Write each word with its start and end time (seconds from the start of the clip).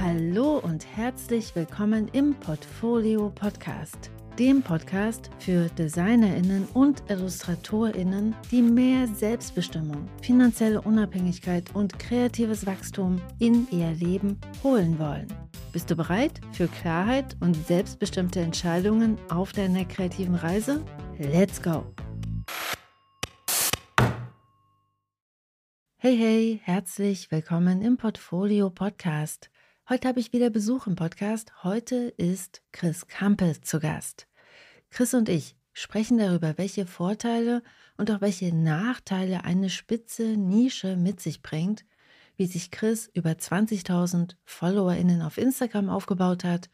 Hallo 0.00 0.58
und 0.64 0.84
herzlich 0.96 1.54
willkommen 1.54 2.08
im 2.12 2.34
Portfolio 2.34 3.30
Podcast, 3.30 4.10
dem 4.36 4.62
Podcast 4.62 5.30
für 5.38 5.68
Designerinnen 5.68 6.66
und 6.74 7.04
Illustratorinnen, 7.08 8.34
die 8.50 8.62
mehr 8.62 9.06
Selbstbestimmung, 9.06 10.08
finanzielle 10.22 10.80
Unabhängigkeit 10.80 11.72
und 11.72 11.96
kreatives 12.00 12.66
Wachstum 12.66 13.20
in 13.38 13.68
ihr 13.70 13.92
Leben 13.92 14.40
holen 14.64 14.98
wollen. 14.98 15.28
Bist 15.72 15.88
du 15.88 15.94
bereit 15.94 16.40
für 16.50 16.66
Klarheit 16.66 17.36
und 17.38 17.54
selbstbestimmte 17.68 18.40
Entscheidungen 18.40 19.18
auf 19.28 19.52
deiner 19.52 19.84
kreativen 19.84 20.34
Reise? 20.34 20.84
Let's 21.18 21.62
go! 21.62 21.84
Hey, 26.06 26.16
hey, 26.16 26.60
herzlich 26.62 27.32
willkommen 27.32 27.82
im 27.82 27.96
Portfolio 27.96 28.70
Podcast. 28.70 29.50
Heute 29.88 30.06
habe 30.06 30.20
ich 30.20 30.32
wieder 30.32 30.50
Besuch 30.50 30.86
im 30.86 30.94
Podcast. 30.94 31.64
Heute 31.64 31.96
ist 32.16 32.62
Chris 32.70 33.08
Kampe 33.08 33.60
zu 33.60 33.80
Gast. 33.80 34.28
Chris 34.90 35.14
und 35.14 35.28
ich 35.28 35.56
sprechen 35.72 36.18
darüber, 36.18 36.58
welche 36.58 36.86
Vorteile 36.86 37.60
und 37.96 38.08
auch 38.12 38.20
welche 38.20 38.54
Nachteile 38.54 39.42
eine 39.42 39.68
spitze 39.68 40.36
Nische 40.36 40.94
mit 40.94 41.18
sich 41.18 41.42
bringt, 41.42 41.84
wie 42.36 42.46
sich 42.46 42.70
Chris 42.70 43.10
über 43.12 43.30
20.000 43.30 44.36
FollowerInnen 44.44 45.22
auf 45.22 45.38
Instagram 45.38 45.88
aufgebaut 45.88 46.44
hat 46.44 46.70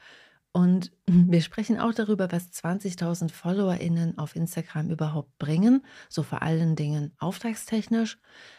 und 0.52 0.92
wir 1.06 1.40
sprechen 1.40 1.78
auch 1.78 1.94
darüber, 1.94 2.30
was 2.30 2.50
20.000 2.52 3.30
FollowerInnen 3.30 4.18
auf 4.18 4.36
Instagram 4.36 4.90
überhaupt 4.90 5.38
bringen, 5.38 5.84
so 6.08 6.22
vor 6.22 6.42
allen 6.42 6.76
Dingen 6.76 7.12
auftragstechnisch. 7.18 8.18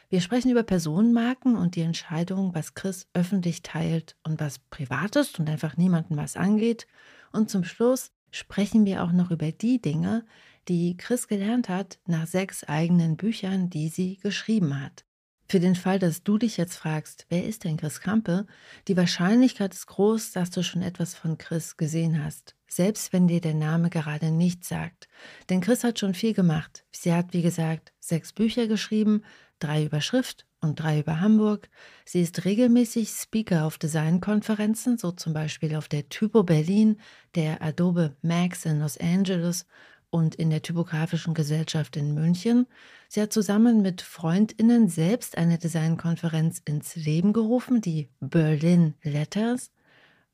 Wir 0.09 0.21
sprechen 0.21 0.52
über 0.52 0.63
Personenmarken 0.63 1.55
und 1.55 1.75
die 1.75 1.81
Entscheidung, 1.81 2.53
was 2.55 2.73
Chris 2.73 3.07
öffentlich 3.13 3.61
teilt 3.61 4.16
und 4.23 4.39
was 4.39 4.59
privat 4.59 5.16
ist 5.16 5.39
und 5.39 5.50
einfach 5.50 5.77
niemandem 5.77 6.17
was 6.17 6.35
angeht. 6.35 6.88
Und 7.31 7.50
zum 7.50 7.63
Schluss 7.63 8.11
sprechen 8.31 8.85
wir 8.85 9.03
auch 9.03 9.11
noch 9.11 9.31
über 9.31 9.52
die 9.52 9.81
Dinge, 9.81 10.25
die 10.67 10.97
Chris 10.97 11.28
gelernt 11.28 11.69
hat 11.69 12.00
nach 12.05 12.25
sechs 12.25 12.63
eigenen 12.63 13.17
Büchern, 13.17 13.69
die 13.69 13.89
sie 13.89 14.17
geschrieben 14.17 14.81
hat. 14.81 15.05
Für 15.47 15.59
den 15.59 15.75
Fall, 15.75 15.99
dass 15.99 16.23
du 16.23 16.38
dich 16.38 16.58
jetzt 16.58 16.75
fragst, 16.75 17.25
wer 17.30 17.45
ist 17.45 17.63
denn 17.63 17.77
Chris 17.77 17.99
Krampe, 17.99 18.47
die 18.88 18.97
Wahrscheinlichkeit 18.97 19.73
ist 19.73 19.88
groß, 19.88 20.31
dass 20.31 20.50
du 20.50 20.63
schon 20.63 20.81
etwas 20.81 21.13
von 21.16 21.38
Chris 21.38 21.77
gesehen 21.77 22.23
hast, 22.23 22.55
selbst 22.67 23.13
wenn 23.13 23.27
dir 23.27 23.41
der 23.41 23.53
Name 23.53 23.89
gerade 23.89 24.31
nichts 24.31 24.69
sagt. 24.69 25.08
Denn 25.50 25.61
Chris 25.61 25.83
hat 25.83 26.00
schon 26.00 26.13
viel 26.13 26.33
gemacht. 26.33 26.85
Sie 26.91 27.13
hat, 27.13 27.33
wie 27.33 27.41
gesagt, 27.41 27.94
sechs 28.00 28.33
Bücher 28.33 28.67
geschrieben, 28.67 29.23
drei 29.59 29.85
über 29.85 30.02
Schrift 30.02 30.45
und 30.59 30.80
drei 30.80 31.00
über 31.00 31.19
Hamburg. 31.19 31.69
Sie 32.05 32.22
ist 32.22 32.45
regelmäßig 32.45 33.09
Speaker 33.09 33.66
auf 33.66 33.78
Designkonferenzen, 33.78 34.97
so 34.97 35.11
zum 35.11 35.33
Beispiel 35.33 35.75
auf 35.75 35.88
der 35.88 36.09
Typo 36.09 36.44
Berlin, 36.44 37.00
der 37.35 37.61
Adobe 37.61 38.16
Max 38.22 38.66
in 38.66 38.80
Los 38.80 38.97
Angeles 38.97 39.66
und 40.14 40.36
in 40.36 40.52
der 40.52 40.61
Typografischen 40.61 41.33
Gesellschaft 41.33 41.97
in 41.97 42.14
München. 42.14 42.67
Sie 43.08 43.19
hat 43.19 43.33
zusammen 43.33 43.81
mit 43.81 44.03
Freundinnen 44.03 44.88
selbst 44.88 45.39
eine 45.39 45.58
Designkonferenz 45.58 46.61
ins 46.66 46.95
Leben 46.95 47.33
gerufen, 47.33 47.81
die 47.81 48.09
Berlin 48.19 48.94
Letters. 49.02 49.72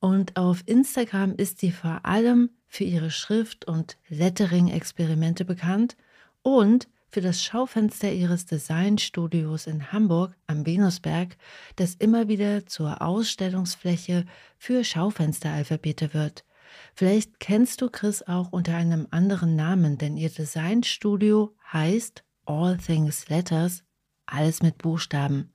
Und 0.01 0.35
auf 0.35 0.63
Instagram 0.65 1.33
ist 1.33 1.59
sie 1.59 1.71
vor 1.71 2.01
allem 2.03 2.49
für 2.67 2.83
ihre 2.83 3.09
Schrift- 3.09 3.65
und 3.65 3.97
Lettering-Experimente 4.09 5.45
bekannt 5.45 5.95
und 6.41 6.89
für 7.07 7.21
das 7.21 7.41
Schaufenster 7.41 8.11
ihres 8.11 8.45
Designstudios 8.45 9.65
in 9.65 9.93
Hamburg 9.93 10.35
am 10.45 10.65
Venusberg, 10.65 11.37
das 11.77 11.95
immer 11.95 12.27
wieder 12.27 12.65
zur 12.65 13.01
Ausstellungsfläche 13.01 14.25
für 14.57 14.83
Schaufensteralphabete 14.83 16.13
wird. 16.13 16.43
Vielleicht 16.93 17.39
kennst 17.39 17.81
du 17.81 17.89
Chris 17.89 18.21
auch 18.23 18.51
unter 18.51 18.75
einem 18.75 19.07
anderen 19.11 19.55
Namen, 19.55 19.97
denn 19.97 20.17
ihr 20.17 20.29
Designstudio 20.29 21.55
heißt 21.71 22.23
All 22.45 22.77
Things 22.77 23.29
Letters, 23.29 23.83
alles 24.25 24.61
mit 24.61 24.77
Buchstaben. 24.77 25.53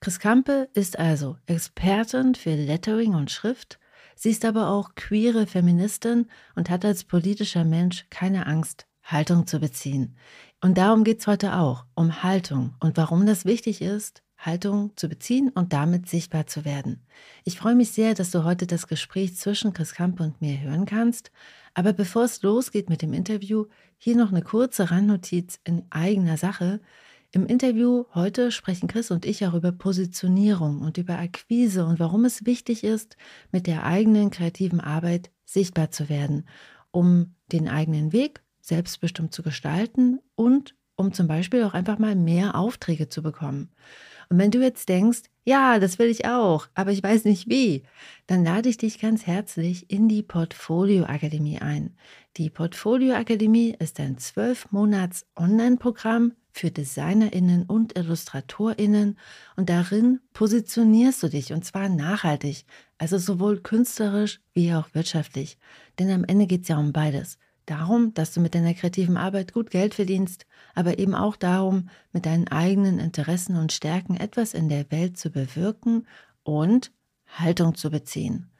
Chris 0.00 0.20
Kampe 0.20 0.68
ist 0.74 0.98
also 0.98 1.36
Expertin 1.46 2.34
für 2.34 2.54
Lettering 2.54 3.14
und 3.14 3.30
Schrift. 3.30 3.80
Sie 4.14 4.30
ist 4.30 4.44
aber 4.44 4.70
auch 4.70 4.94
queere 4.94 5.46
Feministin 5.46 6.28
und 6.54 6.70
hat 6.70 6.84
als 6.84 7.04
politischer 7.04 7.64
Mensch 7.64 8.06
keine 8.10 8.46
Angst, 8.46 8.86
Haltung 9.02 9.46
zu 9.46 9.58
beziehen. 9.58 10.16
Und 10.60 10.78
darum 10.78 11.04
geht 11.04 11.20
es 11.20 11.26
heute 11.26 11.56
auch, 11.56 11.84
um 11.94 12.22
Haltung 12.22 12.74
und 12.80 12.96
warum 12.96 13.26
das 13.26 13.44
wichtig 13.44 13.80
ist, 13.80 14.22
Haltung 14.38 14.92
zu 14.96 15.08
beziehen 15.08 15.50
und 15.50 15.72
damit 15.72 16.08
sichtbar 16.08 16.46
zu 16.46 16.64
werden. 16.64 17.02
Ich 17.44 17.58
freue 17.58 17.74
mich 17.74 17.90
sehr, 17.90 18.14
dass 18.14 18.30
du 18.30 18.44
heute 18.44 18.66
das 18.66 18.86
Gespräch 18.86 19.36
zwischen 19.36 19.72
Chris 19.72 19.94
Kamp 19.94 20.20
und 20.20 20.40
mir 20.40 20.60
hören 20.60 20.86
kannst. 20.86 21.32
Aber 21.74 21.92
bevor 21.92 22.24
es 22.24 22.42
losgeht 22.42 22.88
mit 22.88 23.02
dem 23.02 23.12
Interview, 23.12 23.66
hier 23.98 24.16
noch 24.16 24.30
eine 24.30 24.42
kurze 24.42 24.90
Randnotiz 24.90 25.58
in 25.64 25.84
eigener 25.90 26.36
Sache. 26.36 26.80
Im 27.32 27.46
Interview 27.46 28.04
heute 28.14 28.50
sprechen 28.52 28.88
Chris 28.88 29.10
und 29.10 29.26
ich 29.26 29.44
auch 29.44 29.54
über 29.54 29.72
Positionierung 29.72 30.80
und 30.80 30.96
über 30.96 31.18
Akquise 31.18 31.84
und 31.84 31.98
warum 31.98 32.24
es 32.24 32.46
wichtig 32.46 32.84
ist, 32.84 33.16
mit 33.52 33.66
der 33.66 33.84
eigenen 33.84 34.30
kreativen 34.30 34.80
Arbeit 34.80 35.30
sichtbar 35.44 35.90
zu 35.90 36.08
werden, 36.08 36.48
um 36.90 37.34
den 37.52 37.68
eigenen 37.68 38.12
Weg 38.12 38.42
selbstbestimmt 38.60 39.34
zu 39.34 39.42
gestalten 39.42 40.20
und 40.36 40.74
um 40.96 41.12
zum 41.12 41.26
Beispiel 41.26 41.64
auch 41.64 41.74
einfach 41.74 41.98
mal 41.98 42.16
mehr 42.16 42.54
Aufträge 42.54 43.08
zu 43.08 43.22
bekommen. 43.22 43.70
Und 44.30 44.38
wenn 44.38 44.50
du 44.50 44.60
jetzt 44.60 44.88
denkst, 44.88 45.22
ja, 45.44 45.78
das 45.78 45.98
will 45.98 46.08
ich 46.08 46.26
auch, 46.26 46.66
aber 46.74 46.92
ich 46.92 47.02
weiß 47.02 47.24
nicht 47.24 47.48
wie, 47.48 47.84
dann 48.26 48.44
lade 48.44 48.68
ich 48.68 48.76
dich 48.76 49.00
ganz 49.00 49.26
herzlich 49.26 49.90
in 49.90 50.06
die 50.08 50.22
Portfolio 50.22 51.04
Akademie 51.04 51.58
ein. 51.60 51.96
Die 52.36 52.50
Portfolio 52.50 53.14
Akademie 53.14 53.74
ist 53.78 53.98
ein 54.00 54.18
zwölf 54.18 54.70
Monats 54.70 55.24
Online-Programm 55.34 56.34
für 56.52 56.70
DesignerInnen 56.70 57.64
und 57.64 57.96
IllustratorInnen 57.96 59.18
und 59.56 59.70
darin 59.70 60.20
positionierst 60.34 61.22
du 61.22 61.28
dich 61.28 61.54
und 61.54 61.64
zwar 61.64 61.88
nachhaltig, 61.88 62.66
also 62.98 63.16
sowohl 63.16 63.60
künstlerisch 63.60 64.40
wie 64.52 64.74
auch 64.74 64.92
wirtschaftlich. 64.92 65.56
Denn 65.98 66.10
am 66.10 66.24
Ende 66.24 66.46
geht 66.46 66.62
es 66.62 66.68
ja 66.68 66.76
um 66.76 66.92
beides 66.92 67.38
darum, 67.70 68.14
dass 68.14 68.32
du 68.32 68.40
mit 68.40 68.54
deiner 68.54 68.74
kreativen 68.74 69.16
Arbeit 69.16 69.52
gut 69.52 69.70
Geld 69.70 69.94
verdienst, 69.94 70.46
aber 70.74 70.98
eben 70.98 71.14
auch 71.14 71.36
darum, 71.36 71.88
mit 72.12 72.26
deinen 72.26 72.48
eigenen 72.48 72.98
Interessen 72.98 73.56
und 73.56 73.72
Stärken 73.72 74.16
etwas 74.16 74.54
in 74.54 74.68
der 74.68 74.90
Welt 74.90 75.18
zu 75.18 75.30
bewirken 75.30 76.06
und 76.42 76.92
Haltung 77.26 77.74
zu 77.74 77.90
beziehen. 77.90 78.50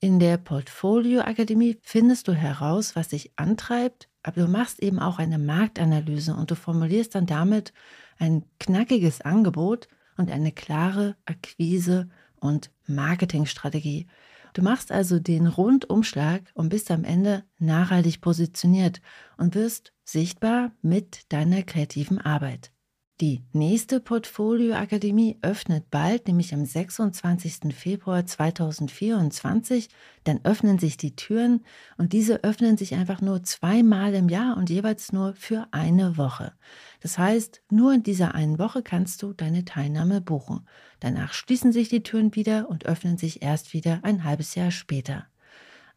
In 0.00 0.20
der 0.20 0.36
Portfolio 0.36 1.22
Akademie 1.22 1.78
findest 1.82 2.28
du 2.28 2.32
heraus, 2.32 2.94
was 2.94 3.08
dich 3.08 3.32
antreibt, 3.36 4.08
aber 4.22 4.42
du 4.42 4.48
machst 4.48 4.80
eben 4.80 5.00
auch 5.00 5.18
eine 5.18 5.38
Marktanalyse 5.38 6.34
und 6.34 6.50
du 6.50 6.54
formulierst 6.54 7.14
dann 7.14 7.26
damit 7.26 7.72
ein 8.18 8.44
knackiges 8.60 9.20
Angebot 9.20 9.88
und 10.16 10.30
eine 10.30 10.52
klare 10.52 11.16
Akquise- 11.24 12.08
und 12.36 12.70
Marketingstrategie, 12.86 14.06
Du 14.52 14.62
machst 14.62 14.92
also 14.92 15.18
den 15.18 15.46
Rundumschlag 15.46 16.42
und 16.54 16.68
bist 16.68 16.90
am 16.90 17.04
Ende 17.04 17.44
nachhaltig 17.58 18.20
positioniert 18.20 19.00
und 19.36 19.54
wirst 19.54 19.92
sichtbar 20.04 20.72
mit 20.82 21.32
deiner 21.32 21.62
kreativen 21.62 22.18
Arbeit. 22.18 22.72
Die 23.20 23.42
nächste 23.52 23.98
Portfolio 23.98 24.76
Akademie 24.76 25.38
öffnet 25.42 25.90
bald, 25.90 26.28
nämlich 26.28 26.54
am 26.54 26.64
26. 26.64 27.74
Februar 27.74 28.24
2024. 28.24 29.88
Dann 30.22 30.38
öffnen 30.44 30.78
sich 30.78 30.98
die 30.98 31.16
Türen 31.16 31.64
und 31.96 32.12
diese 32.12 32.44
öffnen 32.44 32.76
sich 32.76 32.94
einfach 32.94 33.20
nur 33.20 33.42
zweimal 33.42 34.14
im 34.14 34.28
Jahr 34.28 34.56
und 34.56 34.70
jeweils 34.70 35.10
nur 35.10 35.34
für 35.34 35.66
eine 35.72 36.16
Woche. 36.16 36.52
Das 37.00 37.18
heißt, 37.18 37.62
nur 37.70 37.92
in 37.92 38.02
dieser 38.02 38.34
einen 38.34 38.58
Woche 38.58 38.82
kannst 38.82 39.22
du 39.22 39.32
deine 39.32 39.64
Teilnahme 39.64 40.20
buchen. 40.20 40.66
Danach 41.00 41.32
schließen 41.32 41.72
sich 41.72 41.88
die 41.88 42.02
Türen 42.02 42.34
wieder 42.34 42.68
und 42.68 42.86
öffnen 42.86 43.18
sich 43.18 43.42
erst 43.42 43.72
wieder 43.72 44.00
ein 44.02 44.24
halbes 44.24 44.54
Jahr 44.54 44.70
später. 44.70 45.26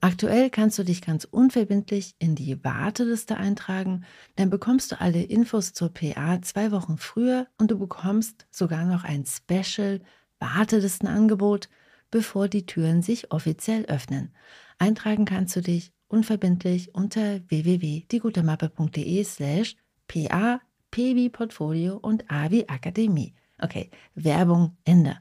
Aktuell 0.03 0.49
kannst 0.49 0.79
du 0.79 0.83
dich 0.83 1.03
ganz 1.03 1.25
unverbindlich 1.25 2.15
in 2.17 2.33
die 2.33 2.63
Warteliste 2.63 3.37
eintragen, 3.37 4.03
dann 4.35 4.49
bekommst 4.49 4.91
du 4.91 4.99
alle 4.99 5.21
Infos 5.21 5.73
zur 5.73 5.93
PA 5.93 6.41
zwei 6.41 6.71
Wochen 6.71 6.97
früher 6.97 7.45
und 7.59 7.69
du 7.69 7.77
bekommst 7.77 8.47
sogar 8.49 8.85
noch 8.85 9.03
ein 9.03 9.25
Special 9.25 10.01
Wartelistenangebot, 10.39 11.69
bevor 12.09 12.47
die 12.47 12.65
Türen 12.65 13.03
sich 13.03 13.31
offiziell 13.31 13.85
öffnen. 13.85 14.33
Eintragen 14.79 15.25
kannst 15.25 15.55
du 15.55 15.61
dich 15.61 15.93
unverbindlich 16.07 16.95
unter 16.95 17.47
www.diegutemappe.de 17.47 19.23
slash 19.23 19.75
PA, 20.07 20.59
P 20.91 21.15
wie 21.15 21.29
Portfolio 21.29 21.97
und 21.97 22.29
A 22.29 22.51
wie 22.51 22.69
Akademie. 22.69 23.33
Okay, 23.59 23.89
Werbung 24.15 24.77
Ende. 24.83 25.17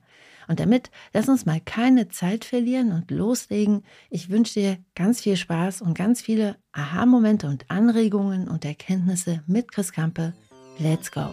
Und 0.49 0.59
damit 0.59 0.91
lass 1.13 1.29
uns 1.29 1.47
mal 1.47 1.61
keine 1.65 2.09
Zeit 2.09 2.45
verlieren 2.45 2.91
und 2.91 3.13
loslegen. 3.13 3.85
Ich 4.11 4.31
wünsche 4.31 4.55
dir 4.55 4.79
ganz 4.97 5.21
viel 5.21 5.37
Spaß 5.37 5.81
und 5.81 5.97
ganz 5.97 6.21
viele 6.21 6.57
Aha-Momente 6.73 7.47
und 7.47 7.71
Anregungen 7.71 8.49
und 8.49 8.65
Erkenntnisse 8.65 9.45
mit 9.47 9.71
Chris 9.71 9.93
Kampe. 9.93 10.35
Let's 10.79 11.13
go! 11.13 11.31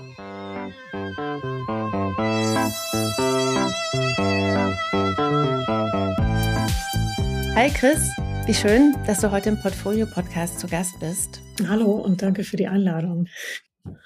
Hi 7.55 7.71
Chris, 7.71 8.11
wie 8.45 8.53
schön, 8.53 8.95
dass 9.07 9.21
du 9.21 9.31
heute 9.31 9.49
im 9.49 9.59
Portfolio-Podcast 9.59 10.59
zu 10.59 10.67
Gast 10.67 10.99
bist. 10.99 11.41
Hallo 11.67 11.93
und 11.93 12.21
danke 12.21 12.43
für 12.43 12.55
die 12.55 12.67
Einladung. 12.67 13.25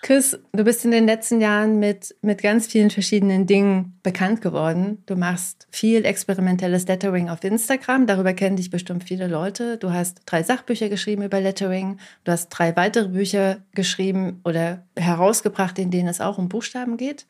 Chris, 0.01 0.39
du 0.51 0.63
bist 0.63 0.83
in 0.83 0.91
den 0.91 1.05
letzten 1.05 1.41
Jahren 1.41 1.79
mit, 1.79 2.15
mit 2.21 2.41
ganz 2.41 2.67
vielen 2.67 2.89
verschiedenen 2.89 3.45
Dingen 3.45 3.99
bekannt 4.03 4.41
geworden. 4.41 5.03
Du 5.05 5.15
machst 5.15 5.67
viel 5.71 6.05
experimentelles 6.05 6.87
Lettering 6.87 7.29
auf 7.29 7.43
Instagram. 7.43 8.07
Darüber 8.07 8.33
kennen 8.33 8.55
dich 8.55 8.69
bestimmt 8.69 9.03
viele 9.03 9.27
Leute. 9.27 9.77
Du 9.77 9.91
hast 9.91 10.21
drei 10.25 10.43
Sachbücher 10.43 10.89
geschrieben 10.89 11.23
über 11.23 11.39
Lettering. 11.39 11.97
Du 12.23 12.31
hast 12.31 12.49
drei 12.49 12.75
weitere 12.75 13.09
Bücher 13.09 13.57
geschrieben 13.73 14.41
oder 14.43 14.83
herausgebracht, 14.97 15.77
in 15.79 15.91
denen 15.91 16.07
es 16.07 16.21
auch 16.21 16.37
um 16.37 16.49
Buchstaben 16.49 16.97
geht. 16.97 17.25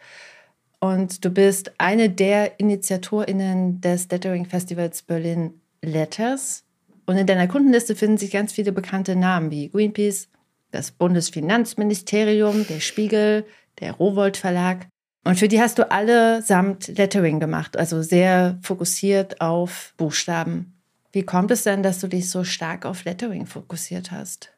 Und 0.80 1.24
du 1.24 1.30
bist 1.30 1.74
eine 1.78 2.10
der 2.10 2.60
InitiatorInnen 2.60 3.82
des 3.82 4.10
Lettering 4.10 4.46
Festivals 4.46 5.04
Berlin 5.04 5.62
Letters. 5.82 6.64
Und 7.06 7.18
in 7.18 7.28
deiner 7.28 7.48
Kundenliste 7.48 7.96
finden 7.96 8.18
sich 8.18 8.32
ganz 8.32 8.54
viele 8.54 8.72
bekannte 8.72 9.16
Namen 9.16 9.52
wie 9.52 9.70
Greenpeace, 9.70 10.30
das 10.72 10.92
Bundesfinanzministerium, 10.92 12.66
der 12.68 12.80
Spiegel, 12.80 13.46
der 13.80 13.94
Rowold 13.94 14.38
Verlag. 14.38 14.88
Und 15.24 15.38
für 15.38 15.48
die 15.48 15.62
hast 15.62 15.78
du 15.78 15.92
allesamt 15.92 16.88
Lettering 16.98 17.40
gemacht, 17.40 17.78
also 17.78 18.02
sehr 18.02 18.58
fokussiert 18.64 19.40
auf 19.40 19.94
Buchstaben. 19.98 20.74
Wie 21.12 21.24
kommt 21.24 21.52
es 21.52 21.64
denn, 21.64 21.84
dass 21.84 22.00
du 22.00 22.08
dich 22.08 22.30
so 22.30 22.44
stark 22.44 22.86
auf 22.86 23.04
Lettering 23.04 23.46
fokussiert 23.46 24.12
hast? 24.12 24.52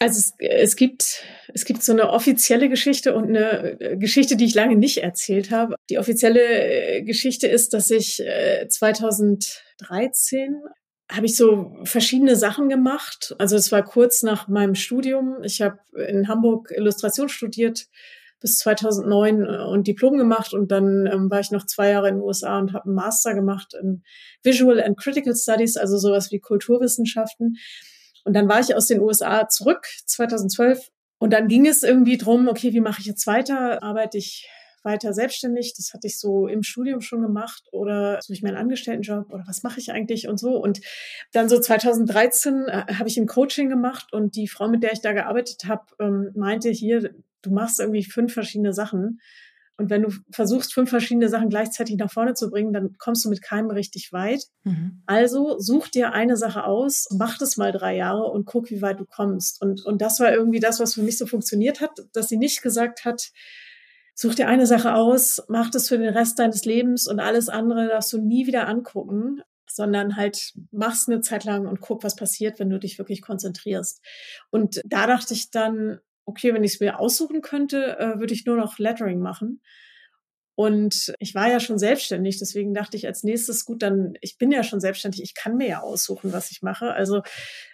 Also 0.00 0.18
es, 0.18 0.34
es, 0.38 0.76
gibt 0.76 1.22
es 1.54 1.64
gibt 1.64 1.82
so 1.84 1.92
eine 1.92 2.10
offizielle 2.10 2.68
Geschichte 2.68 3.14
und 3.14 3.28
eine 3.28 3.80
äh, 3.80 3.96
Geschichte, 3.96 4.36
die 4.36 4.46
ich 4.46 4.54
lange 4.54 4.74
nicht 4.74 4.98
erzählt 4.98 5.52
habe. 5.52 5.76
Die 5.90 5.98
offizielle 5.98 6.40
äh, 6.42 7.02
Geschichte 7.02 7.46
ist, 7.46 7.72
dass 7.72 7.88
ich 7.88 8.20
2013 8.68 10.54
äh, 10.54 10.56
habe 11.12 11.26
ich 11.26 11.36
so 11.36 11.76
verschiedene 11.84 12.36
Sachen 12.36 12.68
gemacht. 12.68 13.34
Also 13.38 13.56
es 13.56 13.70
war 13.70 13.82
kurz 13.82 14.22
nach 14.22 14.48
meinem 14.48 14.74
Studium. 14.74 15.42
Ich 15.42 15.60
habe 15.60 15.78
in 16.08 16.28
Hamburg 16.28 16.72
Illustration 16.74 17.28
studiert 17.28 17.86
bis 18.40 18.58
2009 18.58 19.46
und 19.46 19.86
Diplom 19.86 20.18
gemacht 20.18 20.52
und 20.52 20.72
dann 20.72 21.06
ähm, 21.06 21.30
war 21.30 21.40
ich 21.40 21.52
noch 21.52 21.64
zwei 21.64 21.90
Jahre 21.90 22.08
in 22.08 22.16
den 22.16 22.22
USA 22.22 22.58
und 22.58 22.72
habe 22.72 22.86
einen 22.86 22.94
Master 22.94 23.34
gemacht 23.34 23.74
in 23.80 24.02
Visual 24.42 24.82
and 24.82 24.98
Critical 24.98 25.36
Studies, 25.36 25.76
also 25.76 25.96
sowas 25.96 26.32
wie 26.32 26.40
Kulturwissenschaften. 26.40 27.56
Und 28.24 28.34
dann 28.34 28.48
war 28.48 28.58
ich 28.58 28.74
aus 28.74 28.88
den 28.88 29.00
USA 29.00 29.48
zurück, 29.48 29.86
2012. 30.06 30.90
Und 31.18 31.32
dann 31.32 31.46
ging 31.46 31.66
es 31.66 31.84
irgendwie 31.84 32.18
drum, 32.18 32.48
okay, 32.48 32.72
wie 32.72 32.80
mache 32.80 33.00
ich 33.00 33.06
jetzt 33.06 33.28
weiter? 33.28 33.80
Arbeite 33.82 34.18
ich 34.18 34.48
weiter 34.84 35.12
selbstständig? 35.12 35.74
Das 35.76 35.92
hatte 35.92 36.06
ich 36.06 36.18
so 36.18 36.46
im 36.46 36.62
Studium 36.62 37.00
schon 37.00 37.22
gemacht 37.22 37.64
oder 37.72 38.20
suche 38.22 38.34
ich 38.34 38.42
mir 38.42 38.48
einen 38.50 38.58
Angestelltenjob 38.58 39.32
oder 39.32 39.44
was 39.46 39.62
mache 39.62 39.80
ich 39.80 39.92
eigentlich 39.92 40.28
und 40.28 40.38
so. 40.38 40.56
Und 40.56 40.80
dann 41.32 41.48
so 41.48 41.58
2013 41.58 42.66
äh, 42.66 42.94
habe 42.94 43.08
ich 43.08 43.16
ein 43.18 43.26
Coaching 43.26 43.68
gemacht 43.68 44.12
und 44.12 44.36
die 44.36 44.48
Frau, 44.48 44.68
mit 44.68 44.82
der 44.82 44.92
ich 44.92 45.00
da 45.00 45.12
gearbeitet 45.12 45.64
habe, 45.66 45.84
ähm, 46.00 46.30
meinte 46.34 46.70
hier, 46.70 47.14
du 47.42 47.50
machst 47.50 47.80
irgendwie 47.80 48.04
fünf 48.04 48.32
verschiedene 48.32 48.72
Sachen. 48.72 49.20
Und 49.78 49.90
wenn 49.90 50.02
du 50.02 50.10
versuchst, 50.30 50.74
fünf 50.74 50.90
verschiedene 50.90 51.28
Sachen 51.28 51.48
gleichzeitig 51.48 51.96
nach 51.96 52.12
vorne 52.12 52.34
zu 52.34 52.50
bringen, 52.50 52.72
dann 52.72 52.96
kommst 52.98 53.24
du 53.24 53.30
mit 53.30 53.42
keinem 53.42 53.70
richtig 53.70 54.12
weit. 54.12 54.44
Mhm. 54.64 55.02
Also 55.06 55.58
such 55.58 55.88
dir 55.88 56.12
eine 56.12 56.36
Sache 56.36 56.64
aus, 56.64 57.08
mach 57.10 57.38
das 57.38 57.56
mal 57.56 57.72
drei 57.72 57.96
Jahre 57.96 58.24
und 58.24 58.44
guck, 58.44 58.70
wie 58.70 58.82
weit 58.82 59.00
du 59.00 59.06
kommst. 59.06 59.60
Und, 59.62 59.84
und 59.84 60.02
das 60.02 60.20
war 60.20 60.32
irgendwie 60.32 60.60
das, 60.60 60.78
was 60.78 60.94
für 60.94 61.02
mich 61.02 61.18
so 61.18 61.26
funktioniert 61.26 61.80
hat, 61.80 61.90
dass 62.12 62.28
sie 62.28 62.36
nicht 62.36 62.62
gesagt 62.62 63.04
hat, 63.04 63.32
such 64.14 64.34
dir 64.34 64.48
eine 64.48 64.66
Sache 64.66 64.94
aus, 64.94 65.42
mach 65.48 65.70
das 65.70 65.88
für 65.88 65.98
den 65.98 66.14
Rest 66.14 66.38
deines 66.38 66.64
Lebens 66.64 67.06
und 67.06 67.20
alles 67.20 67.48
andere 67.48 67.88
darfst 67.88 68.12
du 68.12 68.20
nie 68.20 68.46
wieder 68.46 68.68
angucken, 68.68 69.42
sondern 69.66 70.16
halt 70.16 70.52
mach's 70.70 71.08
eine 71.08 71.20
Zeit 71.20 71.44
lang 71.44 71.66
und 71.66 71.80
guck, 71.80 72.04
was 72.04 72.16
passiert, 72.16 72.58
wenn 72.58 72.70
du 72.70 72.78
dich 72.78 72.98
wirklich 72.98 73.22
konzentrierst. 73.22 74.02
Und 74.50 74.80
da 74.84 75.06
dachte 75.06 75.34
ich 75.34 75.50
dann, 75.50 75.98
okay, 76.24 76.52
wenn 76.54 76.64
ich 76.64 76.74
es 76.74 76.80
mir 76.80 76.98
aussuchen 77.00 77.40
könnte, 77.40 77.98
äh, 77.98 78.18
würde 78.18 78.34
ich 78.34 78.46
nur 78.46 78.56
noch 78.56 78.78
Lettering 78.78 79.20
machen. 79.20 79.60
Und 80.54 81.14
ich 81.18 81.34
war 81.34 81.50
ja 81.50 81.60
schon 81.60 81.78
selbstständig, 81.78 82.38
deswegen 82.38 82.74
dachte 82.74 82.98
ich 82.98 83.06
als 83.06 83.22
nächstes, 83.22 83.64
gut, 83.64 83.82
dann, 83.82 84.14
ich 84.20 84.36
bin 84.36 84.52
ja 84.52 84.62
schon 84.62 84.80
selbstständig, 84.80 85.22
ich 85.22 85.34
kann 85.34 85.56
mir 85.56 85.66
ja 85.66 85.80
aussuchen, 85.80 86.32
was 86.32 86.50
ich 86.50 86.60
mache. 86.60 86.92
Also, 86.92 87.22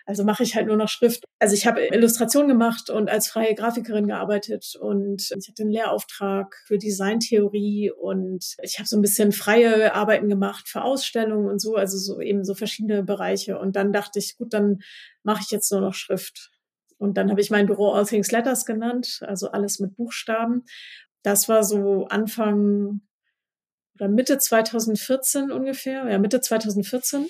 also 0.07 0.23
mache 0.23 0.45
ich 0.45 0.55
halt 0.55 0.69
nur 0.69 0.77
noch 0.77 0.89
Schrift. 0.89 1.25
Also 1.41 1.55
ich 1.55 1.67
habe 1.67 1.85
Illustration 1.85 2.47
gemacht 2.47 2.89
und 2.89 3.11
als 3.11 3.29
freie 3.29 3.57
Grafikerin 3.57 4.07
gearbeitet 4.07 4.75
und 4.81 5.29
ich 5.37 5.49
hatte 5.49 5.63
einen 5.63 5.73
Lehrauftrag 5.73 6.55
für 6.67 6.79
Designtheorie 6.79 7.91
und 7.91 8.55
ich 8.63 8.79
habe 8.79 8.89
so 8.89 8.97
ein 8.97 9.03
bisschen 9.03 9.33
freie 9.33 9.93
Arbeiten 9.95 10.29
gemacht 10.29 10.69
für 10.69 10.83
Ausstellungen 10.83 11.49
und 11.49 11.61
so, 11.61 11.75
also 11.75 11.99
so 11.99 12.21
eben 12.21 12.45
so 12.45 12.55
verschiedene 12.55 13.03
Bereiche. 13.03 13.59
Und 13.59 13.75
dann 13.75 13.93
dachte 13.93 14.21
ich, 14.21 14.37
gut, 14.37 14.53
dann 14.53 14.79
mache 15.25 15.43
ich 15.45 15.51
jetzt 15.51 15.73
nur 15.73 15.81
noch 15.81 15.95
Schrift. 15.95 16.53
Und 16.99 17.17
dann 17.17 17.31
habe 17.31 17.41
ich 17.41 17.51
mein 17.51 17.67
Büro 17.67 17.93
All 17.93 18.07
Things 18.07 18.31
Letters 18.33 18.67
genannt, 18.67 19.21
also 19.23 19.51
alles 19.51 19.79
mit 19.79 19.97
Buchstaben. 19.97 20.65
Das 21.23 21.49
war 21.49 21.65
so 21.65 22.07
Anfang 22.07 23.01
oder 23.95 24.09
Mitte 24.09 24.39
2014 24.39 25.51
ungefähr, 25.51 26.09
ja, 26.09 26.19
Mitte 26.19 26.41
2014. 26.41 27.27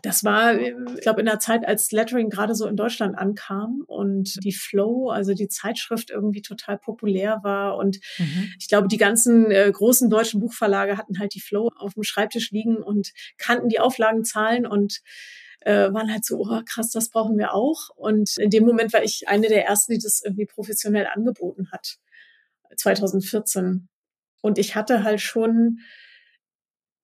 Das 0.00 0.24
war, 0.24 0.58
ich 0.58 0.74
glaube, 1.02 1.20
in 1.20 1.26
der 1.26 1.38
Zeit, 1.38 1.66
als 1.66 1.92
Lettering 1.92 2.30
gerade 2.30 2.54
so 2.54 2.66
in 2.66 2.76
Deutschland 2.76 3.18
ankam 3.18 3.84
und 3.86 4.42
die 4.42 4.52
Flow, 4.52 5.10
also 5.10 5.34
die 5.34 5.48
Zeitschrift 5.48 6.10
irgendwie 6.10 6.40
total 6.40 6.78
populär 6.78 7.40
war. 7.42 7.76
Und 7.76 7.98
mhm. 8.18 8.52
ich 8.58 8.68
glaube, 8.68 8.88
die 8.88 8.96
ganzen 8.96 9.50
äh, 9.50 9.70
großen 9.70 10.08
deutschen 10.08 10.40
Buchverlage 10.40 10.96
hatten 10.96 11.18
halt 11.18 11.34
die 11.34 11.42
Flow 11.42 11.68
auf 11.76 11.92
dem 11.94 12.04
Schreibtisch 12.04 12.52
liegen 12.52 12.76
und 12.76 13.12
kannten 13.36 13.68
die 13.68 13.80
Auflagenzahlen 13.80 14.66
und 14.66 15.00
äh, 15.60 15.92
waren 15.92 16.10
halt 16.10 16.24
so, 16.24 16.38
oh 16.38 16.62
krass, 16.64 16.90
das 16.90 17.10
brauchen 17.10 17.36
wir 17.36 17.52
auch. 17.52 17.90
Und 17.94 18.36
in 18.38 18.50
dem 18.50 18.64
Moment 18.64 18.92
war 18.92 19.02
ich 19.02 19.28
eine 19.28 19.48
der 19.48 19.66
ersten, 19.66 19.92
die 19.92 19.98
das 19.98 20.22
irgendwie 20.24 20.46
professionell 20.46 21.06
angeboten 21.06 21.70
hat, 21.70 21.98
2014. 22.76 23.88
Und 24.42 24.58
ich 24.58 24.74
hatte 24.74 25.04
halt 25.04 25.20
schon, 25.20 25.78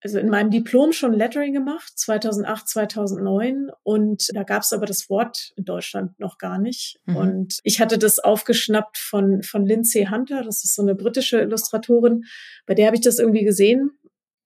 also 0.03 0.19
in 0.19 0.29
meinem 0.29 0.51
Diplom 0.51 0.93
schon 0.93 1.13
Lettering 1.13 1.53
gemacht, 1.53 1.93
2008, 1.97 2.69
2009. 2.69 3.71
Und 3.83 4.29
da 4.35 4.43
gab 4.43 4.63
es 4.63 4.73
aber 4.73 4.87
das 4.87 5.09
Wort 5.09 5.53
in 5.57 5.65
Deutschland 5.65 6.19
noch 6.19 6.39
gar 6.39 6.59
nicht. 6.59 6.99
Mhm. 7.07 7.17
Und 7.17 7.59
ich 7.63 7.81
hatte 7.81 7.99
das 7.99 8.19
aufgeschnappt 8.19 8.99
von, 8.99 9.43
von 9.43 9.67
Lindsay 9.67 10.07
Hunter, 10.07 10.43
das 10.43 10.65
ist 10.65 10.75
so 10.75 10.83
eine 10.83 10.95
britische 10.95 11.41
Illustratorin, 11.41 12.25
bei 12.67 12.75
der 12.75 12.87
habe 12.87 12.97
ich 12.97 13.03
das 13.03 13.19
irgendwie 13.19 13.45
gesehen 13.45 13.91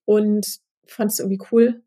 und 0.05 0.59
fand 0.87 1.13
es 1.13 1.19
irgendwie 1.19 1.43
cool 1.53 1.83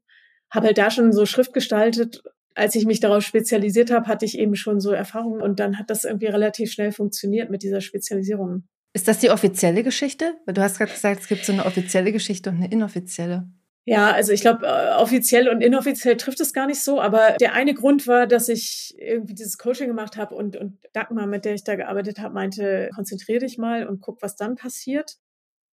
habe 0.55 0.67
halt 0.67 0.77
da 0.77 0.89
schon 0.89 1.11
so 1.11 1.25
Schrift 1.25 1.53
gestaltet. 1.53 2.23
Als 2.55 2.75
ich 2.75 2.85
mich 2.85 3.01
darauf 3.01 3.23
spezialisiert 3.23 3.91
habe, 3.91 4.07
hatte 4.07 4.25
ich 4.25 4.39
eben 4.39 4.55
schon 4.55 4.79
so 4.79 4.91
Erfahrungen 4.91 5.41
und 5.41 5.59
dann 5.59 5.77
hat 5.77 5.89
das 5.89 6.05
irgendwie 6.05 6.27
relativ 6.27 6.71
schnell 6.71 6.91
funktioniert 6.93 7.49
mit 7.49 7.63
dieser 7.63 7.81
Spezialisierung. 7.81 8.63
Ist 8.95 9.09
das 9.09 9.19
die 9.19 9.29
offizielle 9.29 9.83
Geschichte? 9.83 10.37
Du 10.47 10.61
hast 10.61 10.77
gerade 10.77 10.93
gesagt, 10.93 11.19
es 11.19 11.27
gibt 11.27 11.43
so 11.43 11.51
eine 11.51 11.65
offizielle 11.65 12.13
Geschichte 12.13 12.49
und 12.49 12.55
eine 12.55 12.71
inoffizielle. 12.71 13.45
Ja, 13.83 14.11
also 14.11 14.31
ich 14.31 14.39
glaube, 14.39 14.65
äh, 14.65 14.93
offiziell 14.93 15.49
und 15.49 15.59
inoffiziell 15.59 16.15
trifft 16.15 16.39
es 16.39 16.53
gar 16.53 16.65
nicht 16.65 16.81
so. 16.81 17.01
Aber 17.01 17.35
der 17.41 17.51
eine 17.51 17.73
Grund 17.73 18.07
war, 18.07 18.25
dass 18.25 18.47
ich 18.47 18.95
irgendwie 18.97 19.33
dieses 19.33 19.57
Coaching 19.57 19.87
gemacht 19.87 20.15
habe 20.15 20.33
und, 20.33 20.55
und 20.55 20.77
Dagmar, 20.93 21.27
mit 21.27 21.43
der 21.43 21.55
ich 21.55 21.65
da 21.65 21.75
gearbeitet 21.75 22.19
habe, 22.19 22.33
meinte, 22.33 22.89
konzentrier 22.95 23.39
dich 23.41 23.57
mal 23.57 23.85
und 23.85 23.99
guck, 23.99 24.21
was 24.21 24.37
dann 24.37 24.55
passiert. 24.55 25.17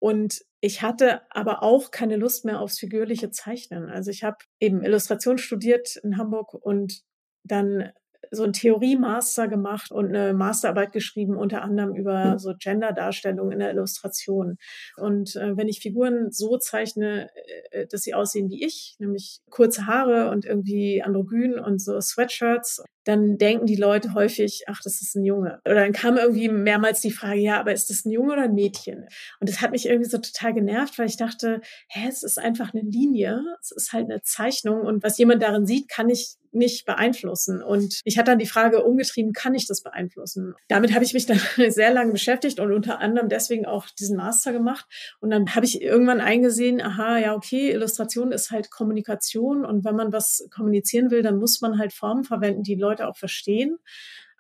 Und 0.01 0.43
ich 0.61 0.83
hatte 0.83 1.23
aber 1.31 1.63
auch 1.63 1.93
keine 1.93 2.17
Lust 2.17 2.45
mehr 2.45 2.59
aufs 2.59 2.81
figürliche 2.81 3.31
Zeichnen. 3.31 3.89
Also 3.89 4.11
ich 4.11 4.25
habe 4.25 4.39
eben 4.59 4.83
Illustration 4.83 5.39
studiert 5.39 5.95
in 6.03 6.19
Hamburg 6.19 6.55
und 6.55 7.03
dann 7.45 7.93
so 8.33 8.45
ein 8.45 8.55
Theorie-Master 8.55 9.47
gemacht 9.47 9.93
und 9.93 10.09
eine 10.09 10.33
Masterarbeit 10.33 10.93
geschrieben, 10.93 11.37
unter 11.37 11.63
anderem 11.63 11.95
über 11.95 12.39
so 12.39 12.55
Gender-Darstellung 12.59 13.53
in 13.53 13.59
der 13.59 13.71
Illustration. 13.71 14.57
Und 14.97 15.37
äh, 15.37 15.57
wenn 15.57 15.69
ich 15.69 15.81
Figuren 15.81 16.31
so 16.31 16.57
zeichne, 16.57 17.29
äh, 17.71 17.87
dass 17.87 18.03
sie 18.03 18.15
aussehen 18.15 18.49
wie 18.49 18.65
ich, 18.65 18.97
nämlich 18.99 19.41
kurze 19.51 19.87
Haare 19.87 20.31
und 20.31 20.47
irgendwie 20.47 21.03
androgyn 21.03 21.59
und 21.59 21.81
so 21.81 22.01
Sweatshirts, 22.01 22.83
dann 23.05 23.37
denken 23.37 23.67
die 23.67 23.77
Leute 23.77 24.15
häufig, 24.15 24.65
ach, 24.67 24.81
das 24.83 25.03
ist 25.03 25.15
ein 25.15 25.25
Junge. 25.25 25.61
Oder 25.67 25.77
dann 25.77 25.93
kam 25.93 26.17
irgendwie 26.17 26.49
mehrmals 26.49 27.01
die 27.01 27.11
Frage, 27.11 27.41
ja, 27.41 27.61
aber 27.61 27.73
ist 27.73 27.91
das 27.91 28.05
ein 28.05 28.11
Junge 28.11 28.33
oder 28.33 28.43
ein 28.43 28.55
Mädchen? 28.55 29.07
Und 29.41 29.49
das 29.49 29.61
hat 29.61 29.73
mich 29.73 29.87
irgendwie 29.87 30.09
so 30.09 30.19
total 30.19 30.55
genervt, 30.55 30.99
weil 30.99 31.07
ich 31.07 31.17
dachte, 31.17 31.61
hä, 31.89 32.09
es 32.09 32.23
ist 32.23 32.39
einfach 32.39 32.73
eine 32.73 32.83
Linie, 32.83 33.43
es 33.61 33.73
ist 33.73 33.93
halt 33.93 34.09
eine 34.09 34.23
Zeichnung 34.23 34.83
und 34.83 35.03
was 35.03 35.19
jemand 35.19 35.43
darin 35.43 35.67
sieht, 35.67 35.89
kann 35.89 36.09
ich 36.09 36.37
nicht 36.53 36.87
beeinflussen. 36.87 37.63
Und 37.63 38.01
ich 38.05 38.19
hatte 38.19 38.31
dann 38.31 38.39
die 38.39 38.47
Frage 38.47 38.85
umgetrieben, 38.85 39.33
kann 39.33 39.55
ich 39.55 39.67
das 39.67 39.83
beeinflussen? 39.83 40.55
Damit 40.69 40.95
habe 40.95 41.05
ich 41.05 41.15
mich 41.15 41.27
dann 41.27 41.41
sehr 41.69 41.93
lange 41.93 42.13
beschäftigt 42.13 42.61
und 42.61 42.73
unter 42.73 43.01
anderem 43.01 43.29
deswegen 43.29 43.67
auch 43.67 43.87
diesen 43.99 44.17
Master 44.17 44.53
gemacht. 44.53 44.87
Und 45.21 45.31
dann 45.31 45.55
habe 45.55 45.67
ich 45.67 45.83
irgendwann 45.83 46.21
eingesehen, 46.21 46.81
aha, 46.81 47.19
ja, 47.19 47.35
okay, 47.35 47.71
Illustration 47.71 48.33
ist 48.33 48.51
halt 48.51 48.71
Kommunikation 48.71 49.65
und 49.65 49.85
wenn 49.85 49.97
man 49.97 50.13
was 50.13 50.47
kommunizieren 50.55 51.11
will, 51.11 51.23
dann 51.23 51.39
muss 51.39 51.61
man 51.61 51.79
halt 51.79 51.93
Formen 51.93 52.25
verwenden, 52.25 52.63
die 52.63 52.75
Leute 52.75 53.09
auch 53.09 53.17
verstehen. 53.17 53.79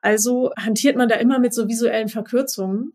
Also 0.00 0.50
hantiert 0.58 0.96
man 0.96 1.08
da 1.08 1.14
immer 1.14 1.38
mit 1.38 1.54
so 1.54 1.68
visuellen 1.68 2.08
Verkürzungen. 2.08 2.92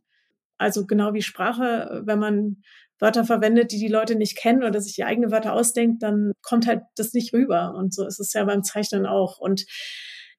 Also 0.57 0.85
genau 0.85 1.13
wie 1.13 1.21
Sprache, 1.21 2.01
wenn 2.05 2.19
man 2.19 2.57
Wörter 2.99 3.25
verwendet, 3.25 3.71
die 3.71 3.79
die 3.79 3.87
Leute 3.87 4.15
nicht 4.15 4.37
kennen 4.37 4.63
oder 4.63 4.81
sich 4.81 4.95
die 4.95 5.03
eigene 5.03 5.31
Wörter 5.31 5.53
ausdenkt, 5.53 6.01
dann 6.03 6.33
kommt 6.41 6.67
halt 6.67 6.81
das 6.95 7.13
nicht 7.13 7.33
rüber. 7.33 7.73
Und 7.75 7.93
so 7.93 8.05
ist 8.05 8.19
es 8.19 8.33
ja 8.33 8.43
beim 8.43 8.63
Zeichnen 8.63 9.05
auch. 9.05 9.37
Und 9.39 9.65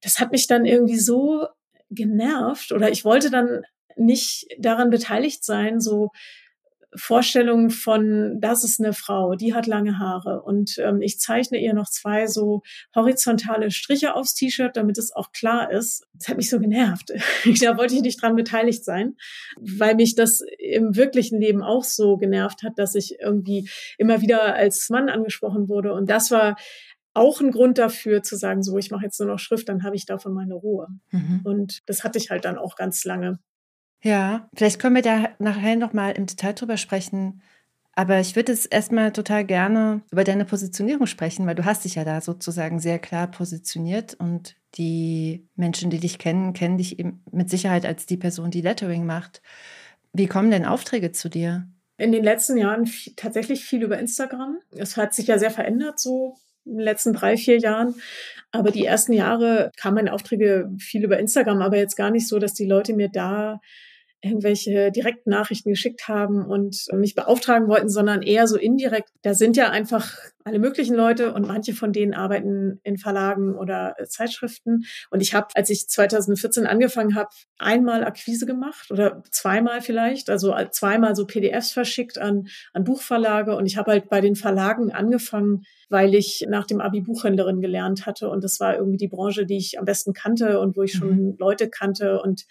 das 0.03 0.19
hat 0.19 0.33
mich 0.33 0.47
dann 0.47 0.65
irgendwie 0.65 0.99
so 0.99 1.47
genervt 1.91 2.73
oder 2.73 2.91
ich 2.91 3.05
wollte 3.05 3.31
dann 3.31 3.63
nicht 3.97 4.47
daran 4.59 4.91
beteiligt 4.91 5.45
sein, 5.45 5.81
so 5.81 6.11
Vorstellung 6.95 7.71
von, 7.71 8.41
das 8.41 8.65
ist 8.65 8.81
eine 8.81 8.93
Frau, 8.93 9.35
die 9.35 9.55
hat 9.55 9.67
lange 9.67 9.99
Haare 9.99 10.43
und 10.43 10.79
ähm, 10.79 11.03
ich 11.03 11.21
zeichne 11.21 11.59
ihr 11.59 11.75
noch 11.75 11.91
zwei 11.91 12.27
so 12.27 12.63
horizontale 12.95 13.71
Striche 13.71 14.15
aufs 14.15 14.35
T-Shirt, 14.35 14.77
damit 14.77 14.97
es 14.97 15.15
auch 15.15 15.33
klar 15.33 15.71
ist. 15.71 16.07
Das 16.15 16.29
hat 16.29 16.37
mich 16.39 16.49
so 16.49 16.59
genervt. 16.59 17.13
da 17.63 17.77
wollte 17.77 17.95
ich 17.95 18.03
nicht 18.03 18.23
dran 18.23 18.37
beteiligt 18.37 18.85
sein, 18.85 19.17
weil 19.61 19.97
mich 19.97 20.15
das 20.15 20.43
im 20.59 20.97
wirklichen 20.97 21.41
Leben 21.41 21.63
auch 21.63 21.85
so 21.85 22.17
genervt 22.17 22.63
hat, 22.63 22.79
dass 22.79 22.95
ich 22.95 23.21
irgendwie 23.21 23.69
immer 23.99 24.23
wieder 24.23 24.55
als 24.55 24.89
Mann 24.89 25.09
angesprochen 25.09 25.69
wurde 25.69 25.93
und 25.93 26.09
das 26.09 26.31
war 26.31 26.57
auch 27.15 27.41
ein 27.41 27.51
Grund 27.51 27.79
dafür 27.79 28.23
zu 28.23 28.37
sagen, 28.37 28.63
so 28.63 28.79
ich 28.79 28.91
mache 28.91 29.05
jetzt 29.05 29.19
nur 29.19 29.29
noch 29.29 29.39
Schrift, 29.39 29.69
dann 29.69 29.83
habe 29.83 29.97
ich 29.97 30.07
davon 30.07 30.33
meine 30.33 30.55
Ruhe. 30.55 30.89
Mhm. 31.11 31.41
Und 31.45 31.89
das 31.89 32.05
hatte 32.05 32.19
ich 32.19 32.31
halt 32.31 32.45
dann 32.45 32.59
auch 32.59 32.77
ganz 32.77 33.05
lange. 33.05 33.41
Ja, 34.03 34.49
vielleicht 34.55 34.79
können 34.79 34.95
wir 34.95 35.03
da 35.03 35.31
nachher 35.39 35.77
nochmal 35.77 36.13
im 36.13 36.27
Detail 36.27 36.53
drüber 36.53 36.77
sprechen. 36.77 37.43
Aber 37.99 38.21
ich 38.21 38.37
würde 38.37 38.53
jetzt 38.53 38.73
erstmal 38.73 39.13
total 39.13 39.45
gerne 39.45 40.03
über 40.13 40.23
deine 40.23 40.45
Positionierung 40.45 41.09
sprechen, 41.09 41.47
weil 41.47 41.57
du 41.57 41.65
hast 41.65 41.85
dich 41.85 41.97
ja 41.97 42.05
da 42.05 42.21
sozusagen 42.21 42.79
sehr 42.79 43.01
klar 43.01 43.29
positioniert 43.29 44.15
und 44.15 44.55
die 44.77 45.49
Menschen, 45.57 45.91
die 45.91 45.99
dich 45.99 46.19
kennen, 46.19 46.53
kennen 46.53 46.79
dich 46.79 47.01
eben 47.01 47.25
mit 47.33 47.51
Sicherheit 47.51 47.85
als 47.85 48.07
die 48.07 48.17
Person, 48.17 48.53
die 48.53 48.61
Lettering 48.61 49.05
macht. 49.05 49.43
Wie 50.13 50.29
kommen 50.29 50.53
denn 50.53 50.65
Aufträge 50.65 51.11
zu 51.11 51.29
dir? 51.29 51.67
In 51.97 52.13
den 52.13 52.23
letzten 52.23 52.57
Jahren 52.57 52.89
tatsächlich 53.17 53.65
viel 53.65 53.83
über 53.83 53.99
Instagram. 53.99 54.59
Es 54.77 54.97
hat 54.97 55.13
sich 55.13 55.27
ja 55.27 55.41
sehr 55.41 55.51
verändert, 55.51 55.99
so 55.99 56.37
in 56.65 56.77
den 56.77 56.85
letzten 56.85 57.15
drei, 57.15 57.37
vier 57.37 57.59
Jahren. 57.59 57.97
Aber 58.53 58.71
die 58.71 58.85
ersten 58.85 59.13
Jahre 59.13 59.73
kamen 59.77 60.09
Aufträge 60.09 60.71
viel 60.79 61.03
über 61.03 61.19
Instagram, 61.19 61.63
aber 61.63 61.77
jetzt 61.77 61.97
gar 61.97 62.13
nicht 62.13 62.29
so, 62.29 62.39
dass 62.39 62.55
die 62.55 62.67
Leute 62.67 62.95
mir 62.95 63.09
da 63.09 63.61
irgendwelche 64.21 64.91
direkten 64.91 65.31
Nachrichten 65.31 65.71
geschickt 65.71 66.09
haben 66.09 66.45
und 66.45 66.87
mich 66.93 67.15
beauftragen 67.15 67.69
wollten, 67.69 67.89
sondern 67.89 68.23
eher 68.23 68.47
so 68.47 68.57
indirekt. 68.57 69.11
Da 69.23 69.35
sind 69.35 69.57
ja 69.57 69.71
einfach 69.71 70.17
alle 70.49 70.59
möglichen 70.59 70.95
Leute 70.95 71.35
und 71.35 71.47
manche 71.47 71.75
von 71.75 71.93
denen 71.93 72.15
arbeiten 72.15 72.81
in 72.83 72.97
Verlagen 72.97 73.55
oder 73.55 73.95
Zeitschriften. 74.09 74.85
Und 75.11 75.21
ich 75.21 75.35
habe, 75.35 75.49
als 75.55 75.71
ich 75.71 75.89
2014 75.89 76.67
angefangen 76.67 77.15
habe, 77.15 77.29
einmal 77.59 78.05
Akquise 78.05 78.47
gemacht 78.47 78.91
oder 78.91 79.23
zweimal 79.31 79.83
vielleicht, 79.83 80.31
also 80.31 80.55
zweimal 80.71 81.15
so 81.15 81.27
PDFs 81.27 81.73
verschickt 81.73 82.19
an, 82.19 82.49
an 82.73 82.85
Buchverlage. 82.85 83.55
Und 83.55 83.67
ich 83.67 83.77
habe 83.77 83.91
halt 83.91 84.09
bei 84.09 84.21
den 84.21 84.37
Verlagen 84.37 84.91
angefangen, 84.91 85.65
weil 85.89 86.15
ich 86.15 86.47
nach 86.49 86.67
dem 86.67 86.81
Abi 86.81 87.01
Buchhändlerin 87.01 87.61
gelernt 87.61 88.07
hatte 88.07 88.29
und 88.29 88.45
das 88.45 88.61
war 88.61 88.77
irgendwie 88.77 88.99
die 88.99 89.09
Branche, 89.09 89.47
die 89.47 89.57
ich 89.57 89.79
am 89.79 89.85
besten 89.85 90.13
kannte 90.13 90.61
und 90.61 90.77
wo 90.77 90.83
ich 90.83 90.93
schon 90.93 91.31
mhm. 91.31 91.37
Leute 91.39 91.69
kannte 91.71 92.21
und 92.21 92.45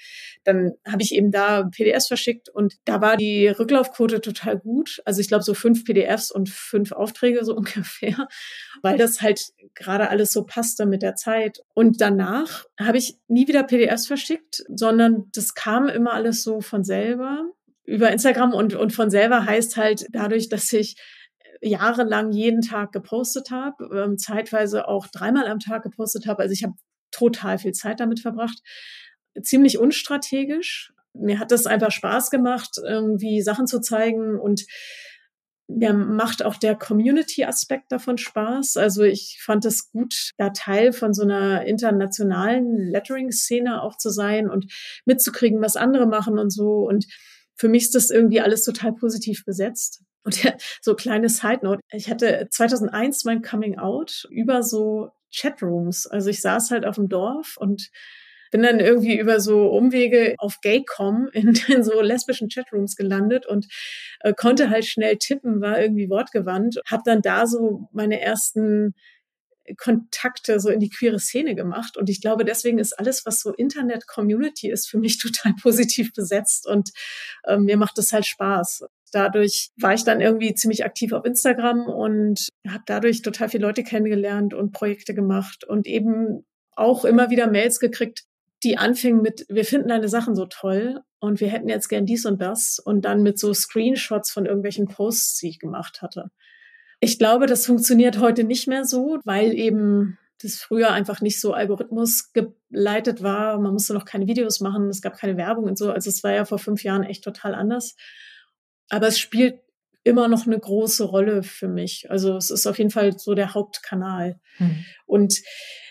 dann 0.43 0.73
habe 0.87 1.03
ich 1.03 1.13
eben 1.13 1.31
da 1.31 1.63
PDFs 1.63 2.07
verschickt 2.07 2.49
und 2.49 2.75
da 2.85 3.01
war 3.01 3.17
die 3.17 3.47
Rücklaufquote 3.47 4.21
total 4.21 4.57
gut. 4.57 5.01
Also 5.05 5.21
ich 5.21 5.27
glaube 5.27 5.43
so 5.43 5.53
fünf 5.53 5.85
PDFs 5.85 6.31
und 6.31 6.49
fünf 6.49 6.91
Aufträge 6.91 7.43
so 7.43 7.55
ungefähr, 7.57 7.83
weil 8.81 8.97
das 8.97 9.21
halt 9.21 9.41
gerade 9.73 10.09
alles 10.09 10.31
so 10.31 10.43
passte 10.43 10.85
mit 10.85 11.01
der 11.01 11.15
Zeit. 11.15 11.59
Und 11.73 12.01
danach 12.01 12.65
habe 12.79 12.97
ich 12.97 13.17
nie 13.27 13.47
wieder 13.47 13.63
PDFs 13.63 14.07
verschickt, 14.07 14.63
sondern 14.67 15.29
das 15.33 15.53
kam 15.53 15.87
immer 15.87 16.13
alles 16.13 16.43
so 16.43 16.61
von 16.61 16.83
selber 16.83 17.51
über 17.83 18.11
Instagram 18.11 18.53
und, 18.53 18.75
und 18.75 18.93
von 18.93 19.09
selber 19.09 19.45
heißt 19.45 19.77
halt 19.77 20.07
dadurch, 20.11 20.49
dass 20.49 20.71
ich 20.73 20.97
jahrelang 21.61 22.31
jeden 22.31 22.61
Tag 22.61 22.91
gepostet 22.91 23.49
habe, 23.49 23.89
ähm, 23.95 24.17
zeitweise 24.17 24.87
auch 24.87 25.07
dreimal 25.07 25.47
am 25.47 25.59
Tag 25.59 25.83
gepostet 25.83 26.27
habe. 26.27 26.43
Also 26.43 26.53
ich 26.53 26.63
habe 26.63 26.73
total 27.11 27.57
viel 27.57 27.71
Zeit 27.71 27.99
damit 27.99 28.19
verbracht. 28.19 28.59
Ziemlich 29.41 29.77
unstrategisch. 29.77 30.93
Mir 31.13 31.39
hat 31.39 31.51
das 31.51 31.65
einfach 31.65 31.91
Spaß 31.91 32.29
gemacht, 32.29 32.77
irgendwie 32.83 33.41
Sachen 33.41 33.67
zu 33.67 33.79
zeigen 33.79 34.39
und 34.39 34.65
mir 35.67 35.93
macht 35.93 36.43
auch 36.43 36.55
der 36.55 36.75
Community-Aspekt 36.75 37.91
davon 37.91 38.17
Spaß. 38.17 38.77
Also 38.77 39.03
ich 39.03 39.39
fand 39.41 39.65
es 39.65 39.91
gut, 39.91 40.31
da 40.37 40.49
Teil 40.49 40.93
von 40.93 41.13
so 41.13 41.23
einer 41.23 41.65
internationalen 41.65 42.77
Lettering-Szene 42.77 43.81
auch 43.81 43.97
zu 43.97 44.09
sein 44.09 44.49
und 44.49 44.71
mitzukriegen, 45.05 45.61
was 45.61 45.75
andere 45.75 46.07
machen 46.07 46.39
und 46.39 46.51
so. 46.51 46.87
Und 46.87 47.05
für 47.55 47.67
mich 47.67 47.83
ist 47.83 47.95
das 47.95 48.09
irgendwie 48.09 48.39
alles 48.39 48.63
total 48.63 48.93
positiv 48.93 49.43
besetzt. 49.45 50.03
Und 50.23 50.43
ja, 50.43 50.53
so 50.81 50.95
kleine 50.95 51.29
Side 51.29 51.59
Note. 51.63 51.81
Ich 51.91 52.09
hatte 52.09 52.47
2001 52.49 53.25
mein 53.25 53.41
Coming 53.41 53.77
Out 53.77 54.27
über 54.29 54.63
so 54.63 55.11
Chatrooms. 55.33 56.07
Also 56.07 56.29
ich 56.29 56.41
saß 56.41 56.71
halt 56.71 56.85
auf 56.85 56.95
dem 56.95 57.09
Dorf 57.09 57.55
und 57.57 57.89
bin 58.51 58.63
dann 58.63 58.79
irgendwie 58.79 59.17
über 59.17 59.39
so 59.39 59.67
Umwege 59.67 60.35
auf 60.37 60.59
Gaycom 60.61 61.29
in, 61.33 61.53
in 61.67 61.83
so 61.83 62.01
lesbischen 62.01 62.49
Chatrooms 62.49 62.95
gelandet 62.95 63.45
und 63.45 63.67
äh, 64.21 64.33
konnte 64.33 64.69
halt 64.69 64.85
schnell 64.85 65.17
tippen, 65.17 65.61
war 65.61 65.79
irgendwie 65.79 66.09
wortgewandt, 66.09 66.79
habe 66.89 67.03
dann 67.05 67.21
da 67.21 67.47
so 67.47 67.87
meine 67.91 68.21
ersten 68.21 68.93
Kontakte 69.75 70.59
so 70.59 70.69
in 70.69 70.79
die 70.79 70.89
queere 70.89 71.19
Szene 71.19 71.55
gemacht. 71.55 71.97
Und 71.97 72.09
ich 72.09 72.21
glaube, 72.21 72.45
deswegen 72.45 72.79
ist 72.79 72.97
alles, 72.97 73.25
was 73.25 73.41
so 73.41 73.53
Internet-Community 73.53 74.69
ist, 74.69 74.87
für 74.87 74.97
mich 74.97 75.17
total 75.19 75.53
positiv 75.61 76.13
besetzt. 76.13 76.67
Und 76.67 76.91
äh, 77.43 77.57
mir 77.57 77.77
macht 77.77 77.97
es 77.97 78.13
halt 78.13 78.25
Spaß. 78.25 78.85
Dadurch 79.11 79.69
war 79.77 79.93
ich 79.93 80.03
dann 80.03 80.21
irgendwie 80.21 80.53
ziemlich 80.53 80.85
aktiv 80.85 81.13
auf 81.13 81.25
Instagram 81.25 81.87
und 81.87 82.49
habe 82.67 82.83
dadurch 82.85 83.21
total 83.21 83.49
viele 83.49 83.65
Leute 83.65 83.83
kennengelernt 83.83 84.53
und 84.53 84.73
Projekte 84.73 85.13
gemacht 85.13 85.63
und 85.63 85.87
eben 85.87 86.45
auch 86.75 87.05
immer 87.05 87.29
wieder 87.29 87.49
Mails 87.49 87.79
gekriegt, 87.79 88.23
die 88.63 88.77
anfingen 88.77 89.21
mit, 89.21 89.45
wir 89.49 89.65
finden 89.65 89.89
deine 89.89 90.09
Sachen 90.09 90.35
so 90.35 90.45
toll 90.45 91.01
und 91.19 91.39
wir 91.39 91.49
hätten 91.49 91.69
jetzt 91.69 91.89
gern 91.89 92.05
dies 92.05 92.25
und 92.25 92.41
das 92.41 92.79
und 92.79 93.01
dann 93.05 93.23
mit 93.23 93.39
so 93.39 93.53
Screenshots 93.53 94.31
von 94.31 94.45
irgendwelchen 94.45 94.87
Posts, 94.87 95.37
die 95.39 95.49
ich 95.49 95.59
gemacht 95.59 96.01
hatte. 96.01 96.31
Ich 96.99 97.19
glaube, 97.19 97.45
das 97.45 97.65
funktioniert 97.65 98.19
heute 98.19 98.43
nicht 98.43 98.67
mehr 98.67 98.83
so, 98.83 99.19
weil 99.23 99.53
eben 99.53 100.17
das 100.41 100.55
früher 100.55 100.91
einfach 100.91 101.21
nicht 101.21 101.39
so 101.39 101.53
algorithmusgeleitet 101.53 103.23
war. 103.23 103.59
Man 103.59 103.73
musste 103.73 103.93
noch 103.93 104.05
keine 104.05 104.27
Videos 104.27 104.59
machen, 104.59 104.89
es 104.89 105.01
gab 105.01 105.17
keine 105.17 105.37
Werbung 105.37 105.65
und 105.65 105.77
so. 105.77 105.91
Also 105.91 106.09
es 106.09 106.23
war 106.23 106.31
ja 106.31 106.45
vor 106.45 106.59
fünf 106.59 106.83
Jahren 106.83 107.03
echt 107.03 107.23
total 107.23 107.55
anders. 107.55 107.95
Aber 108.89 109.07
es 109.07 109.19
spielt 109.19 109.59
immer 110.07 110.27
noch 110.27 110.47
eine 110.47 110.57
große 110.57 111.03
Rolle 111.03 111.43
für 111.43 111.67
mich. 111.67 112.07
Also 112.09 112.37
es 112.37 112.49
ist 112.49 112.65
auf 112.65 112.77
jeden 112.77 112.89
Fall 112.89 113.17
so 113.17 113.35
der 113.35 113.53
Hauptkanal. 113.53 114.39
Mhm. 114.57 114.85
Und 115.05 115.41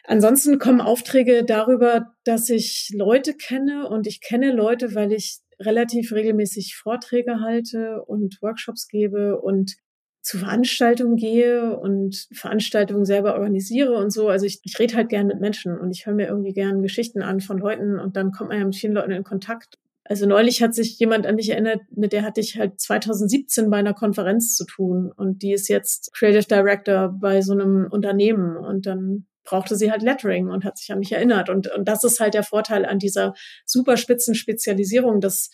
ansonsten 0.04 0.58
kommen 0.58 0.80
Aufträge 0.80 1.44
darüber, 1.44 2.14
dass 2.24 2.48
ich 2.48 2.90
Leute 2.94 3.34
kenne 3.34 3.88
und 3.88 4.06
ich 4.06 4.20
kenne 4.20 4.52
Leute, 4.52 4.94
weil 4.94 5.12
ich 5.12 5.38
relativ 5.60 6.12
regelmäßig 6.12 6.76
Vorträge 6.76 7.40
halte 7.40 8.02
und 8.06 8.38
Workshops 8.40 8.88
gebe 8.88 9.40
und 9.40 9.76
zu 10.22 10.38
Veranstaltungen 10.38 11.16
gehe 11.16 11.78
und 11.78 12.26
Veranstaltungen 12.32 13.04
selber 13.04 13.34
organisiere 13.34 13.96
und 13.96 14.10
so. 14.10 14.28
Also 14.28 14.44
ich, 14.44 14.58
ich 14.64 14.78
rede 14.78 14.96
halt 14.96 15.08
gern 15.08 15.28
mit 15.28 15.40
Menschen 15.40 15.78
und 15.78 15.92
ich 15.92 16.04
höre 16.04 16.14
mir 16.14 16.26
irgendwie 16.26 16.52
gern 16.52 16.82
Geschichten 16.82 17.22
an 17.22 17.40
von 17.40 17.58
Leuten 17.58 18.00
und 18.00 18.16
dann 18.16 18.32
kommt 18.32 18.50
man 18.50 18.58
ja 18.58 18.64
mit 18.64 18.74
vielen 18.74 18.94
Leuten 18.94 19.12
in 19.12 19.22
Kontakt 19.22 19.78
also 20.08 20.26
neulich 20.26 20.62
hat 20.62 20.74
sich 20.74 20.98
jemand 20.98 21.26
an 21.26 21.36
dich 21.36 21.50
erinnert, 21.50 21.80
mit 21.90 22.12
der 22.12 22.22
hatte 22.22 22.40
ich 22.40 22.58
halt 22.58 22.80
2017 22.80 23.70
bei 23.70 23.78
einer 23.78 23.94
Konferenz 23.94 24.54
zu 24.54 24.64
tun 24.64 25.12
und 25.16 25.42
die 25.42 25.52
ist 25.52 25.68
jetzt 25.68 26.12
Creative 26.14 26.46
Director 26.46 27.14
bei 27.20 27.42
so 27.42 27.52
einem 27.52 27.88
Unternehmen 27.90 28.56
und 28.56 28.86
dann 28.86 29.26
brauchte 29.44 29.76
sie 29.76 29.90
halt 29.90 30.02
Lettering 30.02 30.48
und 30.48 30.64
hat 30.64 30.78
sich 30.78 30.92
an 30.92 30.98
mich 30.98 31.12
erinnert 31.12 31.48
und, 31.48 31.72
und 31.72 31.86
das 31.88 32.04
ist 32.04 32.20
halt 32.20 32.34
der 32.34 32.42
Vorteil 32.42 32.84
an 32.84 32.98
dieser 32.98 33.34
superspitzen 33.64 34.34
Spezialisierung, 34.34 35.20
das 35.20 35.50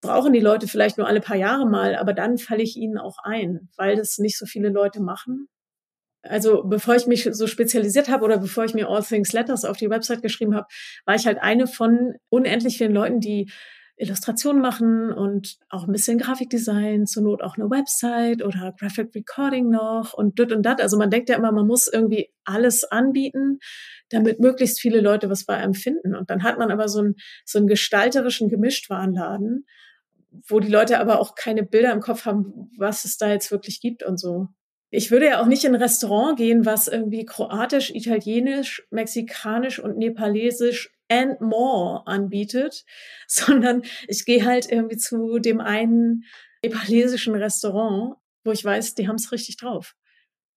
brauchen 0.00 0.32
die 0.32 0.40
Leute 0.40 0.68
vielleicht 0.68 0.98
nur 0.98 1.06
alle 1.06 1.20
paar 1.20 1.36
Jahre 1.36 1.68
mal, 1.68 1.94
aber 1.94 2.12
dann 2.12 2.38
falle 2.38 2.62
ich 2.62 2.76
ihnen 2.76 2.98
auch 2.98 3.18
ein, 3.22 3.68
weil 3.76 3.96
das 3.96 4.18
nicht 4.18 4.38
so 4.38 4.46
viele 4.46 4.68
Leute 4.68 5.00
machen. 5.00 5.48
Also 6.22 6.62
bevor 6.64 6.94
ich 6.94 7.06
mich 7.06 7.28
so 7.32 7.46
spezialisiert 7.46 8.08
habe 8.08 8.24
oder 8.24 8.38
bevor 8.38 8.64
ich 8.64 8.74
mir 8.74 8.88
All 8.88 9.02
Things 9.02 9.32
Letters 9.32 9.64
auf 9.64 9.76
die 9.76 9.90
Website 9.90 10.22
geschrieben 10.22 10.54
habe, 10.54 10.66
war 11.04 11.16
ich 11.16 11.26
halt 11.26 11.38
eine 11.40 11.66
von 11.66 12.14
unendlich 12.28 12.78
vielen 12.78 12.92
Leuten, 12.92 13.20
die 13.20 13.50
Illustration 13.96 14.60
machen 14.60 15.12
und 15.12 15.58
auch 15.68 15.86
ein 15.86 15.92
bisschen 15.92 16.18
Grafikdesign, 16.18 17.06
zur 17.06 17.22
Not 17.22 17.42
auch 17.42 17.56
eine 17.56 17.70
Website 17.70 18.42
oder 18.42 18.74
Graphic 18.78 19.14
Recording 19.14 19.68
noch 19.68 20.14
und 20.14 20.38
dit 20.38 20.52
und 20.52 20.62
dat. 20.62 20.80
Also 20.80 20.96
man 20.96 21.10
denkt 21.10 21.28
ja 21.28 21.36
immer, 21.36 21.52
man 21.52 21.66
muss 21.66 21.88
irgendwie 21.88 22.32
alles 22.44 22.84
anbieten, 22.84 23.58
damit 24.08 24.40
möglichst 24.40 24.80
viele 24.80 25.00
Leute 25.00 25.30
was 25.30 25.44
bei 25.44 25.56
einem 25.56 25.74
finden. 25.74 26.14
Und 26.14 26.30
dann 26.30 26.42
hat 26.42 26.58
man 26.58 26.70
aber 26.70 26.88
so 26.88 27.00
einen, 27.00 27.14
so 27.44 27.58
einen 27.58 27.68
gestalterischen 27.68 28.48
Gemischtwarenladen, 28.48 29.66
wo 30.48 30.58
die 30.58 30.70
Leute 30.70 30.98
aber 30.98 31.20
auch 31.20 31.34
keine 31.34 31.62
Bilder 31.62 31.92
im 31.92 32.00
Kopf 32.00 32.24
haben, 32.24 32.70
was 32.78 33.04
es 33.04 33.18
da 33.18 33.30
jetzt 33.30 33.50
wirklich 33.50 33.80
gibt 33.80 34.02
und 34.02 34.18
so. 34.18 34.48
Ich 34.90 35.10
würde 35.10 35.26
ja 35.26 35.40
auch 35.40 35.46
nicht 35.46 35.64
in 35.64 35.74
ein 35.74 35.80
Restaurant 35.80 36.36
gehen, 36.36 36.66
was 36.66 36.86
irgendwie 36.86 37.24
kroatisch, 37.24 37.90
italienisch, 37.94 38.86
mexikanisch 38.90 39.78
und 39.78 39.96
nepalesisch 39.96 40.90
and 41.12 41.40
more 41.40 42.06
anbietet, 42.06 42.84
sondern 43.26 43.82
ich 44.08 44.24
gehe 44.24 44.44
halt 44.44 44.70
irgendwie 44.70 44.96
zu 44.96 45.38
dem 45.38 45.60
einen 45.60 46.24
nepalesischen 46.64 47.34
Restaurant, 47.34 48.16
wo 48.44 48.52
ich 48.52 48.64
weiß, 48.64 48.94
die 48.94 49.08
haben 49.08 49.16
es 49.16 49.32
richtig 49.32 49.56
drauf, 49.56 49.94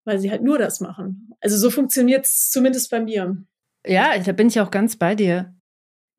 weil 0.05 0.19
sie 0.19 0.31
halt 0.31 0.43
nur 0.43 0.57
das 0.57 0.79
machen. 0.79 1.31
Also 1.41 1.57
so 1.57 1.69
funktioniert 1.69 2.25
es 2.25 2.49
zumindest 2.51 2.89
bei 2.91 2.99
mir. 2.99 3.37
Ja, 3.85 4.17
da 4.17 4.31
bin 4.31 4.47
ich 4.47 4.59
auch 4.59 4.71
ganz 4.71 4.95
bei 4.95 5.15
dir 5.15 5.55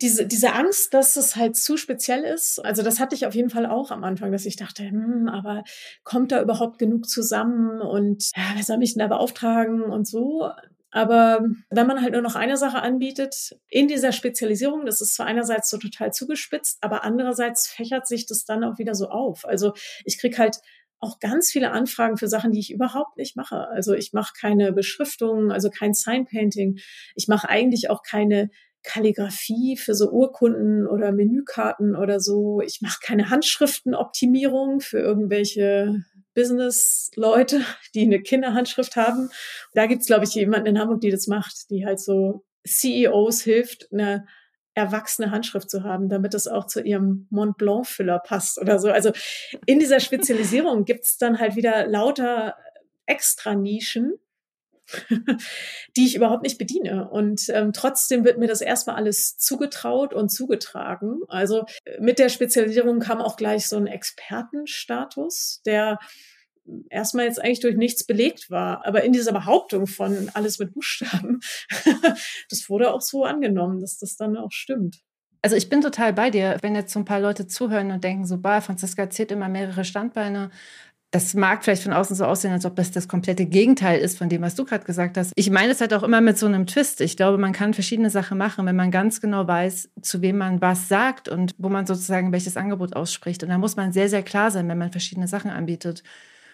diese, 0.03 0.27
diese 0.27 0.53
Angst, 0.53 0.93
dass 0.93 1.17
es 1.17 1.37
halt 1.37 1.57
zu 1.57 1.77
speziell 1.77 2.23
ist, 2.23 2.63
also 2.65 2.83
das 2.83 3.01
hatte 3.01 3.15
ich 3.15 3.27
auf 3.27 3.35
jeden 3.35 3.49
Fall 3.49 3.67
auch 3.67 3.91
am 3.91 4.05
Anfang, 4.05 4.31
dass 4.31 4.45
ich 4.45 4.57
dachte, 4.57 4.85
hm, 4.85 5.29
aber 5.29 5.65
kommt 6.05 6.33
da 6.33 6.43
überhaupt 6.43 6.79
genug 6.79 7.09
zusammen 7.09 7.81
und 7.81 8.31
ja, 8.37 8.43
wer 8.55 8.63
soll 8.63 8.79
mich 8.79 8.93
denn 8.93 9.01
da 9.01 9.07
beauftragen 9.07 9.83
und 9.83 10.07
so. 10.07 10.51
Aber 10.91 11.45
wenn 11.71 11.87
man 11.87 12.01
halt 12.01 12.13
nur 12.13 12.23
noch 12.23 12.37
eine 12.37 12.57
Sache 12.57 12.81
anbietet, 12.81 13.57
in 13.69 13.89
dieser 13.89 14.13
Spezialisierung, 14.13 14.87
das 14.87 15.01
ist 15.01 15.15
zwar 15.15 15.27
einerseits 15.27 15.69
so 15.69 15.79
total 15.79 16.13
zugespitzt, 16.13 16.79
aber 16.81 17.05
andererseits 17.05 17.67
fächert 17.67 18.07
sich 18.07 18.27
das 18.27 18.45
dann 18.45 18.65
auch 18.65 18.79
wieder 18.79 18.95
so 18.95 19.09
auf. 19.09 19.45
Also 19.45 19.75
ich 20.05 20.19
krieg 20.19 20.39
halt 20.39 20.59
auch 20.99 21.19
ganz 21.19 21.51
viele 21.51 21.73
Anfragen 21.73 22.17
für 22.17 22.29
Sachen, 22.29 22.53
die 22.53 22.61
ich 22.61 22.73
überhaupt 22.73 23.17
nicht 23.19 23.37
mache. 23.37 23.69
Also 23.69 23.95
ich 23.95 24.13
mache 24.13 24.33
keine 24.39 24.73
Beschriftungen, 24.73 25.51
also 25.51 25.71
kein 25.71 25.93
Signpainting. 25.93 26.79
Ich 27.15 27.29
mache 27.29 27.49
eigentlich 27.49 27.91
auch 27.91 28.03
keine 28.03 28.51
Kalligrafie 28.83 29.77
für 29.77 29.95
so 29.95 30.11
Urkunden 30.11 30.87
oder 30.87 31.13
Menükarten 31.13 31.97
oder 31.97 32.21
so. 32.21 32.61
Ich 32.65 32.81
mache 32.81 33.01
keine 33.03 33.31
Handschriftenoptimierung 33.31 34.81
für 34.81 34.99
irgendwelche 34.99 36.05
Business-Leute, 36.37 37.63
die 37.95 38.03
eine 38.03 38.21
Kinderhandschrift 38.21 38.95
haben. 38.95 39.31
Da 39.75 39.87
gibt's 39.87 40.07
glaube 40.07 40.25
ich, 40.25 40.35
jemanden 40.35 40.69
in 40.69 40.79
Hamburg, 40.79 41.01
die 41.01 41.11
das 41.11 41.27
macht, 41.27 41.71
die 41.71 41.85
halt 41.85 41.99
so 41.99 42.45
CEOs 42.65 43.43
hilft, 43.43 43.89
eine 43.93 44.27
erwachsene 44.75 45.31
Handschrift 45.31 45.71
zu 45.71 45.83
haben, 45.83 46.11
damit 46.11 46.35
es 46.35 46.47
auch 46.47 46.67
zu 46.67 46.83
ihrem 46.83 47.27
Mont 47.31 47.57
Blanc-Füller 47.57 48.19
passt 48.19 48.61
oder 48.61 48.79
so. 48.79 48.91
Also 48.91 49.11
in 49.65 49.79
dieser 49.79 50.01
Spezialisierung 50.01 50.85
gibt's 50.85 51.17
dann 51.17 51.39
halt 51.39 51.57
wieder 51.57 51.87
lauter 51.87 52.55
extra 53.07 53.55
Nischen, 53.55 54.13
die 55.97 56.07
ich 56.07 56.17
überhaupt 56.17 56.43
nicht 56.43 56.59
bediene. 56.59 57.09
Und 57.09 57.49
ähm, 57.49 57.73
trotzdem 57.73 58.25
wird 58.25 58.39
mir 58.39 58.49
das 58.49 58.61
erstmal 58.61 58.97
alles 58.97 59.37
zugetraut 59.37 60.15
und 60.15 60.31
zugetragen. 60.31 61.21
Also 61.29 61.65
äh, 61.85 62.01
mit 62.01 62.19
der 62.19 62.29
Spezialisierung 62.29 63.01
kam 63.01 63.21
auch 63.21 63.37
gleich 63.37 63.69
so 63.69 63.77
ein 63.77 63.87
Expertenstatus, 63.87 65.63
der 65.67 65.99
erstmal 66.91 67.27
jetzt 67.27 67.43
eigentlich 67.43 67.61
durch 67.61 67.77
nichts 67.77 68.05
belegt 68.05 68.51
war. 68.51 68.87
Aber 68.87 69.05
in 69.05 69.13
dieser 69.13 69.33
Behauptung 69.33 69.87
von 69.87 70.31
alles 70.35 70.59
mit 70.59 70.73
Buchstaben, 70.73 71.41
das 72.51 72.69
wurde 72.69 72.93
auch 72.93 73.01
so 73.01 73.25
angenommen, 73.25 73.81
dass 73.81 73.99
das 73.99 74.17
dann 74.17 74.37
auch 74.37 74.53
stimmt. 74.53 75.03
Also 75.43 75.55
ich 75.55 75.69
bin 75.69 75.81
total 75.81 76.13
bei 76.13 76.31
dir, 76.31 76.57
wenn 76.63 76.75
jetzt 76.75 76.93
so 76.93 76.99
ein 76.99 77.05
paar 77.05 77.21
Leute 77.21 77.47
zuhören 77.47 77.93
und 77.93 78.03
denken, 78.03 78.27
so, 78.27 78.37
bah, 78.39 78.61
Franziska 78.61 79.03
erzählt 79.03 79.31
immer 79.31 79.49
mehrere 79.49 79.85
Standbeine 79.85 80.51
das 81.17 81.33
mag 81.33 81.65
vielleicht 81.65 81.83
von 81.83 81.95
außen 81.95 82.15
so 82.15 82.27
aussehen, 82.27 82.53
als 82.53 82.67
ob 82.67 82.77
das 82.77 82.91
das 82.91 83.09
komplette 83.09 83.47
Gegenteil 83.47 84.01
ist 84.01 84.19
von 84.19 84.29
dem, 84.29 84.43
was 84.43 84.55
du 84.55 84.67
gerade 84.67 84.85
gesagt 84.85 85.17
hast. 85.17 85.33
Ich 85.35 85.49
meine 85.49 85.73
es 85.73 85.81
halt 85.81 85.95
auch 85.95 86.03
immer 86.03 86.21
mit 86.21 86.37
so 86.37 86.45
einem 86.45 86.67
Twist. 86.67 87.01
Ich 87.01 87.17
glaube, 87.17 87.39
man 87.39 87.55
kann 87.55 87.73
verschiedene 87.73 88.11
Sachen 88.11 88.37
machen, 88.37 88.67
wenn 88.67 88.77
man 88.77 88.91
ganz 88.91 89.23
genau 89.23 89.49
weiß, 89.49 89.89
zu 90.03 90.21
wem 90.21 90.37
man 90.37 90.61
was 90.61 90.89
sagt 90.89 91.31
und 91.31 91.55
wo 91.57 91.71
man 91.71 91.87
sozusagen 91.87 92.33
welches 92.33 92.59
Angebot 92.59 92.95
ausspricht. 92.95 93.43
Und 93.43 93.49
da 93.49 93.57
muss 93.57 93.77
man 93.77 93.93
sehr, 93.93 94.11
sehr 94.11 94.23
klar 94.23 94.51
sein, 94.51 94.69
wenn 94.69 94.77
man 94.77 94.93
verschiedene 94.93 95.27
Sachen 95.27 95.51
anbietet. 95.51 96.03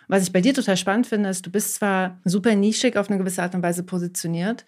Was 0.07 0.23
ich 0.23 0.33
bei 0.33 0.41
dir 0.41 0.55
total 0.55 0.77
spannend 0.77 1.09
finde, 1.09 1.29
ist, 1.29 1.45
du 1.45 1.51
bist 1.51 1.75
zwar 1.75 2.21
super 2.25 2.55
nischig 2.55 2.97
auf 2.97 3.11
eine 3.11 3.19
gewisse 3.19 3.43
Art 3.43 3.57
und 3.57 3.65
Weise 3.65 3.83
positioniert, 3.83 4.65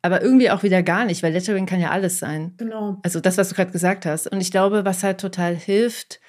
aber 0.00 0.22
irgendwie 0.22 0.50
auch 0.50 0.62
wieder 0.62 0.82
gar 0.82 1.04
nicht, 1.04 1.22
weil 1.22 1.34
Lettering 1.34 1.66
kann 1.66 1.80
ja 1.80 1.90
alles 1.90 2.18
sein. 2.18 2.54
Genau. 2.56 3.00
Also 3.02 3.20
das, 3.20 3.36
was 3.36 3.50
du 3.50 3.54
gerade 3.54 3.72
gesagt 3.72 4.06
hast. 4.06 4.32
Und 4.32 4.40
ich 4.40 4.50
glaube, 4.50 4.86
was 4.86 5.02
halt 5.02 5.20
total 5.20 5.54
hilft, 5.54 6.20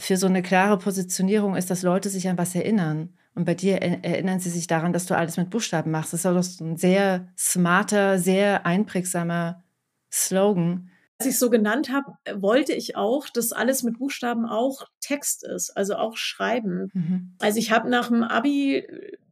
für 0.00 0.16
so 0.16 0.26
eine 0.26 0.42
klare 0.42 0.78
Positionierung 0.78 1.56
ist, 1.56 1.70
dass 1.70 1.82
Leute 1.82 2.08
sich 2.08 2.28
an 2.28 2.38
was 2.38 2.54
erinnern. 2.54 3.10
Und 3.34 3.44
bei 3.44 3.54
dir 3.54 3.80
erinnern 3.80 4.40
sie 4.40 4.50
sich 4.50 4.66
daran, 4.66 4.92
dass 4.92 5.06
du 5.06 5.16
alles 5.16 5.36
mit 5.36 5.50
Buchstaben 5.50 5.90
machst. 5.90 6.12
Das 6.12 6.20
ist 6.20 6.26
auch 6.26 6.64
ein 6.64 6.76
sehr 6.76 7.28
smarter, 7.38 8.18
sehr 8.18 8.66
einprägsamer 8.66 9.62
Slogan. 10.10 10.90
Als 11.18 11.28
ich 11.28 11.38
so 11.38 11.50
genannt 11.50 11.90
habe, 11.92 12.14
wollte 12.40 12.72
ich 12.72 12.96
auch, 12.96 13.28
dass 13.28 13.52
alles 13.52 13.82
mit 13.82 13.98
Buchstaben 13.98 14.46
auch 14.46 14.88
Text 15.00 15.44
ist, 15.44 15.76
also 15.76 15.96
auch 15.96 16.16
Schreiben. 16.16 16.90
Mhm. 16.92 17.34
Also 17.38 17.58
ich 17.58 17.70
habe 17.70 17.88
nach 17.90 18.08
dem 18.08 18.22
Abi 18.22 18.86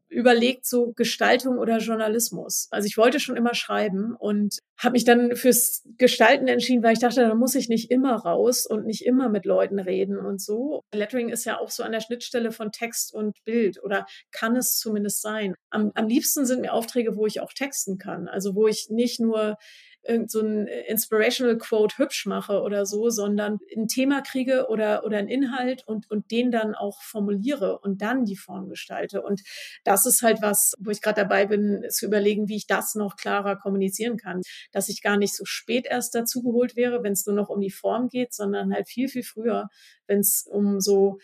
überlegt, 0.08 0.66
so 0.66 0.92
Gestaltung 0.92 1.58
oder 1.58 1.78
Journalismus. 1.78 2.68
Also 2.70 2.86
ich 2.86 2.96
wollte 2.96 3.20
schon 3.20 3.36
immer 3.36 3.54
schreiben 3.54 4.14
und 4.18 4.58
habe 4.78 4.92
mich 4.92 5.04
dann 5.04 5.36
fürs 5.36 5.82
Gestalten 5.98 6.48
entschieden, 6.48 6.82
weil 6.82 6.94
ich 6.94 7.00
dachte, 7.00 7.20
da 7.20 7.34
muss 7.34 7.54
ich 7.54 7.68
nicht 7.68 7.90
immer 7.90 8.16
raus 8.16 8.64
und 8.66 8.86
nicht 8.86 9.04
immer 9.04 9.28
mit 9.28 9.44
Leuten 9.44 9.78
reden 9.78 10.18
und 10.18 10.40
so. 10.40 10.82
Lettering 10.94 11.28
ist 11.28 11.44
ja 11.44 11.58
auch 11.58 11.70
so 11.70 11.82
an 11.82 11.92
der 11.92 12.00
Schnittstelle 12.00 12.52
von 12.52 12.72
Text 12.72 13.12
und 13.12 13.42
Bild 13.44 13.82
oder 13.82 14.06
kann 14.30 14.56
es 14.56 14.78
zumindest 14.78 15.20
sein. 15.20 15.54
Am, 15.70 15.92
am 15.94 16.08
liebsten 16.08 16.46
sind 16.46 16.62
mir 16.62 16.72
Aufträge, 16.72 17.16
wo 17.16 17.26
ich 17.26 17.40
auch 17.40 17.52
texten 17.52 17.98
kann. 17.98 18.28
Also 18.28 18.54
wo 18.54 18.66
ich 18.66 18.88
nicht 18.90 19.20
nur 19.20 19.56
irgend 20.02 20.30
so 20.30 20.40
ein 20.40 20.66
Inspirational 20.66 21.58
Quote 21.58 21.98
hübsch 21.98 22.26
mache 22.26 22.62
oder 22.62 22.86
so, 22.86 23.10
sondern 23.10 23.58
ein 23.76 23.88
Thema 23.88 24.22
kriege 24.22 24.68
oder, 24.68 25.04
oder 25.04 25.18
einen 25.18 25.28
Inhalt 25.28 25.86
und, 25.86 26.10
und 26.10 26.30
den 26.30 26.50
dann 26.50 26.74
auch 26.74 27.02
formuliere 27.02 27.78
und 27.78 28.00
dann 28.00 28.24
die 28.24 28.36
Form 28.36 28.68
gestalte. 28.68 29.22
Und 29.22 29.42
das 29.84 30.06
ist 30.06 30.22
halt 30.22 30.40
was, 30.40 30.74
wo 30.78 30.90
ich 30.90 31.02
gerade 31.02 31.22
dabei 31.22 31.46
bin, 31.46 31.84
zu 31.90 32.06
überlegen, 32.06 32.48
wie 32.48 32.56
ich 32.56 32.66
das 32.66 32.94
noch 32.94 33.16
klarer 33.16 33.56
kommunizieren 33.56 34.16
kann. 34.16 34.42
Dass 34.72 34.88
ich 34.88 35.02
gar 35.02 35.16
nicht 35.16 35.34
so 35.34 35.44
spät 35.44 35.86
erst 35.86 36.14
dazugeholt 36.14 36.76
wäre, 36.76 37.02
wenn 37.02 37.12
es 37.12 37.26
nur 37.26 37.36
noch 37.36 37.48
um 37.48 37.60
die 37.60 37.70
Form 37.70 38.08
geht, 38.08 38.32
sondern 38.32 38.72
halt 38.72 38.88
viel, 38.88 39.08
viel 39.08 39.22
früher, 39.22 39.68
wenn 40.06 40.20
es 40.20 40.46
um 40.48 40.80
so 40.80 41.18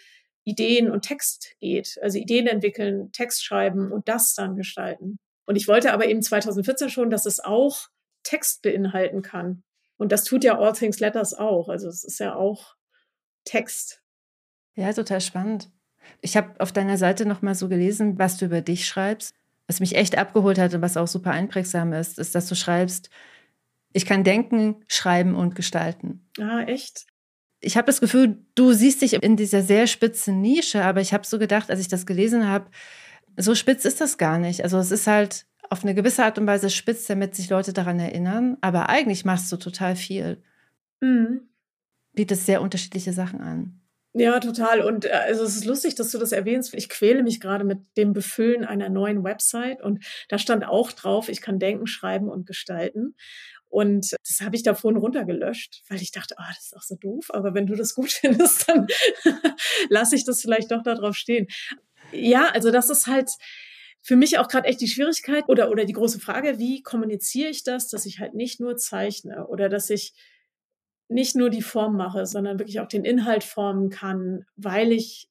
Ideen 0.44 0.90
und 0.90 1.02
Text 1.02 1.54
geht. 1.60 1.98
Also 2.02 2.18
Ideen 2.18 2.46
entwickeln, 2.46 3.10
Text 3.12 3.44
schreiben 3.44 3.90
und 3.90 4.08
das 4.08 4.34
dann 4.34 4.56
gestalten. 4.56 5.18
Und 5.46 5.56
ich 5.56 5.68
wollte 5.68 5.92
aber 5.92 6.06
eben 6.06 6.22
2014 6.22 6.90
schon, 6.90 7.10
dass 7.10 7.26
es 7.26 7.40
auch 7.40 7.88
Text 8.24 8.62
beinhalten 8.62 9.22
kann. 9.22 9.62
Und 9.96 10.10
das 10.10 10.24
tut 10.24 10.42
ja 10.42 10.58
All 10.58 10.72
Things 10.72 10.98
Letters 10.98 11.34
auch. 11.34 11.68
Also 11.68 11.88
es 11.88 12.02
ist 12.04 12.18
ja 12.18 12.34
auch 12.34 12.74
Text. 13.44 14.02
Ja, 14.74 14.92
total 14.92 15.20
spannend. 15.20 15.70
Ich 16.20 16.36
habe 16.36 16.60
auf 16.60 16.72
deiner 16.72 16.98
Seite 16.98 17.26
noch 17.26 17.42
mal 17.42 17.54
so 17.54 17.68
gelesen, 17.68 18.18
was 18.18 18.36
du 18.36 18.46
über 18.46 18.60
dich 18.60 18.86
schreibst. 18.86 19.34
Was 19.66 19.80
mich 19.80 19.94
echt 19.94 20.18
abgeholt 20.18 20.58
hat 20.58 20.74
und 20.74 20.82
was 20.82 20.96
auch 20.96 21.06
super 21.06 21.30
einprägsam 21.30 21.92
ist, 21.94 22.18
ist, 22.18 22.34
dass 22.34 22.48
du 22.48 22.54
schreibst, 22.54 23.08
ich 23.94 24.04
kann 24.04 24.24
denken, 24.24 24.84
schreiben 24.88 25.34
und 25.34 25.54
gestalten. 25.54 26.28
Ah, 26.38 26.62
echt? 26.64 27.06
Ich 27.60 27.78
habe 27.78 27.86
das 27.86 28.00
Gefühl, 28.00 28.44
du 28.54 28.72
siehst 28.72 29.00
dich 29.00 29.14
in 29.14 29.36
dieser 29.36 29.62
sehr 29.62 29.86
spitzen 29.86 30.42
Nische, 30.42 30.84
aber 30.84 31.00
ich 31.00 31.14
habe 31.14 31.26
so 31.26 31.38
gedacht, 31.38 31.70
als 31.70 31.80
ich 31.80 31.88
das 31.88 32.04
gelesen 32.04 32.46
habe, 32.46 32.70
so 33.38 33.54
spitz 33.54 33.86
ist 33.86 34.02
das 34.02 34.18
gar 34.18 34.38
nicht. 34.38 34.62
Also 34.62 34.78
es 34.78 34.90
ist 34.90 35.06
halt 35.06 35.46
auf 35.70 35.82
eine 35.82 35.94
gewisse 35.94 36.24
Art 36.24 36.38
und 36.38 36.46
Weise 36.46 36.70
spitzt, 36.70 37.08
damit 37.08 37.34
sich 37.34 37.50
Leute 37.50 37.72
daran 37.72 37.98
erinnern. 37.98 38.56
Aber 38.60 38.88
eigentlich 38.88 39.24
machst 39.24 39.50
du 39.50 39.56
total 39.56 39.96
viel. 39.96 40.42
Mhm. 41.00 41.48
Bietest 42.12 42.46
sehr 42.46 42.62
unterschiedliche 42.62 43.12
Sachen 43.12 43.40
an. 43.40 43.80
Ja, 44.16 44.38
total. 44.38 44.80
Und 44.80 45.06
äh, 45.06 45.10
also 45.10 45.42
es 45.42 45.56
ist 45.56 45.64
lustig, 45.64 45.96
dass 45.96 46.12
du 46.12 46.18
das 46.18 46.30
erwähnst. 46.30 46.72
Ich 46.74 46.88
quäle 46.88 47.24
mich 47.24 47.40
gerade 47.40 47.64
mit 47.64 47.80
dem 47.96 48.12
Befüllen 48.12 48.64
einer 48.64 48.88
neuen 48.88 49.24
Website 49.24 49.82
und 49.82 50.04
da 50.28 50.38
stand 50.38 50.64
auch 50.64 50.92
drauf, 50.92 51.28
ich 51.28 51.40
kann 51.40 51.58
denken, 51.58 51.88
schreiben 51.88 52.28
und 52.28 52.46
gestalten. 52.46 53.16
Und 53.68 54.12
das 54.12 54.40
habe 54.40 54.54
ich 54.54 54.62
da 54.62 54.74
vorhin 54.74 55.00
runtergelöscht, 55.00 55.82
weil 55.88 56.00
ich 56.00 56.12
dachte, 56.12 56.36
oh, 56.38 56.44
das 56.46 56.66
ist 56.66 56.76
auch 56.76 56.82
so 56.82 56.94
doof. 56.94 57.26
Aber 57.30 57.54
wenn 57.54 57.66
du 57.66 57.74
das 57.74 57.94
gut 57.94 58.12
findest, 58.12 58.68
dann 58.68 58.86
lasse 59.88 60.14
ich 60.14 60.24
das 60.24 60.40
vielleicht 60.40 60.70
doch 60.70 60.84
da 60.84 60.94
drauf 60.94 61.16
stehen. 61.16 61.48
Ja, 62.12 62.50
also 62.50 62.70
das 62.70 62.90
ist 62.90 63.08
halt, 63.08 63.30
für 64.04 64.16
mich 64.16 64.38
auch 64.38 64.48
gerade 64.48 64.68
echt 64.68 64.82
die 64.82 64.88
Schwierigkeit 64.88 65.48
oder, 65.48 65.70
oder 65.70 65.86
die 65.86 65.94
große 65.94 66.20
Frage, 66.20 66.58
wie 66.58 66.82
kommuniziere 66.82 67.48
ich 67.48 67.64
das, 67.64 67.88
dass 67.88 68.04
ich 68.04 68.20
halt 68.20 68.34
nicht 68.34 68.60
nur 68.60 68.76
zeichne 68.76 69.46
oder 69.46 69.70
dass 69.70 69.88
ich 69.88 70.12
nicht 71.08 71.34
nur 71.34 71.48
die 71.48 71.62
Form 71.62 71.96
mache, 71.96 72.26
sondern 72.26 72.58
wirklich 72.58 72.80
auch 72.80 72.86
den 72.86 73.06
Inhalt 73.06 73.44
formen 73.44 73.88
kann, 73.88 74.44
weil 74.56 74.92
ich, 74.92 75.30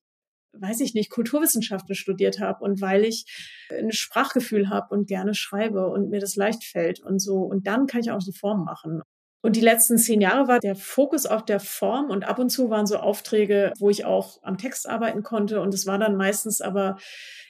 weiß 0.53 0.79
ich 0.79 0.95
nicht, 0.95 1.11
Kulturwissenschaften 1.11 1.93
studiert 1.93 2.39
habe 2.39 2.63
und 2.63 2.81
weil 2.81 3.05
ich 3.05 3.25
ein 3.69 3.91
Sprachgefühl 3.91 4.69
habe 4.69 4.93
und 4.95 5.07
gerne 5.07 5.35
schreibe 5.35 5.89
und 5.89 6.09
mir 6.09 6.19
das 6.19 6.35
leicht 6.35 6.63
fällt 6.63 6.99
und 6.99 7.19
so. 7.19 7.43
Und 7.43 7.67
dann 7.67 7.85
kann 7.85 8.01
ich 8.01 8.09
auch 8.09 8.23
die 8.23 8.33
Form 8.33 8.63
machen. 8.63 9.03
Und 9.45 9.57
die 9.57 9.61
letzten 9.61 9.97
zehn 9.97 10.21
Jahre 10.21 10.47
war 10.47 10.59
der 10.59 10.75
Fokus 10.75 11.25
auf 11.25 11.43
der 11.43 11.59
Form 11.59 12.09
und 12.09 12.23
ab 12.23 12.39
und 12.39 12.49
zu 12.49 12.69
waren 12.69 12.87
so 12.87 12.95
Aufträge, 12.97 13.73
wo 13.77 13.89
ich 13.89 14.05
auch 14.05 14.41
am 14.41 14.57
Text 14.57 14.87
arbeiten 14.87 15.21
konnte. 15.21 15.59
Und 15.59 15.73
es 15.73 15.85
war 15.85 15.99
dann 15.99 16.15
meistens 16.15 16.61
aber 16.61 16.97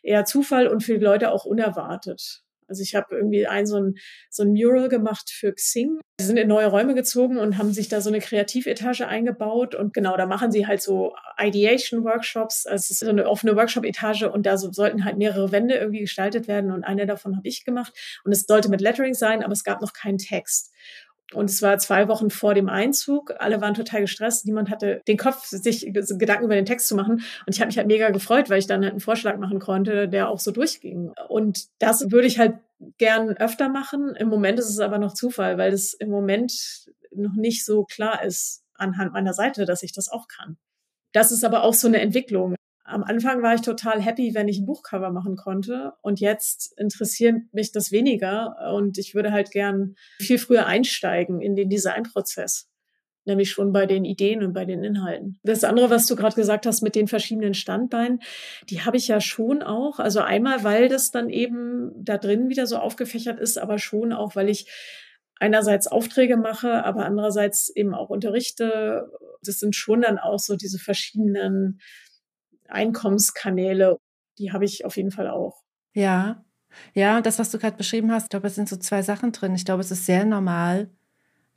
eher 0.01 0.25
Zufall 0.25 0.67
und 0.67 0.81
für 0.81 0.97
die 0.97 1.05
Leute 1.05 1.31
auch 1.31 1.45
unerwartet. 1.45 2.43
Also 2.67 2.81
ich 2.81 2.95
habe 2.95 3.15
irgendwie 3.15 3.45
ein 3.45 3.67
so, 3.67 3.77
ein 3.77 3.95
so 4.31 4.41
ein 4.41 4.53
Mural 4.53 4.89
gemacht 4.89 5.29
für 5.29 5.53
Xing. 5.53 5.99
Sie 6.19 6.25
sind 6.25 6.37
in 6.37 6.47
neue 6.47 6.67
Räume 6.67 6.95
gezogen 6.95 7.37
und 7.37 7.59
haben 7.59 7.71
sich 7.73 7.89
da 7.89 8.01
so 8.01 8.09
eine 8.09 8.19
Kreativetage 8.19 9.07
eingebaut. 9.07 9.75
Und 9.75 9.93
genau, 9.93 10.17
da 10.17 10.25
machen 10.25 10.51
sie 10.51 10.65
halt 10.65 10.81
so 10.81 11.13
Ideation-Workshops. 11.37 12.65
Also 12.65 12.81
es 12.81 12.89
ist 12.89 12.99
so 13.01 13.09
eine 13.09 13.27
offene 13.27 13.55
Workshop-Etage 13.55 14.23
und 14.23 14.47
da 14.47 14.57
so, 14.57 14.71
sollten 14.71 15.05
halt 15.05 15.17
mehrere 15.17 15.51
Wände 15.51 15.75
irgendwie 15.75 16.01
gestaltet 16.01 16.47
werden. 16.47 16.71
Und 16.71 16.83
eine 16.83 17.05
davon 17.05 17.37
habe 17.37 17.47
ich 17.47 17.65
gemacht. 17.65 17.93
Und 18.23 18.31
es 18.31 18.45
sollte 18.47 18.69
mit 18.69 18.81
Lettering 18.81 19.13
sein, 19.13 19.43
aber 19.43 19.53
es 19.53 19.63
gab 19.63 19.81
noch 19.81 19.93
keinen 19.93 20.17
Text. 20.17 20.71
Und 21.33 21.49
es 21.49 21.61
war 21.61 21.77
zwei 21.77 22.07
Wochen 22.07 22.29
vor 22.29 22.53
dem 22.53 22.69
Einzug. 22.69 23.33
Alle 23.39 23.61
waren 23.61 23.73
total 23.73 24.01
gestresst. 24.01 24.45
Niemand 24.45 24.69
hatte 24.69 25.01
den 25.07 25.17
Kopf, 25.17 25.45
sich 25.45 25.91
Gedanken 25.93 26.45
über 26.45 26.55
den 26.55 26.65
Text 26.65 26.87
zu 26.87 26.95
machen. 26.95 27.23
Und 27.45 27.53
ich 27.53 27.59
habe 27.59 27.67
mich 27.67 27.77
halt 27.77 27.87
mega 27.87 28.09
gefreut, 28.09 28.49
weil 28.49 28.59
ich 28.59 28.67
dann 28.67 28.81
halt 28.81 28.91
einen 28.91 28.99
Vorschlag 28.99 29.37
machen 29.37 29.59
konnte, 29.59 30.07
der 30.07 30.29
auch 30.29 30.39
so 30.39 30.51
durchging. 30.51 31.13
Und 31.27 31.67
das 31.79 32.11
würde 32.11 32.27
ich 32.27 32.39
halt 32.39 32.55
gern 32.97 33.29
öfter 33.37 33.69
machen. 33.69 34.15
Im 34.15 34.29
Moment 34.29 34.59
ist 34.59 34.69
es 34.69 34.79
aber 34.79 34.97
noch 34.97 35.13
Zufall, 35.13 35.57
weil 35.57 35.73
es 35.73 35.93
im 35.93 36.09
Moment 36.09 36.91
noch 37.15 37.35
nicht 37.35 37.65
so 37.65 37.83
klar 37.83 38.23
ist 38.23 38.63
anhand 38.75 39.13
meiner 39.13 39.33
Seite, 39.33 39.65
dass 39.65 39.83
ich 39.83 39.93
das 39.93 40.09
auch 40.09 40.27
kann. 40.27 40.57
Das 41.13 41.31
ist 41.31 41.43
aber 41.43 41.63
auch 41.63 41.73
so 41.73 41.87
eine 41.87 42.01
Entwicklung. 42.01 42.55
Am 42.93 43.03
Anfang 43.03 43.41
war 43.41 43.55
ich 43.55 43.61
total 43.61 44.01
happy, 44.01 44.33
wenn 44.35 44.47
ich 44.47 44.59
ein 44.59 44.65
Buchcover 44.65 45.11
machen 45.11 45.35
konnte. 45.35 45.93
Und 46.01 46.19
jetzt 46.19 46.73
interessiert 46.77 47.35
mich 47.51 47.71
das 47.71 47.91
weniger. 47.91 48.55
Und 48.73 48.97
ich 48.97 49.15
würde 49.15 49.31
halt 49.31 49.51
gern 49.51 49.95
viel 50.19 50.37
früher 50.37 50.67
einsteigen 50.67 51.41
in 51.41 51.55
den 51.55 51.69
Designprozess. 51.69 52.69
Nämlich 53.25 53.51
schon 53.51 53.71
bei 53.71 53.85
den 53.85 54.05
Ideen 54.05 54.43
und 54.43 54.53
bei 54.53 54.65
den 54.65 54.83
Inhalten. 54.83 55.39
Das 55.43 55.63
andere, 55.63 55.89
was 55.89 56.05
du 56.07 56.15
gerade 56.15 56.35
gesagt 56.35 56.65
hast 56.65 56.81
mit 56.81 56.93
den 56.93 57.07
verschiedenen 57.07 57.53
Standbeinen, 57.53 58.19
die 58.69 58.81
habe 58.81 58.97
ich 58.97 59.07
ja 59.07 59.21
schon 59.21 59.63
auch. 59.63 59.99
Also 59.99 60.19
einmal, 60.19 60.63
weil 60.63 60.89
das 60.89 61.09
dann 61.09 61.29
eben 61.29 61.91
da 61.95 62.17
drin 62.17 62.49
wieder 62.49 62.67
so 62.67 62.77
aufgefächert 62.77 63.39
ist, 63.39 63.57
aber 63.57 63.79
schon 63.79 64.11
auch, 64.13 64.35
weil 64.35 64.49
ich 64.49 64.67
einerseits 65.39 65.87
Aufträge 65.87 66.37
mache, 66.37 66.85
aber 66.85 67.05
andererseits 67.05 67.69
eben 67.69 67.93
auch 67.93 68.09
unterrichte. 68.09 69.09
Das 69.41 69.59
sind 69.59 69.75
schon 69.75 70.01
dann 70.01 70.17
auch 70.17 70.39
so 70.39 70.55
diese 70.55 70.79
verschiedenen 70.79 71.79
Einkommenskanäle, 72.73 73.99
die 74.37 74.51
habe 74.51 74.65
ich 74.65 74.85
auf 74.85 74.97
jeden 74.97 75.11
Fall 75.11 75.29
auch. 75.29 75.63
Ja, 75.93 76.43
ja, 76.93 77.21
das, 77.21 77.39
was 77.39 77.51
du 77.51 77.59
gerade 77.59 77.77
beschrieben 77.77 78.11
hast, 78.11 78.23
ich 78.23 78.29
glaube, 78.29 78.47
es 78.47 78.55
sind 78.55 78.69
so 78.69 78.77
zwei 78.77 79.01
Sachen 79.01 79.31
drin. 79.31 79.55
Ich 79.55 79.65
glaube, 79.65 79.81
es 79.81 79.91
ist 79.91 80.05
sehr 80.05 80.25
normal, 80.25 80.89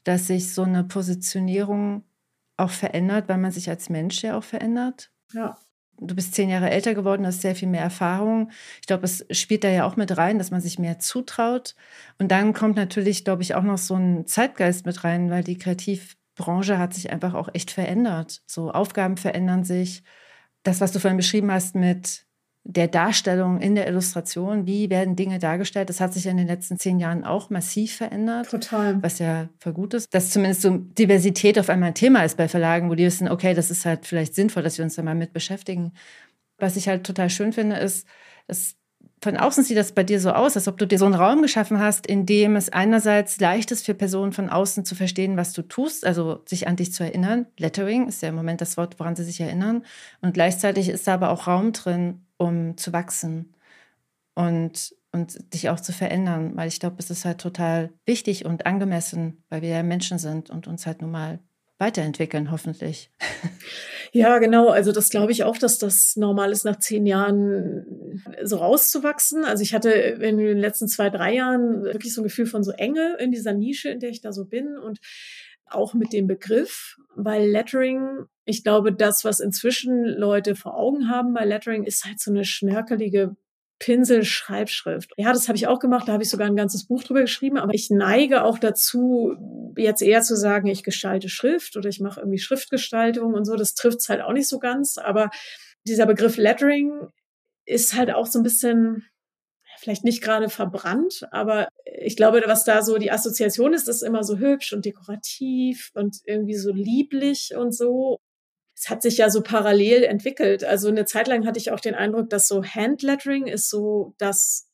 dass 0.05 0.26
sich 0.26 0.52
so 0.52 0.62
eine 0.62 0.85
Positionierung 0.85 2.05
auch 2.57 2.70
verändert, 2.70 3.29
weil 3.29 3.38
man 3.38 3.52
sich 3.52 3.68
als 3.68 3.88
Mensch 3.88 4.22
ja 4.22 4.37
auch 4.37 4.44
verändert. 4.44 5.11
Ja. 5.33 5.57
Du 5.98 6.14
bist 6.14 6.35
zehn 6.35 6.50
Jahre 6.50 6.70
älter 6.70 6.94
geworden, 6.94 7.26
hast 7.26 7.40
sehr 7.40 7.55
viel 7.55 7.68
mehr 7.68 7.81
Erfahrung. 7.81 8.50
Ich 8.81 8.87
glaube, 8.87 9.05
es 9.05 9.24
spielt 9.31 9.64
da 9.64 9.68
ja 9.68 9.87
auch 9.87 9.96
mit 9.96 10.16
rein, 10.16 10.38
dass 10.38 10.50
man 10.50 10.61
sich 10.61 10.79
mehr 10.79 10.98
zutraut. 10.98 11.74
Und 12.18 12.31
dann 12.31 12.52
kommt 12.52 12.76
natürlich, 12.76 13.24
glaube 13.24 13.42
ich, 13.42 13.55
auch 13.55 13.62
noch 13.62 13.79
so 13.79 13.94
ein 13.94 14.26
Zeitgeist 14.26 14.85
mit 14.85 15.05
rein, 15.05 15.31
weil 15.31 15.42
die 15.42 15.57
Kreativbranche 15.57 16.79
hat 16.79 16.92
sich 16.92 17.11
einfach 17.11 17.33
auch 17.33 17.48
echt 17.55 17.70
verändert. 17.70 18.42
So 18.46 18.70
Aufgaben 18.72 19.16
verändern 19.16 19.64
sich 19.64 20.02
das, 20.66 20.81
was 20.81 20.92
du 20.92 20.98
vorhin 20.98 21.16
beschrieben 21.16 21.50
hast 21.50 21.74
mit 21.74 22.26
der 22.68 22.88
Darstellung 22.88 23.61
in 23.61 23.76
der 23.76 23.87
Illustration, 23.87 24.66
wie 24.66 24.90
werden 24.90 25.14
Dinge 25.14 25.38
dargestellt, 25.38 25.88
das 25.88 26.00
hat 26.00 26.12
sich 26.12 26.26
in 26.26 26.37
den 26.37 26.48
letzten 26.48 26.79
zehn 26.79 26.98
Jahren 26.98 27.22
auch 27.22 27.48
massiv 27.48 27.94
verändert. 27.94 28.50
Total. 28.50 29.00
Was 29.02 29.20
ja 29.20 29.48
voll 29.61 29.72
gut 29.72 29.94
ist. 29.94 30.12
Dass 30.12 30.31
zumindest 30.31 30.62
so 30.62 30.76
Diversität 30.76 31.61
auf 31.61 31.68
einmal 31.68 31.90
ein 31.90 31.94
Thema 31.94 32.24
ist 32.24 32.37
bei 32.37 32.48
Verlagen, 32.48 32.90
wo 32.90 32.96
die 32.96 33.05
wissen, 33.05 33.29
okay, 33.29 33.55
das 33.55 33.70
ist 33.70 33.87
halt 33.87 34.05
vielleicht 34.05 34.35
sinnvoll, 34.35 34.64
dass 34.64 34.79
wir 34.79 34.85
uns 34.85 34.96
da 34.96 35.02
mal 35.02 35.14
mit 35.14 35.33
beschäftigen. 35.33 35.92
Was 36.59 36.76
ich 36.76 36.88
halt 36.88 37.05
total 37.05 37.31
schön 37.31 37.52
finde, 37.52 37.76
ist, 37.76 38.09
dass 38.48 38.74
von 39.22 39.37
außen 39.37 39.64
sieht 39.64 39.79
das 39.79 39.92
bei 39.92 40.05
dir 40.05 40.20
so 40.20 40.31
aus, 40.31 40.57
als 40.57 40.68
ob 40.68 40.76
du 40.79 40.87
dir 40.87 40.98
so 40.98 41.07
einen 41.07 41.14
Raum 41.14 41.40
geschaffen 41.40 41.81
hast, 41.81 42.07
in 42.07 42.26
dem 42.26 42.55
es 42.55 42.68
einerseits 42.68 43.40
leicht 43.40 43.70
ist 43.70 43.87
für 43.87 43.94
Personen 43.94 44.33
von 44.33 44.50
außen 44.50 44.85
zu 44.85 44.94
verstehen, 44.94 45.37
was 45.37 45.52
du 45.52 45.62
tust, 45.62 46.07
also 46.07 46.42
sich 46.44 46.68
an 46.68 46.76
dich 46.76 46.92
zu 46.92 47.02
erinnern. 47.02 47.46
Lettering 47.57 48.09
ist 48.09 48.22
ja 48.22 48.29
im 48.29 48.35
Moment 48.35 48.61
das 48.61 48.76
Wort, 48.76 49.00
woran 49.00 49.16
sie 49.16 49.24
sich 49.24 49.40
erinnern. 49.40 49.85
Und 50.20 50.35
gleichzeitig 50.35 50.88
ist 50.90 51.07
da 51.07 51.14
aber 51.14 51.31
auch 51.31 51.46
Raum 51.46 51.72
drin, 51.72 52.26
um 52.37 52.76
zu 52.76 52.92
wachsen 52.92 53.55
und, 54.35 54.94
und 55.12 55.55
dich 55.55 55.70
auch 55.70 55.81
zu 55.81 55.92
verändern, 55.92 56.55
weil 56.55 56.68
ich 56.68 56.79
glaube, 56.79 56.96
es 56.98 57.11
ist 57.11 57.24
halt 57.24 57.40
total 57.40 57.92
wichtig 58.05 58.44
und 58.44 58.66
angemessen, 58.66 59.42
weil 59.48 59.62
wir 59.62 59.70
ja 59.70 59.83
Menschen 59.83 60.18
sind 60.18 60.50
und 60.50 60.66
uns 60.66 60.87
halt 60.87 61.00
nun 61.00 61.11
mal 61.11 61.40
weiterentwickeln, 61.79 62.51
hoffentlich. 62.51 63.11
Ja, 64.12 64.39
genau. 64.39 64.69
Also 64.69 64.93
das 64.93 65.11
glaube 65.11 65.33
ich 65.33 65.45
auch, 65.45 65.59
dass 65.59 65.79
das 65.79 66.17
normal 66.17 66.51
ist, 66.51 66.65
nach 66.65 66.79
zehn 66.79 67.05
Jahren 67.05 68.23
so 68.43 68.57
rauszuwachsen. 68.57 69.45
Also 69.45 69.62
ich 69.62 69.75
hatte 69.75 69.91
in 69.91 70.39
den 70.39 70.57
letzten 70.57 70.89
zwei, 70.89 71.11
drei 71.11 71.35
Jahren 71.35 71.83
wirklich 71.83 72.15
so 72.15 72.23
ein 72.23 72.25
Gefühl 72.25 72.47
von 72.47 72.62
so 72.62 72.71
Enge 72.71 73.17
in 73.19 73.31
dieser 73.31 73.53
Nische, 73.53 73.91
in 73.91 74.01
der 74.01 74.11
ich 74.11 74.23
da 74.23 74.33
so 74.33 74.47
bin 74.47 74.79
und 74.79 75.01
auch 75.69 75.95
mit 75.95 76.12
dem 76.12 76.27
Begriff, 76.27 76.97
weil 77.15 77.47
Lettering, 77.47 78.25
ich 78.45 78.62
glaube, 78.62 78.93
das, 78.93 79.25
was 79.25 79.41
inzwischen 79.41 80.05
Leute 80.05 80.55
vor 80.55 80.77
Augen 80.77 81.11
haben 81.11 81.35
bei 81.35 81.45
Lettering, 81.45 81.85
ist 81.85 82.05
halt 82.05 82.21
so 82.21 82.31
eine 82.31 82.45
schnörkelige 82.45 83.37
Pinselschreibschrift. 83.79 85.12
Ja, 85.17 85.33
das 85.33 85.49
habe 85.49 85.57
ich 85.57 85.67
auch 85.67 85.79
gemacht, 85.79 86.09
da 86.09 86.12
habe 86.12 86.23
ich 86.23 86.31
sogar 86.31 86.47
ein 86.47 86.57
ganzes 86.57 86.87
Buch 86.87 87.05
drüber 87.05 87.21
geschrieben, 87.21 87.59
aber 87.59 87.75
ich 87.75 87.91
neige 87.91 88.45
auch 88.45 88.59
dazu, 88.59 89.35
jetzt 89.77 90.03
eher 90.03 90.23
zu 90.23 90.37
sagen, 90.37 90.67
ich 90.69 90.83
gestalte 90.83 91.29
Schrift 91.29 91.77
oder 91.77 91.89
ich 91.89 92.01
mache 92.01 92.21
irgendwie 92.21 92.39
Schriftgestaltung 92.39 93.35
und 93.35 93.45
so. 93.45 93.57
Das 93.57 93.75
trifft 93.75 93.99
es 94.01 94.09
halt 94.09 94.23
auch 94.23 94.33
nicht 94.33 94.49
so 94.49 94.59
ganz, 94.59 94.99
aber 94.99 95.31
dieser 95.87 96.07
Begriff 96.07 96.37
Lettering 96.37 96.93
ist 97.67 97.95
halt 97.95 98.12
auch 98.12 98.27
so 98.27 98.39
ein 98.39 98.43
bisschen 98.43 99.05
vielleicht 99.79 100.05
nicht 100.05 100.23
gerade 100.23 100.49
verbrannt, 100.49 101.29
aber 101.31 101.69
ich 101.85 102.17
glaube, 102.17 102.43
was 102.47 102.65
da 102.65 102.83
so 102.83 102.97
die 102.97 103.11
Assoziation 103.12 103.75
ist, 103.75 103.89
ist 103.89 104.03
immer 104.03 104.25
so 104.25 104.39
hübsch 104.39 104.73
und 104.73 104.87
dekorativ 104.87 105.91
und 105.95 106.17
irgendwie 106.25 106.57
so 106.57 106.73
lieblich 106.73 107.55
und 107.55 107.75
so 107.75 108.19
hat 108.87 109.03
sich 109.03 109.18
ja 109.18 109.31
so 109.31 109.42
parallel 109.42 110.05
entwickelt. 110.05 110.64
Also 110.64 110.88
eine 110.88 111.05
Zeit 111.05 111.29
lang 111.29 111.46
hatte 111.46 111.59
ich 111.59 111.70
auch 111.70 111.81
den 111.81 111.94
Eindruck, 111.94 112.31
dass 112.31 112.49
so 112.49 112.62
Handlettering 112.62 113.46
ist 113.46 113.68
so 113.68 114.14
das, 114.18 114.68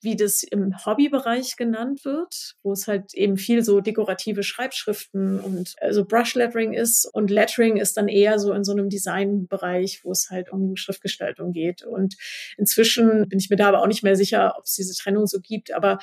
wie 0.00 0.16
das 0.16 0.42
im 0.42 0.84
Hobbybereich 0.84 1.56
genannt 1.56 2.04
wird, 2.04 2.56
wo 2.62 2.72
es 2.72 2.88
halt 2.88 3.14
eben 3.14 3.36
viel 3.36 3.62
so 3.62 3.80
dekorative 3.80 4.42
Schreibschriften 4.42 5.38
und 5.38 5.74
also 5.80 6.04
Brushlettering 6.04 6.72
ist 6.72 7.06
und 7.12 7.30
Lettering 7.30 7.76
ist 7.76 7.96
dann 7.96 8.08
eher 8.08 8.38
so 8.40 8.52
in 8.52 8.64
so 8.64 8.72
einem 8.72 8.88
Designbereich, 8.88 10.00
wo 10.04 10.10
es 10.10 10.28
halt 10.30 10.50
um 10.50 10.76
Schriftgestaltung 10.76 11.52
geht. 11.52 11.84
Und 11.84 12.16
inzwischen 12.58 13.28
bin 13.28 13.38
ich 13.38 13.48
mir 13.48 13.56
da 13.56 13.68
aber 13.68 13.80
auch 13.80 13.86
nicht 13.86 14.02
mehr 14.02 14.16
sicher, 14.16 14.54
ob 14.58 14.64
es 14.64 14.74
diese 14.74 14.96
Trennung 15.00 15.26
so 15.26 15.40
gibt. 15.40 15.72
Aber 15.72 15.98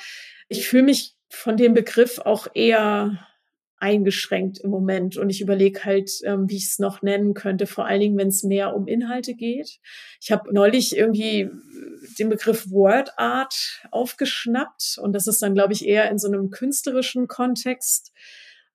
ich 0.48 0.66
fühle 0.66 0.84
mich 0.84 1.16
von 1.28 1.58
dem 1.58 1.74
Begriff 1.74 2.18
auch 2.18 2.48
eher 2.54 3.26
eingeschränkt 3.80 4.58
im 4.58 4.70
Moment. 4.70 5.16
Und 5.16 5.30
ich 5.30 5.40
überlege 5.40 5.84
halt, 5.84 6.10
ähm, 6.24 6.48
wie 6.48 6.56
ich 6.56 6.66
es 6.66 6.78
noch 6.78 7.02
nennen 7.02 7.34
könnte, 7.34 7.66
vor 7.66 7.86
allen 7.86 8.00
Dingen, 8.00 8.18
wenn 8.18 8.28
es 8.28 8.44
mehr 8.44 8.76
um 8.76 8.86
Inhalte 8.86 9.34
geht. 9.34 9.80
Ich 10.20 10.30
habe 10.30 10.52
neulich 10.52 10.96
irgendwie 10.96 11.50
den 12.18 12.28
Begriff 12.28 12.70
Word 12.70 13.18
Art 13.18 13.82
aufgeschnappt 13.90 14.98
und 15.02 15.12
das 15.12 15.26
ist 15.26 15.42
dann, 15.42 15.54
glaube 15.54 15.72
ich, 15.72 15.86
eher 15.86 16.10
in 16.10 16.18
so 16.18 16.28
einem 16.28 16.50
künstlerischen 16.50 17.26
Kontext. 17.26 18.12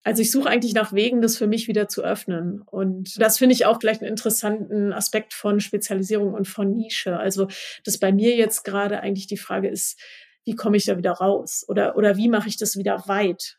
Also 0.04 0.22
ich 0.22 0.32
suche 0.32 0.50
eigentlich 0.50 0.76
nach 0.76 0.94
Wegen, 0.94 1.22
das 1.22 1.38
für 1.38 1.48
mich 1.48 1.68
wieder 1.68 1.88
zu 1.88 2.04
öffnen. 2.04 2.62
Und 2.62 3.20
das 3.20 3.40
finde 3.40 3.54
ich 3.54 3.66
auch 3.66 3.80
vielleicht 3.80 4.02
einen 4.02 4.12
interessanten 4.12 4.94
Aspekt 4.94 5.34
von 5.34 5.60
Spezialisierung 5.60 6.34
und 6.34 6.48
von 6.48 6.76
Nische. 6.76 7.18
Also, 7.18 7.48
dass 7.84 7.98
bei 7.98 8.12
mir 8.12 8.36
jetzt 8.36 8.64
gerade 8.64 9.00
eigentlich 9.00 9.26
die 9.26 9.38
Frage 9.38 9.68
ist, 9.68 10.00
wie 10.44 10.54
komme 10.54 10.78
ich 10.78 10.86
da 10.86 10.98
wieder 10.98 11.14
raus? 11.14 11.66
Oder, 11.68 11.96
oder 11.96 12.18
wie 12.18 12.30
mache 12.30 12.48
ich 12.48 12.58
das 12.58 12.78
wieder 12.78 13.04
weit? 13.08 13.58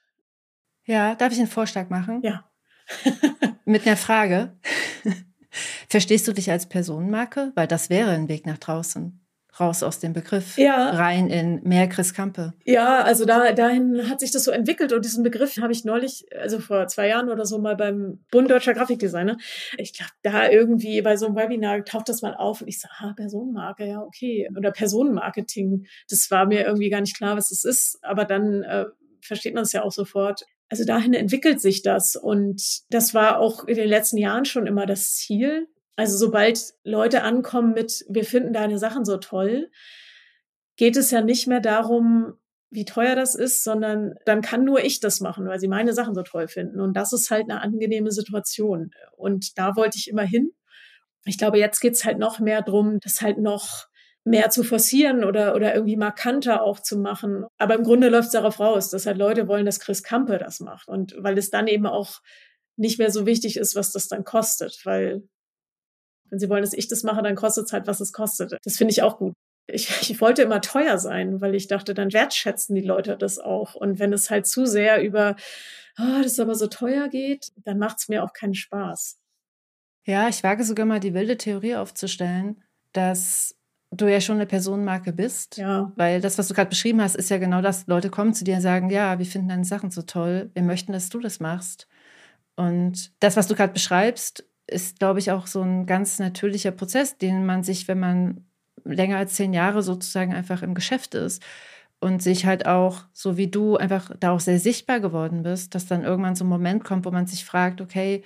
Ja, 0.86 1.16
darf 1.16 1.32
ich 1.32 1.38
einen 1.38 1.48
Vorschlag 1.48 1.90
machen? 1.90 2.22
Ja. 2.22 2.48
Mit 3.64 3.86
einer 3.86 3.96
Frage. 3.96 4.56
Verstehst 5.88 6.28
du 6.28 6.32
dich 6.32 6.50
als 6.50 6.68
Personenmarke? 6.68 7.52
Weil 7.54 7.66
das 7.66 7.90
wäre 7.90 8.10
ein 8.10 8.28
Weg 8.28 8.46
nach 8.46 8.58
draußen. 8.58 9.20
Raus 9.58 9.82
aus 9.82 10.00
dem 10.00 10.12
Begriff, 10.12 10.58
ja. 10.58 10.90
rein 10.90 11.30
in 11.30 11.62
mehr 11.62 11.88
Chris 11.88 12.12
Kampe. 12.12 12.52
Ja, 12.66 13.02
also 13.02 13.24
da, 13.24 13.52
dahin 13.52 14.06
hat 14.10 14.20
sich 14.20 14.30
das 14.30 14.44
so 14.44 14.50
entwickelt 14.50 14.92
und 14.92 15.02
diesen 15.02 15.24
Begriff 15.24 15.56
habe 15.56 15.72
ich 15.72 15.82
neulich, 15.82 16.26
also 16.38 16.58
vor 16.58 16.86
zwei 16.88 17.08
Jahren 17.08 17.30
oder 17.30 17.46
so 17.46 17.58
mal 17.58 17.74
beim 17.74 18.22
Bund 18.30 18.50
Deutscher 18.50 18.74
Grafikdesigner, 18.74 19.38
ich 19.78 19.94
glaube, 19.94 20.12
da 20.22 20.50
irgendwie 20.50 21.00
bei 21.00 21.16
so 21.16 21.24
einem 21.24 21.36
Webinar 21.36 21.82
taucht 21.86 22.10
das 22.10 22.20
mal 22.20 22.34
auf 22.34 22.60
und 22.60 22.68
ich 22.68 22.80
so, 22.80 22.88
ah, 22.98 23.14
Personenmarke, 23.16 23.86
ja, 23.86 24.02
okay. 24.02 24.46
Oder 24.54 24.72
Personenmarketing, 24.72 25.86
das 26.10 26.30
war 26.30 26.44
mir 26.44 26.66
irgendwie 26.66 26.90
gar 26.90 27.00
nicht 27.00 27.16
klar, 27.16 27.34
was 27.34 27.48
das 27.48 27.64
ist, 27.64 27.98
aber 28.02 28.26
dann 28.26 28.62
äh, 28.62 28.84
versteht 29.22 29.54
man 29.54 29.62
es 29.62 29.72
ja 29.72 29.82
auch 29.82 29.92
sofort. 29.92 30.44
Also 30.68 30.84
dahin 30.84 31.14
entwickelt 31.14 31.60
sich 31.60 31.82
das. 31.82 32.16
Und 32.16 32.62
das 32.90 33.14
war 33.14 33.38
auch 33.38 33.64
in 33.64 33.76
den 33.76 33.88
letzten 33.88 34.18
Jahren 34.18 34.44
schon 34.44 34.66
immer 34.66 34.86
das 34.86 35.14
Ziel. 35.14 35.68
Also 35.94 36.16
sobald 36.16 36.74
Leute 36.84 37.22
ankommen 37.22 37.72
mit, 37.72 38.04
wir 38.08 38.24
finden 38.24 38.52
deine 38.52 38.78
Sachen 38.78 39.04
so 39.04 39.16
toll, 39.16 39.70
geht 40.76 40.96
es 40.96 41.10
ja 41.10 41.22
nicht 41.22 41.46
mehr 41.46 41.60
darum, 41.60 42.34
wie 42.70 42.84
teuer 42.84 43.14
das 43.14 43.34
ist, 43.34 43.64
sondern 43.64 44.14
dann 44.26 44.42
kann 44.42 44.64
nur 44.64 44.84
ich 44.84 45.00
das 45.00 45.20
machen, 45.20 45.46
weil 45.46 45.60
sie 45.60 45.68
meine 45.68 45.94
Sachen 45.94 46.14
so 46.14 46.22
toll 46.22 46.48
finden. 46.48 46.80
Und 46.80 46.94
das 46.94 47.12
ist 47.12 47.30
halt 47.30 47.44
eine 47.48 47.62
angenehme 47.62 48.10
Situation. 48.10 48.90
Und 49.16 49.56
da 49.56 49.76
wollte 49.76 49.96
ich 49.96 50.08
immer 50.08 50.24
hin. 50.24 50.50
Ich 51.24 51.38
glaube, 51.38 51.58
jetzt 51.58 51.80
geht's 51.80 52.04
halt 52.04 52.18
noch 52.18 52.40
mehr 52.40 52.62
drum, 52.62 52.98
dass 53.00 53.22
halt 53.22 53.38
noch 53.38 53.86
mehr 54.26 54.50
zu 54.50 54.64
forcieren 54.64 55.24
oder, 55.24 55.54
oder 55.54 55.74
irgendwie 55.74 55.96
markanter 55.96 56.62
auch 56.62 56.80
zu 56.80 56.98
machen. 56.98 57.46
Aber 57.58 57.74
im 57.76 57.84
Grunde 57.84 58.08
läuft 58.08 58.26
es 58.26 58.32
darauf 58.32 58.58
raus, 58.58 58.90
dass 58.90 59.06
halt 59.06 59.18
Leute 59.18 59.46
wollen, 59.46 59.64
dass 59.64 59.78
Chris 59.78 60.02
Kampe 60.02 60.38
das 60.38 60.58
macht. 60.58 60.88
Und 60.88 61.14
weil 61.18 61.38
es 61.38 61.50
dann 61.50 61.68
eben 61.68 61.86
auch 61.86 62.20
nicht 62.76 62.98
mehr 62.98 63.12
so 63.12 63.24
wichtig 63.24 63.56
ist, 63.56 63.76
was 63.76 63.92
das 63.92 64.08
dann 64.08 64.24
kostet. 64.24 64.80
Weil 64.84 65.22
wenn 66.28 66.40
sie 66.40 66.48
wollen, 66.48 66.62
dass 66.62 66.72
ich 66.72 66.88
das 66.88 67.04
mache, 67.04 67.22
dann 67.22 67.36
kostet 67.36 67.66
es 67.66 67.72
halt, 67.72 67.86
was 67.86 68.00
es 68.00 68.12
kostet. 68.12 68.56
Das 68.64 68.76
finde 68.76 68.90
ich 68.90 69.02
auch 69.02 69.18
gut. 69.18 69.32
ich, 69.68 70.10
ich 70.10 70.20
wollte 70.20 70.42
immer 70.42 70.60
teuer 70.60 70.98
sein, 70.98 71.40
weil 71.40 71.54
ich 71.54 71.68
dachte, 71.68 71.94
dann 71.94 72.12
wertschätzen 72.12 72.74
die 72.74 72.82
Leute 72.82 73.16
das 73.16 73.38
auch. 73.38 73.76
Und 73.76 74.00
wenn 74.00 74.12
es 74.12 74.28
halt 74.28 74.48
zu 74.48 74.66
sehr 74.66 75.04
über, 75.04 75.36
oh, 76.00 76.22
das 76.22 76.40
aber 76.40 76.56
so 76.56 76.66
teuer 76.66 77.08
geht, 77.08 77.52
dann 77.64 77.78
macht 77.78 77.98
es 78.00 78.08
mir 78.08 78.24
auch 78.24 78.32
keinen 78.32 78.54
Spaß. 78.54 79.20
Ja, 80.04 80.28
ich 80.28 80.42
wage 80.42 80.64
sogar 80.64 80.84
mal 80.84 81.00
die 81.00 81.14
wilde 81.14 81.36
Theorie 81.36 81.76
aufzustellen, 81.76 82.64
dass 82.92 83.55
du 83.96 84.10
ja 84.10 84.20
schon 84.20 84.36
eine 84.36 84.46
Personenmarke 84.46 85.12
bist. 85.12 85.56
Ja. 85.56 85.92
Weil 85.96 86.20
das, 86.20 86.38
was 86.38 86.48
du 86.48 86.54
gerade 86.54 86.70
beschrieben 86.70 87.00
hast, 87.00 87.16
ist 87.16 87.30
ja 87.30 87.38
genau 87.38 87.62
das. 87.62 87.86
Leute 87.86 88.10
kommen 88.10 88.34
zu 88.34 88.44
dir 88.44 88.56
und 88.56 88.60
sagen, 88.60 88.90
ja, 88.90 89.18
wir 89.18 89.26
finden 89.26 89.48
deine 89.48 89.64
Sachen 89.64 89.90
so 89.90 90.02
toll. 90.02 90.50
Wir 90.54 90.62
möchten, 90.62 90.92
dass 90.92 91.08
du 91.08 91.20
das 91.20 91.40
machst. 91.40 91.88
Und 92.56 93.12
das, 93.20 93.36
was 93.36 93.48
du 93.48 93.54
gerade 93.54 93.72
beschreibst, 93.72 94.44
ist, 94.66 94.98
glaube 94.98 95.18
ich, 95.18 95.30
auch 95.30 95.46
so 95.46 95.62
ein 95.62 95.86
ganz 95.86 96.18
natürlicher 96.18 96.72
Prozess, 96.72 97.18
den 97.18 97.46
man 97.46 97.62
sich, 97.62 97.86
wenn 97.88 98.00
man 98.00 98.44
länger 98.84 99.18
als 99.18 99.34
zehn 99.34 99.52
Jahre 99.52 99.82
sozusagen 99.82 100.34
einfach 100.34 100.62
im 100.62 100.74
Geschäft 100.74 101.14
ist 101.14 101.42
und 102.00 102.22
sich 102.22 102.46
halt 102.46 102.66
auch, 102.66 103.02
so 103.12 103.36
wie 103.36 103.48
du, 103.48 103.76
einfach 103.76 104.10
da 104.18 104.32
auch 104.32 104.40
sehr 104.40 104.58
sichtbar 104.58 105.00
geworden 105.00 105.42
bist, 105.42 105.74
dass 105.74 105.86
dann 105.86 106.04
irgendwann 106.04 106.34
so 106.34 106.44
ein 106.44 106.48
Moment 106.48 106.84
kommt, 106.84 107.04
wo 107.04 107.10
man 107.10 107.26
sich 107.26 107.44
fragt, 107.44 107.80
okay, 107.80 108.22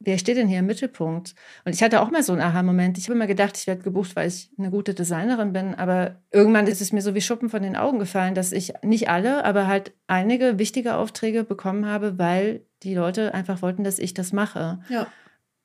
wer 0.00 0.18
steht 0.18 0.36
denn 0.36 0.48
hier 0.48 0.60
im 0.60 0.66
Mittelpunkt? 0.66 1.34
Und 1.64 1.74
ich 1.74 1.82
hatte 1.82 2.00
auch 2.00 2.10
mal 2.10 2.22
so 2.22 2.32
einen 2.32 2.42
Aha-Moment. 2.42 2.98
Ich 2.98 3.04
habe 3.04 3.14
immer 3.14 3.26
gedacht, 3.26 3.56
ich 3.56 3.66
werde 3.66 3.82
gebucht, 3.82 4.14
weil 4.16 4.28
ich 4.28 4.50
eine 4.58 4.70
gute 4.70 4.94
Designerin 4.94 5.52
bin. 5.52 5.74
Aber 5.74 6.16
irgendwann 6.30 6.66
ist 6.66 6.80
es 6.80 6.92
mir 6.92 7.02
so 7.02 7.14
wie 7.14 7.20
Schuppen 7.20 7.48
von 7.48 7.62
den 7.62 7.76
Augen 7.76 7.98
gefallen, 7.98 8.34
dass 8.34 8.52
ich 8.52 8.74
nicht 8.82 9.08
alle, 9.08 9.44
aber 9.44 9.66
halt 9.66 9.92
einige 10.06 10.58
wichtige 10.58 10.94
Aufträge 10.94 11.44
bekommen 11.44 11.86
habe, 11.86 12.18
weil 12.18 12.62
die 12.82 12.94
Leute 12.94 13.34
einfach 13.34 13.62
wollten, 13.62 13.84
dass 13.84 13.98
ich 13.98 14.14
das 14.14 14.32
mache. 14.32 14.80
Ja. 14.88 15.08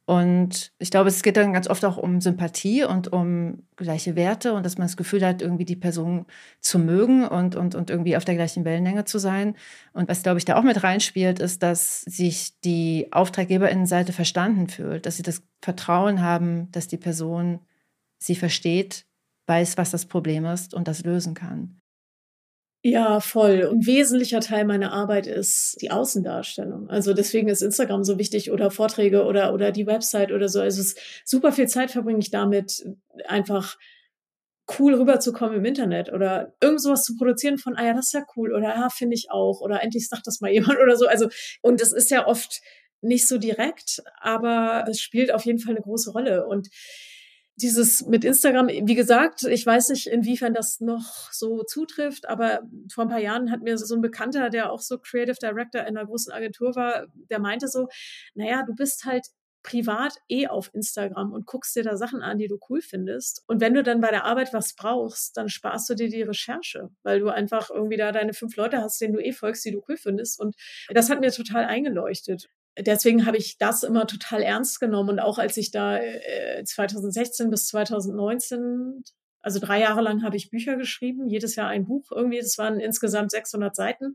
Und 0.05 0.73
ich 0.79 0.91
glaube, 0.91 1.07
es 1.07 1.23
geht 1.23 1.37
dann 1.37 1.53
ganz 1.53 1.69
oft 1.69 1.85
auch 1.85 1.95
um 1.95 2.19
Sympathie 2.19 2.83
und 2.83 3.13
um 3.13 3.63
gleiche 3.77 4.17
Werte 4.17 4.53
und 4.53 4.65
dass 4.65 4.77
man 4.77 4.87
das 4.87 4.97
Gefühl 4.97 5.25
hat, 5.25 5.41
irgendwie 5.41 5.63
die 5.63 5.77
Person 5.77 6.25
zu 6.59 6.77
mögen 6.77 7.25
und, 7.25 7.55
und, 7.55 7.73
und 7.73 7.89
irgendwie 7.89 8.17
auf 8.17 8.25
der 8.25 8.35
gleichen 8.35 8.65
Wellenlänge 8.65 9.05
zu 9.05 9.17
sein. 9.17 9.55
Und 9.93 10.09
was, 10.09 10.21
glaube 10.21 10.39
ich, 10.39 10.45
da 10.45 10.57
auch 10.57 10.63
mit 10.63 10.83
reinspielt, 10.83 11.39
ist, 11.39 11.63
dass 11.63 12.01
sich 12.01 12.59
die 12.61 13.07
Auftraggeberinnenseite 13.11 14.11
verstanden 14.11 14.67
fühlt, 14.67 15.05
dass 15.05 15.15
sie 15.15 15.23
das 15.23 15.41
Vertrauen 15.61 16.21
haben, 16.21 16.69
dass 16.71 16.89
die 16.89 16.97
Person 16.97 17.61
sie 18.19 18.35
versteht, 18.35 19.05
weiß, 19.47 19.77
was 19.77 19.91
das 19.91 20.05
Problem 20.05 20.45
ist 20.45 20.73
und 20.73 20.89
das 20.89 21.03
lösen 21.05 21.33
kann. 21.33 21.79
Ja, 22.85 23.21
voll. 23.21 23.63
Und 23.63 23.87
wesentlicher 23.87 24.41
Teil 24.41 24.65
meiner 24.65 24.91
Arbeit 24.91 25.25
ist 25.25 25.77
die 25.81 25.89
Außendarstellung. 25.89 26.89
Also 26.89 27.13
deswegen 27.13 27.47
ist 27.47 27.61
Instagram 27.61 28.03
so 28.03 28.17
wichtig 28.19 28.51
oder 28.51 28.71
Vorträge 28.71 29.23
oder, 29.23 29.53
oder 29.53 29.71
die 29.71 29.87
Website 29.87 30.33
oder 30.33 30.49
so. 30.49 30.59
Also 30.59 30.81
es 30.81 30.87
ist 30.87 30.99
super 31.23 31.53
viel 31.53 31.69
Zeit 31.69 31.91
verbringe 31.91 32.19
ich 32.19 32.29
damit, 32.29 32.85
einfach 33.25 33.77
cool 34.79 34.95
rüberzukommen 34.95 35.57
im 35.57 35.65
Internet 35.65 36.11
oder 36.11 36.55
irgend 36.61 36.81
sowas 36.81 37.03
zu 37.05 37.15
produzieren 37.15 37.57
von, 37.57 37.75
ah 37.77 37.85
ja, 37.85 37.93
das 37.93 38.07
ist 38.07 38.13
ja 38.13 38.25
cool 38.35 38.53
oder 38.53 38.69
ja, 38.75 38.89
finde 38.89 39.15
ich 39.15 39.31
auch 39.31 39.61
oder 39.61 39.81
endlich 39.81 40.09
sagt 40.09 40.27
das 40.27 40.41
mal 40.41 40.51
jemand 40.53 40.77
oder 40.79 40.97
so. 40.97 41.07
Also, 41.07 41.29
und 41.61 41.79
das 41.79 41.93
ist 41.93 42.11
ja 42.11 42.27
oft 42.27 42.61
nicht 43.01 43.27
so 43.27 43.37
direkt, 43.37 44.03
aber 44.19 44.85
es 44.89 44.99
spielt 44.99 45.33
auf 45.33 45.45
jeden 45.45 45.59
Fall 45.59 45.73
eine 45.75 45.83
große 45.83 46.11
Rolle. 46.11 46.45
Und 46.47 46.69
dieses 47.55 48.05
mit 48.05 48.25
Instagram, 48.25 48.67
wie 48.67 48.95
gesagt, 48.95 49.43
ich 49.43 49.65
weiß 49.65 49.89
nicht, 49.89 50.07
inwiefern 50.07 50.53
das 50.53 50.79
noch 50.79 51.31
so 51.31 51.63
zutrifft, 51.63 52.27
aber 52.27 52.61
vor 52.91 53.05
ein 53.05 53.09
paar 53.09 53.19
Jahren 53.19 53.51
hat 53.51 53.61
mir 53.61 53.77
so 53.77 53.95
ein 53.95 54.01
Bekannter, 54.01 54.49
der 54.49 54.71
auch 54.71 54.81
so 54.81 54.97
Creative 54.97 55.37
Director 55.41 55.81
in 55.81 55.97
einer 55.97 56.05
großen 56.05 56.33
Agentur 56.33 56.75
war, 56.75 57.07
der 57.29 57.39
meinte 57.39 57.67
so, 57.67 57.87
naja, 58.33 58.63
du 58.65 58.73
bist 58.73 59.05
halt 59.05 59.27
privat 59.63 60.17
eh 60.29 60.47
auf 60.47 60.69
Instagram 60.73 61.31
und 61.31 61.45
guckst 61.45 61.75
dir 61.75 61.83
da 61.83 61.95
Sachen 61.95 62.21
an, 62.21 62.37
die 62.37 62.47
du 62.47 62.59
cool 62.69 62.81
findest. 62.81 63.43
Und 63.47 63.61
wenn 63.61 63.73
du 63.73 63.81
dann 63.81 64.01
bei 64.01 64.09
der 64.09 64.25
Arbeit 64.25 64.53
was 64.53 64.75
brauchst, 64.75 65.37
dann 65.37 65.47
sparst 65.47 65.89
du 65.89 65.95
dir 65.95 66.09
die 66.09 66.21
Recherche, 66.21 66.89
weil 67.03 67.19
du 67.19 67.29
einfach 67.29 67.69
irgendwie 67.69 67.97
da 67.97 68.11
deine 68.11 68.33
fünf 68.33 68.55
Leute 68.57 68.79
hast, 68.79 68.99
denen 68.99 69.13
du 69.13 69.23
eh 69.23 69.31
folgst, 69.31 69.63
die 69.63 69.71
du 69.71 69.81
cool 69.87 69.95
findest. 69.95 70.39
Und 70.39 70.55
das 70.89 71.09
hat 71.09 71.21
mir 71.21 71.31
total 71.31 71.63
eingeleuchtet 71.65 72.49
deswegen 72.79 73.25
habe 73.25 73.38
ich 73.38 73.57
das 73.57 73.83
immer 73.83 74.07
total 74.07 74.41
ernst 74.41 74.79
genommen. 74.79 75.12
Und 75.12 75.19
auch 75.19 75.38
als 75.38 75.57
ich 75.57 75.71
da 75.71 75.97
äh, 75.97 76.63
2016 76.63 77.49
bis 77.49 77.67
2019, 77.67 79.03
also 79.41 79.59
drei 79.59 79.81
Jahre 79.81 80.01
lang 80.01 80.23
habe 80.23 80.38
ich 80.38 80.49
Bücher 80.49 80.77
geschrieben, 80.77 81.29
jedes 81.29 81.55
Jahr 81.55 81.67
ein 81.67 81.86
Buch 81.86 82.12
irgendwie. 82.12 82.39
Das 82.39 82.57
waren 82.57 82.79
insgesamt 82.79 83.31
600 83.31 83.75
Seiten. 83.75 84.13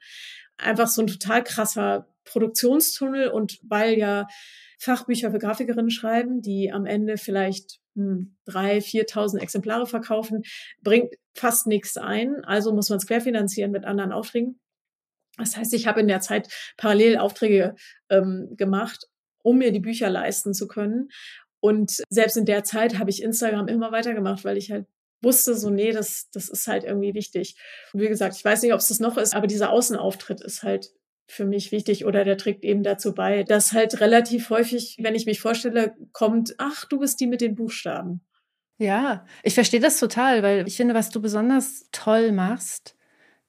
Einfach 0.56 0.88
so 0.88 1.02
ein 1.02 1.06
total 1.06 1.44
krasser 1.44 2.08
Produktionstunnel. 2.24 3.28
Und 3.28 3.58
weil 3.62 3.98
ja 3.98 4.26
Fachbücher 4.78 5.30
für 5.30 5.38
Grafikerinnen 5.38 5.90
schreiben, 5.90 6.40
die 6.40 6.72
am 6.72 6.86
Ende 6.86 7.16
vielleicht 7.16 7.80
hm, 7.94 8.36
drei, 8.44 8.78
4.000 8.78 9.38
Exemplare 9.38 9.86
verkaufen, 9.86 10.42
bringt 10.82 11.14
fast 11.34 11.66
nichts 11.66 11.96
ein. 11.96 12.44
Also 12.44 12.72
muss 12.72 12.88
man 12.88 12.98
es 12.98 13.06
querfinanzieren 13.06 13.72
mit 13.72 13.84
anderen 13.84 14.12
Aufträgen. 14.12 14.60
Das 15.38 15.56
heißt, 15.56 15.72
ich 15.74 15.86
habe 15.86 16.00
in 16.00 16.08
der 16.08 16.20
Zeit 16.20 16.48
parallel 16.76 17.18
Aufträge 17.18 17.74
ähm, 18.10 18.54
gemacht, 18.56 19.06
um 19.42 19.58
mir 19.58 19.72
die 19.72 19.80
Bücher 19.80 20.10
leisten 20.10 20.54
zu 20.54 20.68
können. 20.68 21.08
Und 21.60 22.02
selbst 22.10 22.36
in 22.36 22.44
der 22.44 22.64
Zeit 22.64 22.98
habe 22.98 23.10
ich 23.10 23.22
Instagram 23.22 23.68
immer 23.68 23.92
weitergemacht, 23.92 24.44
weil 24.44 24.56
ich 24.56 24.70
halt 24.70 24.86
wusste 25.22 25.54
so, 25.54 25.70
nee, 25.70 25.92
das, 25.92 26.30
das 26.30 26.48
ist 26.48 26.66
halt 26.68 26.84
irgendwie 26.84 27.14
wichtig. 27.14 27.56
Und 27.92 28.00
wie 28.00 28.08
gesagt, 28.08 28.36
ich 28.36 28.44
weiß 28.44 28.62
nicht, 28.62 28.72
ob 28.72 28.80
es 28.80 28.88
das 28.88 29.00
noch 29.00 29.16
ist, 29.16 29.34
aber 29.34 29.46
dieser 29.46 29.70
Außenauftritt 29.70 30.40
ist 30.40 30.62
halt 30.62 30.90
für 31.26 31.44
mich 31.44 31.72
wichtig 31.72 32.06
oder 32.06 32.24
der 32.24 32.38
trägt 32.38 32.64
eben 32.64 32.82
dazu 32.82 33.14
bei, 33.14 33.42
dass 33.42 33.72
halt 33.72 34.00
relativ 34.00 34.48
häufig, 34.50 34.96
wenn 35.00 35.14
ich 35.14 35.26
mich 35.26 35.40
vorstelle, 35.40 35.94
kommt, 36.12 36.54
ach, 36.58 36.86
du 36.86 37.00
bist 37.00 37.20
die 37.20 37.26
mit 37.26 37.40
den 37.40 37.54
Buchstaben. 37.54 38.22
Ja, 38.78 39.26
ich 39.42 39.54
verstehe 39.54 39.80
das 39.80 39.98
total, 39.98 40.42
weil 40.42 40.66
ich 40.66 40.76
finde, 40.76 40.94
was 40.94 41.10
du 41.10 41.20
besonders 41.20 41.88
toll 41.90 42.32
machst, 42.32 42.94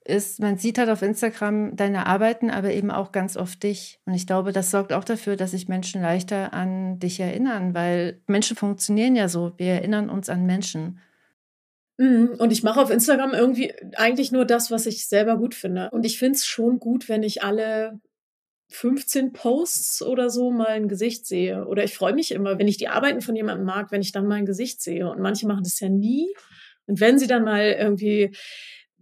ist, 0.10 0.40
man 0.40 0.58
sieht 0.58 0.78
halt 0.78 0.90
auf 0.90 1.02
Instagram 1.02 1.76
deine 1.76 2.08
Arbeiten, 2.08 2.50
aber 2.50 2.74
eben 2.74 2.92
auch 2.92 3.12
ganz 3.12 3.38
oft 3.38 3.64
dich. 3.64 4.00
Und 4.06 4.14
ich 4.14 4.28
glaube, 4.28 4.52
das 4.52 4.72
sorgt 4.72 4.92
auch 4.92 5.04
dafür, 5.04 5.36
dass 5.36 5.52
sich 5.52 5.68
Menschen 5.68 6.02
leichter 6.02 6.54
an 6.54 7.00
dich 7.00 7.20
erinnern, 7.20 7.74
weil 7.74 8.22
Menschen 8.28 8.58
funktionieren 8.58 9.16
ja 9.16 9.30
so. 9.30 9.54
Wir 9.58 9.74
erinnern 9.74 10.10
uns 10.10 10.28
an 10.30 10.46
Menschen. 10.46 11.00
Mhm. 11.98 12.36
Und 12.40 12.52
ich 12.52 12.64
mache 12.64 12.82
auf 12.82 12.90
Instagram 12.90 13.34
irgendwie 13.34 13.74
eigentlich 13.96 14.32
nur 14.32 14.46
das, 14.46 14.72
was 14.72 14.86
ich 14.86 15.08
selber 15.08 15.38
gut 15.38 15.54
finde. 15.54 15.90
Und 15.92 16.06
ich 16.06 16.18
finde 16.18 16.36
es 16.36 16.46
schon 16.46 16.80
gut, 16.80 17.08
wenn 17.08 17.24
ich 17.24 17.44
alle 17.44 18.00
15 18.70 19.34
Posts 19.34 20.04
oder 20.04 20.30
so 20.30 20.52
mal 20.52 20.68
ein 20.68 20.88
Gesicht 20.88 21.26
sehe. 21.26 21.66
Oder 21.66 21.84
ich 21.84 21.94
freue 21.94 22.14
mich 22.14 22.32
immer, 22.32 22.60
wenn 22.60 22.68
ich 22.68 22.78
die 22.78 22.88
Arbeiten 22.88 23.22
von 23.22 23.36
jemandem 23.36 23.66
mag, 23.66 23.92
wenn 23.92 24.02
ich 24.02 24.12
dann 24.12 24.28
mal 24.28 24.36
ein 24.36 24.46
Gesicht 24.46 24.82
sehe. 24.82 25.10
Und 25.10 25.20
manche 25.20 25.48
machen 25.48 25.64
das 25.64 25.80
ja 25.80 25.90
nie. 25.90 26.34
Und 26.86 27.00
wenn 27.00 27.20
sie 27.20 27.28
dann 27.28 27.44
mal 27.44 27.76
irgendwie 27.78 28.36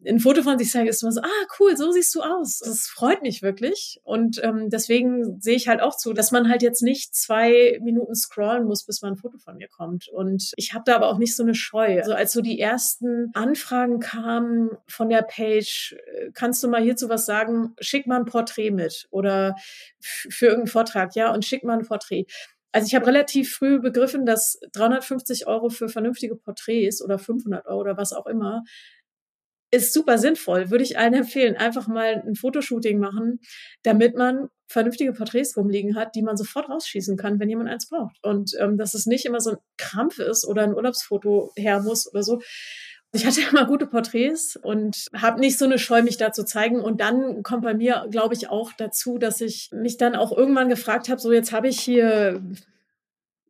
ein 0.06 0.20
Foto 0.20 0.44
von 0.44 0.60
sich 0.60 0.70
zeigen, 0.70 0.88
ist 0.88 1.02
immer 1.02 1.12
so, 1.12 1.22
ah, 1.22 1.46
cool, 1.60 1.76
so 1.76 1.92
siehst 1.92 2.14
du 2.14 2.22
aus. 2.22 2.60
Das 2.60 2.88
freut 2.88 3.22
mich 3.22 3.42
wirklich. 3.42 4.00
Und 4.04 4.42
ähm, 4.44 4.70
deswegen 4.70 5.42
sehe 5.42 5.56
ich 5.56 5.68
halt 5.68 5.82
auch 5.82 5.98
zu, 5.98 6.14
dass 6.14 6.32
man 6.32 6.50
halt 6.50 6.62
jetzt 6.62 6.84
nicht 6.84 7.16
zwei 7.16 7.80
Minuten 7.82 8.16
scrollen 8.16 8.66
muss, 8.66 8.86
bis 8.86 9.02
man 9.02 9.14
ein 9.14 9.18
Foto 9.18 9.38
von 9.38 9.58
mir 9.58 9.68
kommt. 9.68 10.08
Und 10.10 10.54
ich 10.56 10.74
habe 10.74 10.84
da 10.86 10.96
aber 10.96 11.10
auch 11.10 11.18
nicht 11.18 11.36
so 11.36 11.44
eine 11.44 11.56
Scheu. 11.56 12.00
Also 12.00 12.14
als 12.14 12.32
so 12.32 12.42
die 12.42 12.60
ersten 12.60 13.32
Anfragen 13.34 14.00
kamen 14.00 14.70
von 14.88 15.10
der 15.10 15.24
Page, 15.24 15.96
äh, 16.06 16.32
kannst 16.34 16.64
du 16.64 16.68
mal 16.68 16.82
hierzu 16.82 17.10
was 17.10 17.26
sagen, 17.26 17.74
schick 17.80 18.08
mal 18.08 18.20
ein 18.20 18.26
Porträt 18.26 18.72
mit 18.72 19.08
oder 19.10 19.56
für 20.00 20.46
irgendeinen 20.46 20.68
Vortrag, 20.68 21.16
ja, 21.16 21.34
und 21.34 21.44
schick 21.44 21.64
mal 21.64 21.78
ein 21.78 21.86
Porträt. 21.86 22.26
Also 22.72 22.88
ich 22.88 22.96
habe 22.96 23.08
relativ 23.08 23.56
früh 23.56 23.80
begriffen, 23.80 24.26
dass 24.26 24.60
350 24.74 25.48
Euro 25.48 25.70
für 25.70 25.90
vernünftige 25.90 26.36
Porträts 26.36 27.02
oder 27.02 27.18
500 27.18 27.66
Euro 27.66 27.80
oder 27.80 27.98
was 27.98 28.14
auch 28.14 28.28
immer 28.28 28.64
ist 29.72 29.94
super 29.94 30.18
sinnvoll, 30.18 30.72
würde 30.72 30.84
ich 30.84 30.98
allen 30.98 31.14
empfehlen. 31.26 31.56
Einfach 31.56 31.88
mal 31.88 32.24
ein 32.26 32.36
Fotoshooting 32.36 33.00
machen, 33.00 33.40
damit 33.84 34.16
man 34.16 34.50
vernünftige 34.70 35.14
Porträts 35.14 35.56
rumliegen 35.56 35.96
hat, 35.96 36.16
die 36.16 36.22
man 36.22 36.38
sofort 36.38 36.70
rausschießen 36.70 37.16
kann, 37.18 37.40
wenn 37.40 37.50
jemand 37.50 37.70
eins 37.70 37.88
braucht. 37.90 38.18
Und 38.22 38.52
ähm, 38.60 38.78
dass 38.78 38.94
es 38.94 39.06
nicht 39.06 39.26
immer 39.26 39.40
so 39.40 39.52
ein 39.52 39.58
Krampf 39.78 40.20
ist 40.20 40.46
oder 40.46 40.64
ein 40.64 40.74
Urlaubsfoto 40.74 41.52
her 41.56 41.82
muss 41.82 42.12
oder 42.12 42.24
so. 42.24 42.42
Ich 43.14 43.26
hatte 43.26 43.42
immer 43.50 43.66
gute 43.66 43.88
Porträts 43.88 44.58
und 44.58 45.06
habe 45.16 45.40
nicht 45.40 45.58
so 45.58 45.66
eine 45.66 45.80
Scheu, 45.80 46.02
mich 46.02 46.18
da 46.18 46.32
zu 46.32 46.44
zeigen. 46.44 46.82
Und 46.82 47.00
dann 47.00 47.44
kommt 47.44 47.64
bei 47.64 47.74
mir, 47.74 48.08
glaube 48.12 48.34
ich, 48.34 48.50
auch 48.50 48.72
dazu, 48.78 49.18
dass 49.18 49.40
ich 49.42 49.70
mich 49.72 49.98
dann 49.98 50.16
auch 50.16 50.36
irgendwann 50.36 50.70
gefragt 50.70 51.08
habe, 51.10 51.22
so 51.22 51.32
jetzt 51.32 51.54
habe 51.54 51.70
ich 51.70 51.80
hier 51.80 52.42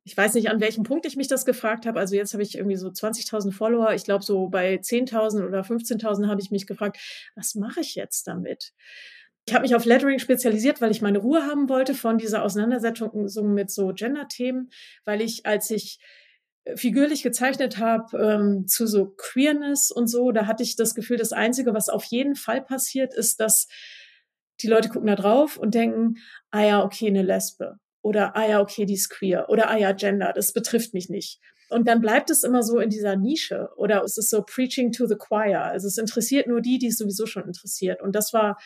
ich 0.08 0.16
weiß 0.16 0.36
nicht, 0.36 0.50
an 0.50 0.62
welchem 0.62 0.84
Punkt 0.84 1.06
ich 1.06 1.18
mich 1.18 1.28
das 1.28 1.44
gefragt 1.44 1.86
habe. 1.86 2.00
Also 2.00 2.16
jetzt 2.16 2.32
habe 2.32 2.42
ich 2.42 2.58
irgendwie 2.58 2.78
so 2.78 2.88
20.000 2.88 3.52
Follower. 3.52 3.94
Ich 3.94 4.06
glaube, 4.06 4.24
so 4.24 4.48
bei 4.48 4.76
10.000 4.76 5.46
oder 5.46 5.64
15.000 5.64 6.28
habe 6.30 6.40
ich 6.40 6.50
mich 6.50 6.66
gefragt, 6.66 6.98
was 7.36 7.56
mache 7.56 7.82
ich 7.82 7.94
jetzt 7.96 8.26
damit? 8.26 8.72
Ich 9.46 9.54
habe 9.54 9.64
mich 9.64 9.76
auf 9.76 9.84
Lettering 9.84 10.20
spezialisiert, 10.20 10.80
weil 10.80 10.92
ich 10.92 11.02
meine 11.02 11.18
Ruhe 11.18 11.44
haben 11.44 11.68
wollte 11.68 11.94
von 11.94 12.18
dieser 12.18 12.44
Auseinandersetzung 12.44 13.28
mit 13.54 13.70
so 13.70 13.92
Gender-Themen, 13.94 14.70
weil 15.04 15.20
ich, 15.20 15.46
als 15.46 15.72
ich 15.72 16.00
äh, 16.64 16.78
figürlich 16.78 17.22
gezeichnet 17.22 17.78
habe 17.78 18.18
ähm, 18.18 18.66
zu 18.66 18.88
so 18.88 19.14
Queerness 19.18 19.92
und 19.92 20.08
so, 20.08 20.32
da 20.32 20.48
hatte 20.48 20.64
ich 20.64 20.78
das 20.78 20.96
Gefühl, 20.96 21.18
das 21.18 21.34
Einzige, 21.34 21.74
was 21.74 21.90
auf 21.90 22.06
jeden 22.06 22.36
Fall 22.36 22.62
passiert, 22.62 23.14
ist, 23.14 23.42
dass 23.42 23.68
die 24.62 24.68
Leute 24.68 24.88
gucken 24.88 25.08
da 25.08 25.16
drauf 25.16 25.58
und 25.58 25.76
denken, 25.76 26.16
ah 26.52 26.64
ja, 26.64 26.84
okay, 26.86 27.08
eine 27.08 27.24
Lesbe 27.24 27.78
oder 28.08 28.38
ah 28.38 28.48
ja, 28.48 28.62
okay, 28.62 28.86
die 28.86 28.94
ist 28.94 29.10
queer 29.10 29.50
oder 29.50 29.70
ah 29.70 29.78
ja, 29.78 29.92
Gender, 29.92 30.32
das 30.34 30.54
betrifft 30.54 30.94
mich 30.94 31.10
nicht. 31.10 31.42
Und 31.70 31.90
dann 31.90 32.00
bleibt 32.00 32.30
es 32.30 32.44
immer 32.44 32.64
so 32.64 32.80
in 32.80 32.90
dieser 32.90 33.18
Nische 33.18 33.70
oder 33.76 34.02
es 34.04 34.18
ist 34.18 34.30
so 34.30 34.42
preaching 34.42 34.94
to 34.94 35.06
the 35.06 35.18
choir. 35.18 35.64
Also 35.64 35.88
es 35.88 35.98
interessiert 35.98 36.48
nur 36.48 36.62
die, 36.62 36.78
die 36.78 36.88
es 36.88 36.98
sowieso 36.98 37.26
schon 37.26 37.44
interessiert. 37.44 38.02
Und 38.02 38.16
das 38.16 38.32
war 38.32 38.58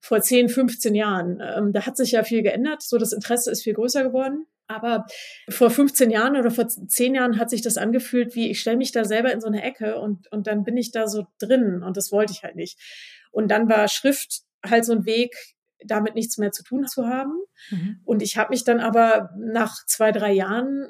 vor 0.00 0.22
10, 0.22 0.48
15 0.48 0.94
Jahren. 0.94 1.42
Ähm, 1.42 1.74
da 1.74 1.84
hat 1.84 1.98
sich 1.98 2.12
ja 2.12 2.24
viel 2.24 2.42
geändert. 2.42 2.82
So 2.82 2.96
das 2.96 3.12
Interesse 3.12 3.50
ist 3.50 3.62
viel 3.62 3.74
größer 3.74 4.02
geworden. 4.02 4.46
Aber 4.68 5.04
vor 5.50 5.68
15 5.68 6.10
Jahren 6.10 6.36
oder 6.36 6.50
vor 6.50 6.66
10 6.66 7.14
Jahren 7.14 7.38
hat 7.38 7.50
sich 7.50 7.60
das 7.60 7.76
angefühlt, 7.76 8.34
wie 8.34 8.50
ich 8.50 8.60
stelle 8.60 8.78
mich 8.78 8.92
da 8.92 9.04
selber 9.04 9.32
in 9.32 9.42
so 9.42 9.48
eine 9.48 9.62
Ecke 9.62 9.98
und, 9.98 10.32
und 10.32 10.46
dann 10.46 10.64
bin 10.64 10.78
ich 10.78 10.92
da 10.92 11.08
so 11.08 11.26
drin 11.40 11.82
und 11.82 11.96
das 11.96 12.10
wollte 12.10 12.32
ich 12.32 12.42
halt 12.42 12.56
nicht. 12.56 12.78
Und 13.32 13.50
dann 13.50 13.68
war 13.68 13.88
Schrift 13.88 14.42
halt 14.64 14.84
so 14.84 14.92
ein 14.92 15.04
Weg, 15.04 15.34
damit 15.84 16.14
nichts 16.14 16.38
mehr 16.38 16.52
zu 16.52 16.62
tun 16.62 16.86
zu 16.86 17.06
haben. 17.06 17.32
Mhm. 17.70 18.00
Und 18.04 18.22
ich 18.22 18.36
habe 18.36 18.50
mich 18.50 18.64
dann 18.64 18.80
aber 18.80 19.30
nach 19.38 19.84
zwei, 19.86 20.12
drei 20.12 20.32
Jahren 20.32 20.88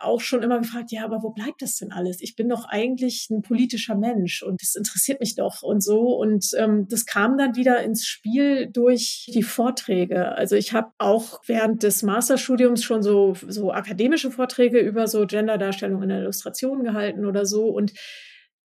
auch 0.00 0.20
schon 0.20 0.42
immer 0.42 0.58
gefragt, 0.58 0.92
ja, 0.92 1.04
aber 1.04 1.22
wo 1.22 1.30
bleibt 1.30 1.62
das 1.62 1.76
denn 1.76 1.92
alles? 1.92 2.20
Ich 2.20 2.36
bin 2.36 2.48
doch 2.48 2.64
eigentlich 2.66 3.28
ein 3.30 3.42
politischer 3.42 3.94
Mensch 3.94 4.42
und 4.42 4.62
das 4.62 4.74
interessiert 4.74 5.20
mich 5.20 5.34
doch 5.34 5.62
und 5.62 5.82
so. 5.82 6.16
Und 6.16 6.46
ähm, 6.56 6.86
das 6.88 7.06
kam 7.06 7.36
dann 7.36 7.56
wieder 7.56 7.82
ins 7.82 8.06
Spiel 8.06 8.68
durch 8.68 9.30
die 9.32 9.42
Vorträge. 9.42 10.32
Also 10.32 10.56
ich 10.56 10.72
habe 10.72 10.92
auch 10.98 11.40
während 11.46 11.82
des 11.82 12.02
Masterstudiums 12.02 12.82
schon 12.84 13.02
so, 13.02 13.34
so 13.46 13.72
akademische 13.72 14.30
Vorträge 14.30 14.78
über 14.78 15.06
so 15.08 15.26
Genderdarstellung 15.26 16.02
in 16.02 16.08
der 16.10 16.20
Illustration 16.20 16.84
gehalten 16.84 17.24
oder 17.24 17.46
so. 17.46 17.66
Und 17.66 17.92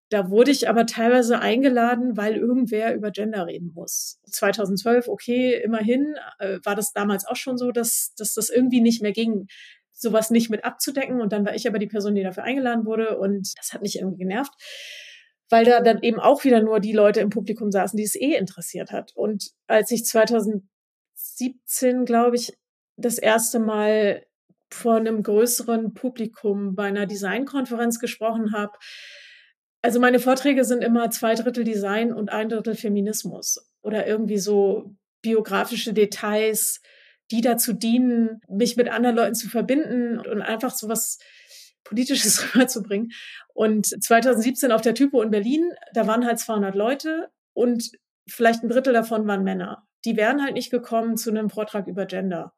da 0.09 0.29
wurde 0.31 0.51
ich 0.51 0.67
aber 0.67 0.87
teilweise 0.87 1.39
eingeladen, 1.39 2.17
weil 2.17 2.35
irgendwer 2.35 2.95
über 2.95 3.11
Gender 3.11 3.45
reden 3.45 3.71
muss. 3.75 4.19
2012, 4.25 5.07
okay, 5.07 5.61
immerhin 5.63 6.15
äh, 6.39 6.57
war 6.63 6.75
das 6.75 6.93
damals 6.93 7.25
auch 7.25 7.35
schon 7.35 7.57
so, 7.57 7.71
dass, 7.71 8.15
dass 8.17 8.33
das 8.33 8.49
irgendwie 8.49 8.81
nicht 8.81 9.03
mehr 9.03 9.11
ging, 9.11 9.45
sowas 9.91 10.31
nicht 10.31 10.49
mit 10.49 10.65
abzudecken. 10.65 11.21
Und 11.21 11.31
dann 11.31 11.45
war 11.45 11.53
ich 11.53 11.67
aber 11.67 11.77
die 11.77 11.85
Person, 11.85 12.15
die 12.15 12.23
dafür 12.23 12.43
eingeladen 12.43 12.85
wurde. 12.85 13.19
Und 13.19 13.53
das 13.57 13.71
hat 13.71 13.83
mich 13.83 13.99
irgendwie 13.99 14.17
genervt, 14.17 14.51
weil 15.47 15.63
da 15.63 15.79
dann 15.81 16.01
eben 16.01 16.19
auch 16.19 16.43
wieder 16.43 16.63
nur 16.63 16.79
die 16.79 16.93
Leute 16.93 17.19
im 17.19 17.29
Publikum 17.29 17.71
saßen, 17.71 17.95
die 17.95 18.03
es 18.03 18.15
eh 18.15 18.35
interessiert 18.35 18.91
hat. 18.91 19.11
Und 19.15 19.51
als 19.67 19.91
ich 19.91 20.05
2017, 20.05 22.05
glaube 22.05 22.35
ich, 22.35 22.57
das 22.97 23.19
erste 23.19 23.59
Mal 23.59 24.25
vor 24.71 24.95
einem 24.95 25.21
größeren 25.21 25.93
Publikum 25.93 26.73
bei 26.75 26.85
einer 26.85 27.05
Designkonferenz 27.05 27.99
gesprochen 27.99 28.53
habe, 28.53 28.73
also 29.81 29.99
meine 29.99 30.19
Vorträge 30.19 30.65
sind 30.65 30.83
immer 30.83 31.09
zwei 31.09 31.35
Drittel 31.35 31.63
Design 31.63 32.13
und 32.13 32.31
ein 32.31 32.49
Drittel 32.49 32.75
Feminismus 32.75 33.65
oder 33.81 34.07
irgendwie 34.07 34.37
so 34.37 34.95
biografische 35.21 35.93
Details, 35.93 36.81
die 37.31 37.41
dazu 37.41 37.73
dienen, 37.73 38.41
mich 38.49 38.75
mit 38.75 38.89
anderen 38.89 39.15
Leuten 39.15 39.35
zu 39.35 39.47
verbinden 39.49 40.19
und 40.19 40.41
einfach 40.41 40.71
so 40.71 40.89
was 40.89 41.19
Politisches 41.83 42.43
rüberzubringen. 42.55 43.11
Und 43.53 43.85
2017 43.85 44.71
auf 44.71 44.81
der 44.81 44.95
Typo 44.95 45.21
in 45.21 45.31
Berlin, 45.31 45.71
da 45.93 46.07
waren 46.07 46.25
halt 46.25 46.39
200 46.39 46.75
Leute 46.75 47.29
und 47.53 47.91
vielleicht 48.27 48.63
ein 48.63 48.69
Drittel 48.69 48.93
davon 48.93 49.27
waren 49.27 49.43
Männer. 49.43 49.87
Die 50.05 50.15
wären 50.15 50.41
halt 50.41 50.53
nicht 50.53 50.71
gekommen 50.71 51.17
zu 51.17 51.29
einem 51.29 51.49
Vortrag 51.49 51.87
über 51.87 52.05
Gender. 52.05 52.53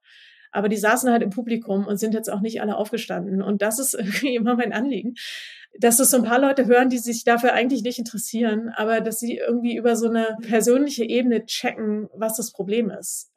Aber 0.52 0.68
die 0.68 0.78
saßen 0.78 1.10
halt 1.10 1.24
im 1.24 1.30
Publikum 1.30 1.88
und 1.88 1.98
sind 1.98 2.14
jetzt 2.14 2.30
auch 2.30 2.42
nicht 2.42 2.62
alle 2.62 2.76
aufgestanden. 2.76 3.42
Und 3.42 3.62
das 3.62 3.80
ist 3.80 3.94
irgendwie 3.98 4.36
immer 4.36 4.56
mein 4.56 4.74
Anliegen, 4.74 5.16
dass 5.78 6.00
es 6.00 6.12
so 6.12 6.18
ein 6.18 6.24
paar 6.24 6.40
Leute 6.40 6.66
hören, 6.66 6.90
die 6.90 6.98
sich 6.98 7.24
dafür 7.24 7.54
eigentlich 7.54 7.84
nicht 7.84 8.00
interessieren, 8.00 8.70
aber 8.76 9.02
dass 9.02 9.20
sie 9.20 9.38
irgendwie 9.38 9.76
über 9.76 9.96
so 9.96 10.10
eine 10.10 10.38
persönliche 10.42 11.04
Ebene 11.04 11.46
checken, 11.46 12.10
was 12.14 12.36
das 12.38 12.52
Problem 12.52 12.90
ist. 12.90 13.32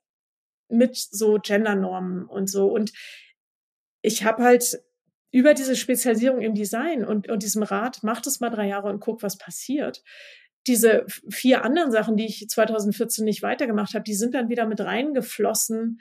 Mit 0.68 0.96
so 0.96 1.38
Gendernormen 1.40 2.26
und 2.26 2.50
so. 2.50 2.66
Und 2.66 2.92
ich 4.02 4.24
habe 4.24 4.42
halt 4.42 4.82
über 5.30 5.54
diese 5.54 5.76
Spezialisierung 5.76 6.40
im 6.40 6.54
Design 6.54 7.04
und, 7.04 7.28
und 7.28 7.42
diesem 7.42 7.62
Rat, 7.62 8.02
macht 8.02 8.26
es 8.26 8.40
mal 8.40 8.50
drei 8.50 8.68
Jahre 8.68 8.88
und 8.88 9.00
guck, 9.00 9.22
was 9.22 9.36
passiert. 9.36 10.02
Diese 10.66 11.04
vier 11.28 11.64
anderen 11.64 11.90
Sachen, 11.90 12.16
die 12.16 12.26
ich 12.26 12.48
2014 12.48 13.24
nicht 13.24 13.42
weitergemacht 13.42 13.94
habe, 13.94 14.04
die 14.04 14.14
sind 14.14 14.34
dann 14.34 14.48
wieder 14.48 14.66
mit 14.66 14.80
reingeflossen 14.80 16.00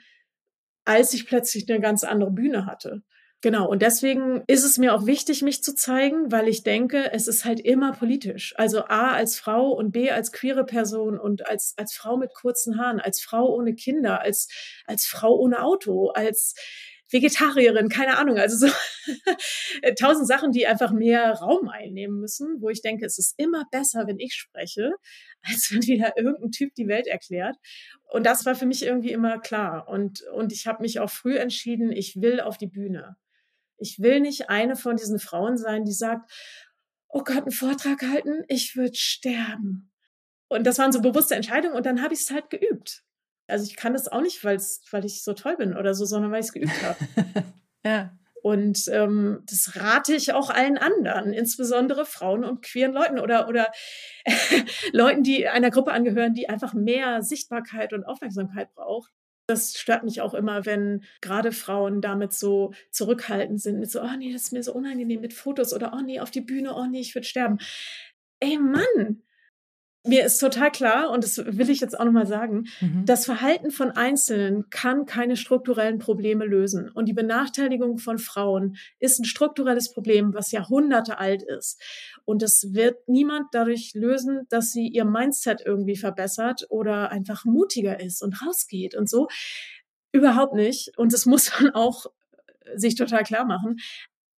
als 0.84 1.14
ich 1.14 1.26
plötzlich 1.26 1.68
eine 1.68 1.80
ganz 1.80 2.04
andere 2.04 2.30
Bühne 2.30 2.66
hatte. 2.66 3.02
Genau, 3.44 3.68
und 3.68 3.82
deswegen 3.82 4.42
ist 4.46 4.64
es 4.64 4.78
mir 4.78 4.94
auch 4.94 5.04
wichtig, 5.04 5.42
mich 5.42 5.62
zu 5.62 5.74
zeigen, 5.74 6.32
weil 6.32 6.48
ich 6.48 6.62
denke, 6.62 7.12
es 7.12 7.28
ist 7.28 7.44
halt 7.44 7.60
immer 7.60 7.92
politisch. 7.92 8.54
Also 8.56 8.86
A 8.86 9.12
als 9.12 9.38
Frau 9.38 9.68
und 9.68 9.92
B 9.92 10.10
als 10.10 10.32
queere 10.32 10.64
Person 10.64 11.20
und 11.20 11.46
als, 11.46 11.74
als 11.76 11.92
Frau 11.92 12.16
mit 12.16 12.32
kurzen 12.32 12.78
Haaren, 12.78 13.00
als 13.00 13.20
Frau 13.20 13.54
ohne 13.54 13.74
Kinder, 13.74 14.22
als, 14.22 14.48
als 14.86 15.04
Frau 15.04 15.36
ohne 15.36 15.62
Auto, 15.62 16.08
als 16.08 16.54
Vegetarierin, 17.10 17.90
keine 17.90 18.16
Ahnung, 18.16 18.38
also 18.38 18.66
so 18.66 18.72
tausend 20.00 20.26
Sachen, 20.26 20.50
die 20.50 20.66
einfach 20.66 20.92
mehr 20.92 21.32
Raum 21.32 21.68
einnehmen 21.68 22.20
müssen, 22.20 22.62
wo 22.62 22.70
ich 22.70 22.80
denke, 22.80 23.04
es 23.04 23.18
ist 23.18 23.34
immer 23.36 23.66
besser, 23.70 24.06
wenn 24.06 24.18
ich 24.20 24.32
spreche, 24.32 24.92
als 25.42 25.70
wenn 25.70 25.82
wieder 25.82 26.16
irgendein 26.16 26.50
Typ 26.50 26.74
die 26.76 26.88
Welt 26.88 27.06
erklärt. 27.06 27.56
Und 28.10 28.24
das 28.24 28.46
war 28.46 28.54
für 28.54 28.64
mich 28.64 28.86
irgendwie 28.86 29.12
immer 29.12 29.38
klar. 29.38 29.86
Und, 29.86 30.22
und 30.32 30.50
ich 30.50 30.66
habe 30.66 30.80
mich 30.80 30.98
auch 30.98 31.10
früh 31.10 31.36
entschieden, 31.36 31.92
ich 31.92 32.22
will 32.22 32.40
auf 32.40 32.56
die 32.56 32.68
Bühne. 32.68 33.18
Ich 33.84 34.00
will 34.00 34.20
nicht 34.20 34.48
eine 34.48 34.76
von 34.76 34.96
diesen 34.96 35.18
Frauen 35.18 35.58
sein, 35.58 35.84
die 35.84 35.92
sagt, 35.92 36.32
oh 37.08 37.22
Gott, 37.22 37.42
einen 37.42 37.50
Vortrag 37.50 38.02
halten, 38.02 38.44
ich 38.48 38.76
würde 38.76 38.96
sterben. 38.96 39.92
Und 40.48 40.64
das 40.66 40.78
waren 40.78 40.90
so 40.90 41.02
bewusste 41.02 41.34
Entscheidungen 41.34 41.76
und 41.76 41.84
dann 41.84 42.02
habe 42.02 42.14
ich 42.14 42.20
es 42.20 42.30
halt 42.30 42.48
geübt. 42.48 43.04
Also 43.46 43.66
ich 43.66 43.76
kann 43.76 43.92
das 43.92 44.08
auch 44.08 44.22
nicht, 44.22 44.42
weil's, 44.42 44.82
weil 44.90 45.04
ich 45.04 45.22
so 45.22 45.34
toll 45.34 45.58
bin 45.58 45.76
oder 45.76 45.94
so, 45.94 46.06
sondern 46.06 46.32
weil 46.32 46.40
ich 46.40 46.46
es 46.46 46.52
geübt 46.54 46.82
habe. 46.82 46.96
ja. 47.84 48.16
Und 48.42 48.88
ähm, 48.88 49.42
das 49.48 49.76
rate 49.76 50.14
ich 50.14 50.32
auch 50.32 50.48
allen 50.48 50.78
anderen, 50.78 51.32
insbesondere 51.32 52.06
Frauen 52.06 52.44
und 52.44 52.62
queeren 52.62 52.92
Leuten 52.92 53.18
oder, 53.18 53.48
oder 53.48 53.70
Leuten, 54.92 55.22
die 55.22 55.46
einer 55.46 55.70
Gruppe 55.70 55.92
angehören, 55.92 56.34
die 56.34 56.48
einfach 56.48 56.72
mehr 56.72 57.22
Sichtbarkeit 57.22 57.92
und 57.92 58.04
Aufmerksamkeit 58.04 58.74
braucht. 58.74 59.12
Das 59.48 59.76
stört 59.78 60.04
mich 60.04 60.22
auch 60.22 60.32
immer, 60.32 60.64
wenn 60.64 61.04
gerade 61.20 61.52
Frauen 61.52 62.00
damit 62.00 62.32
so 62.32 62.72
zurückhaltend 62.90 63.60
sind, 63.60 63.78
mit 63.78 63.90
so, 63.90 64.00
oh 64.00 64.16
nee, 64.18 64.32
das 64.32 64.42
ist 64.44 64.52
mir 64.52 64.62
so 64.62 64.72
unangenehm 64.72 65.20
mit 65.20 65.34
Fotos 65.34 65.74
oder 65.74 65.92
oh 65.94 66.00
nee, 66.00 66.18
auf 66.20 66.30
die 66.30 66.40
Bühne, 66.40 66.74
oh 66.74 66.86
nee, 66.86 67.00
ich 67.00 67.14
würde 67.14 67.26
sterben. 67.26 67.58
Ey 68.40 68.58
Mann, 68.58 69.22
mir 70.06 70.24
ist 70.24 70.38
total 70.38 70.70
klar, 70.70 71.10
und 71.10 71.24
das 71.24 71.38
will 71.38 71.70
ich 71.70 71.80
jetzt 71.80 71.98
auch 71.98 72.04
nochmal 72.04 72.26
sagen, 72.26 72.66
mhm. 72.80 73.04
das 73.06 73.24
Verhalten 73.24 73.70
von 73.70 73.90
Einzelnen 73.90 74.68
kann 74.68 75.06
keine 75.06 75.36
strukturellen 75.36 75.98
Probleme 75.98 76.44
lösen. 76.44 76.90
Und 76.90 77.06
die 77.06 77.14
Benachteiligung 77.14 77.96
von 77.96 78.18
Frauen 78.18 78.76
ist 78.98 79.18
ein 79.18 79.24
strukturelles 79.24 79.92
Problem, 79.92 80.34
was 80.34 80.52
Jahrhunderte 80.52 81.18
alt 81.18 81.42
ist. 81.42 81.80
Und 82.26 82.42
es 82.42 82.74
wird 82.74 83.08
niemand 83.08 83.46
dadurch 83.52 83.94
lösen, 83.94 84.46
dass 84.50 84.72
sie 84.72 84.88
ihr 84.88 85.06
Mindset 85.06 85.62
irgendwie 85.64 85.96
verbessert 85.96 86.66
oder 86.68 87.10
einfach 87.10 87.46
mutiger 87.46 87.98
ist 87.98 88.22
und 88.22 88.46
rausgeht 88.46 88.94
und 88.94 89.08
so. 89.08 89.28
Überhaupt 90.12 90.54
nicht. 90.54 90.96
Und 90.98 91.14
das 91.14 91.24
muss 91.24 91.50
man 91.60 91.70
auch 91.72 92.06
sich 92.74 92.94
total 92.94 93.22
klar 93.22 93.46
machen. 93.46 93.78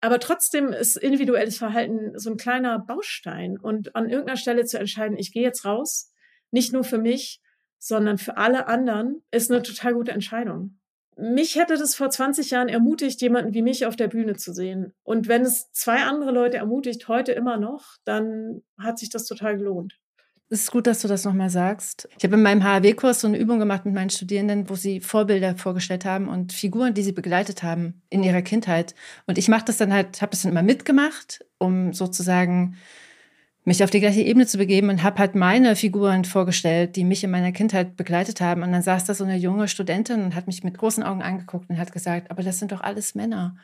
Aber 0.06 0.20
trotzdem 0.20 0.68
ist 0.68 0.96
individuelles 0.96 1.58
Verhalten 1.58 2.16
so 2.16 2.30
ein 2.30 2.36
kleiner 2.36 2.78
Baustein. 2.78 3.58
Und 3.58 3.96
an 3.96 4.08
irgendeiner 4.08 4.36
Stelle 4.36 4.64
zu 4.64 4.78
entscheiden, 4.78 5.18
ich 5.18 5.32
gehe 5.32 5.42
jetzt 5.42 5.64
raus, 5.64 6.12
nicht 6.52 6.72
nur 6.72 6.84
für 6.84 6.98
mich, 6.98 7.42
sondern 7.80 8.16
für 8.16 8.36
alle 8.36 8.68
anderen, 8.68 9.24
ist 9.32 9.50
eine 9.50 9.64
total 9.64 9.94
gute 9.94 10.12
Entscheidung. 10.12 10.78
Mich 11.16 11.56
hätte 11.56 11.76
das 11.76 11.96
vor 11.96 12.08
20 12.08 12.52
Jahren 12.52 12.68
ermutigt, 12.68 13.20
jemanden 13.20 13.52
wie 13.52 13.62
mich 13.62 13.84
auf 13.84 13.96
der 13.96 14.06
Bühne 14.06 14.36
zu 14.36 14.52
sehen. 14.54 14.94
Und 15.02 15.26
wenn 15.26 15.42
es 15.42 15.72
zwei 15.72 16.04
andere 16.04 16.30
Leute 16.30 16.58
ermutigt, 16.58 17.08
heute 17.08 17.32
immer 17.32 17.56
noch, 17.56 17.96
dann 18.04 18.62
hat 18.78 19.00
sich 19.00 19.10
das 19.10 19.26
total 19.26 19.58
gelohnt. 19.58 19.98
Es 20.48 20.60
ist 20.60 20.70
gut, 20.70 20.86
dass 20.86 21.00
du 21.00 21.08
das 21.08 21.24
nochmal 21.24 21.50
sagst. 21.50 22.08
Ich 22.16 22.24
habe 22.24 22.36
in 22.36 22.42
meinem 22.42 22.62
HAW-Kurs 22.62 23.20
so 23.20 23.26
eine 23.26 23.36
Übung 23.36 23.58
gemacht 23.58 23.84
mit 23.84 23.94
meinen 23.94 24.10
Studierenden, 24.10 24.70
wo 24.70 24.76
sie 24.76 25.00
Vorbilder 25.00 25.56
vorgestellt 25.56 26.04
haben 26.04 26.28
und 26.28 26.52
Figuren, 26.52 26.94
die 26.94 27.02
sie 27.02 27.10
begleitet 27.10 27.64
haben 27.64 28.00
in 28.10 28.22
ihrer 28.22 28.42
Kindheit. 28.42 28.94
Und 29.26 29.38
ich 29.38 29.48
mache 29.48 29.64
das 29.64 29.78
dann 29.78 29.92
halt, 29.92 30.22
habe 30.22 30.30
das 30.30 30.42
dann 30.42 30.52
immer 30.52 30.62
mitgemacht, 30.62 31.44
um 31.58 31.92
sozusagen 31.92 32.76
mich 33.64 33.82
auf 33.82 33.90
die 33.90 33.98
gleiche 33.98 34.20
Ebene 34.20 34.46
zu 34.46 34.58
begeben 34.58 34.88
und 34.88 35.02
habe 35.02 35.18
halt 35.18 35.34
meine 35.34 35.74
Figuren 35.74 36.24
vorgestellt, 36.24 36.94
die 36.94 37.02
mich 37.02 37.24
in 37.24 37.32
meiner 37.32 37.50
Kindheit 37.50 37.96
begleitet 37.96 38.40
haben. 38.40 38.62
Und 38.62 38.70
dann 38.70 38.82
saß 38.82 39.04
da 39.04 39.14
so 39.14 39.24
eine 39.24 39.36
junge 39.36 39.66
Studentin 39.66 40.22
und 40.22 40.36
hat 40.36 40.46
mich 40.46 40.62
mit 40.62 40.78
großen 40.78 41.02
Augen 41.02 41.22
angeguckt 41.22 41.68
und 41.68 41.78
hat 41.78 41.92
gesagt, 41.92 42.30
aber 42.30 42.44
das 42.44 42.60
sind 42.60 42.70
doch 42.70 42.82
alles 42.82 43.16
Männer. 43.16 43.56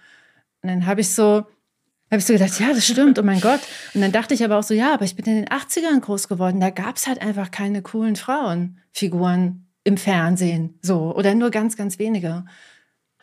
Und 0.63 0.71
dann 0.71 0.87
habe 0.87 1.03
ich 1.03 1.11
so 1.15 1.45
habe 2.13 2.19
ich 2.19 2.27
so 2.27 2.35
gedacht, 2.35 2.61
ja, 2.61 2.69
das 2.75 2.87
stimmt, 2.87 3.19
oh 3.19 3.23
mein 3.23 3.41
Gott. 3.41 3.61
Und 3.95 4.03
dann 4.03 4.13
dachte 4.13 4.35
ich 4.35 4.45
aber 4.45 4.59
auch 4.59 4.63
so, 4.63 4.75
ja, 4.75 4.93
aber 4.93 5.07
ich 5.07 5.17
bin 5.17 5.25
in 5.25 5.37
den 5.37 5.49
80ern 5.49 6.01
groß 6.01 6.29
geworden, 6.29 6.61
da 6.61 6.69
gab 6.69 6.97
es 6.97 7.07
halt 7.07 7.23
einfach 7.23 7.51
keine 7.51 7.81
coolen 7.81 8.17
Frauenfiguren 8.17 9.67
im 9.85 9.97
Fernsehen, 9.97 10.79
so, 10.83 11.15
oder 11.17 11.35
nur 11.35 11.51
ganz, 11.51 11.77
ganz 11.77 11.99
wenige. 11.99 12.45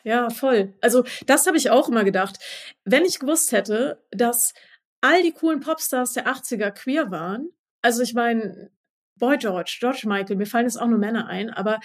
Ja, 0.03 0.29
voll. 0.31 0.73
Also 0.81 1.03
das 1.27 1.45
habe 1.45 1.57
ich 1.57 1.69
auch 1.69 1.87
immer 1.87 2.03
gedacht. 2.03 2.39
Wenn 2.83 3.05
ich 3.05 3.19
gewusst 3.19 3.51
hätte, 3.51 4.03
dass 4.11 4.53
all 5.01 5.21
die 5.21 5.33
coolen 5.33 5.59
Popstars 5.59 6.13
der 6.13 6.27
80er 6.27 6.71
queer 6.71 7.11
waren, 7.11 7.49
also 7.81 8.01
ich 8.01 8.15
meine, 8.15 8.71
Boy 9.17 9.37
George, 9.37 9.77
George 9.79 10.03
Michael, 10.05 10.37
mir 10.37 10.47
fallen 10.47 10.65
jetzt 10.65 10.81
auch 10.81 10.87
nur 10.87 10.97
Männer 10.97 11.27
ein, 11.27 11.51
aber 11.51 11.79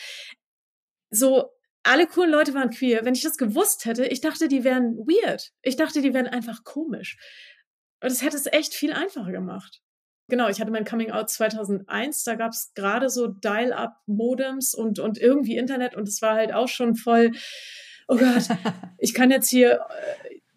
so 1.11 1.51
alle 1.85 2.07
coolen 2.07 2.31
Leute 2.31 2.55
waren 2.55 2.71
queer. 2.71 3.05
Wenn 3.05 3.15
ich 3.15 3.23
das 3.23 3.37
gewusst 3.37 3.85
hätte, 3.85 4.07
ich 4.07 4.21
dachte, 4.21 4.49
die 4.49 4.65
wären 4.65 4.97
weird. 4.97 5.53
Ich 5.63 5.77
dachte, 5.77 6.01
die 6.01 6.15
wären 6.15 6.27
einfach 6.27 6.65
komisch. 6.65 7.17
Und 8.03 8.11
das 8.11 8.23
hätte 8.23 8.37
es 8.37 8.47
echt 8.47 8.75
viel 8.75 8.93
einfacher 8.93 9.33
gemacht. 9.33 9.81
Genau, 10.29 10.49
ich 10.49 10.61
hatte 10.61 10.71
mein 10.71 10.87
Coming 10.87 11.11
Out 11.11 11.29
2001, 11.29 12.25
da 12.25 12.35
gab 12.35 12.53
es 12.53 12.73
gerade 12.75 13.11
so 13.11 13.27
Dial-Up-Modems 13.27 14.75
und, 14.75 14.99
und 14.99 15.19
irgendwie 15.19 15.57
Internet 15.57 15.95
und 15.95 16.09
es 16.09 16.23
war 16.23 16.35
halt 16.35 16.55
auch 16.55 16.69
schon 16.69 16.95
voll, 16.95 17.33
oh 18.09 18.17
Gott, 18.17 18.49
ich 18.99 19.13
kann 19.13 19.31
jetzt 19.31 19.51
hier 19.51 19.81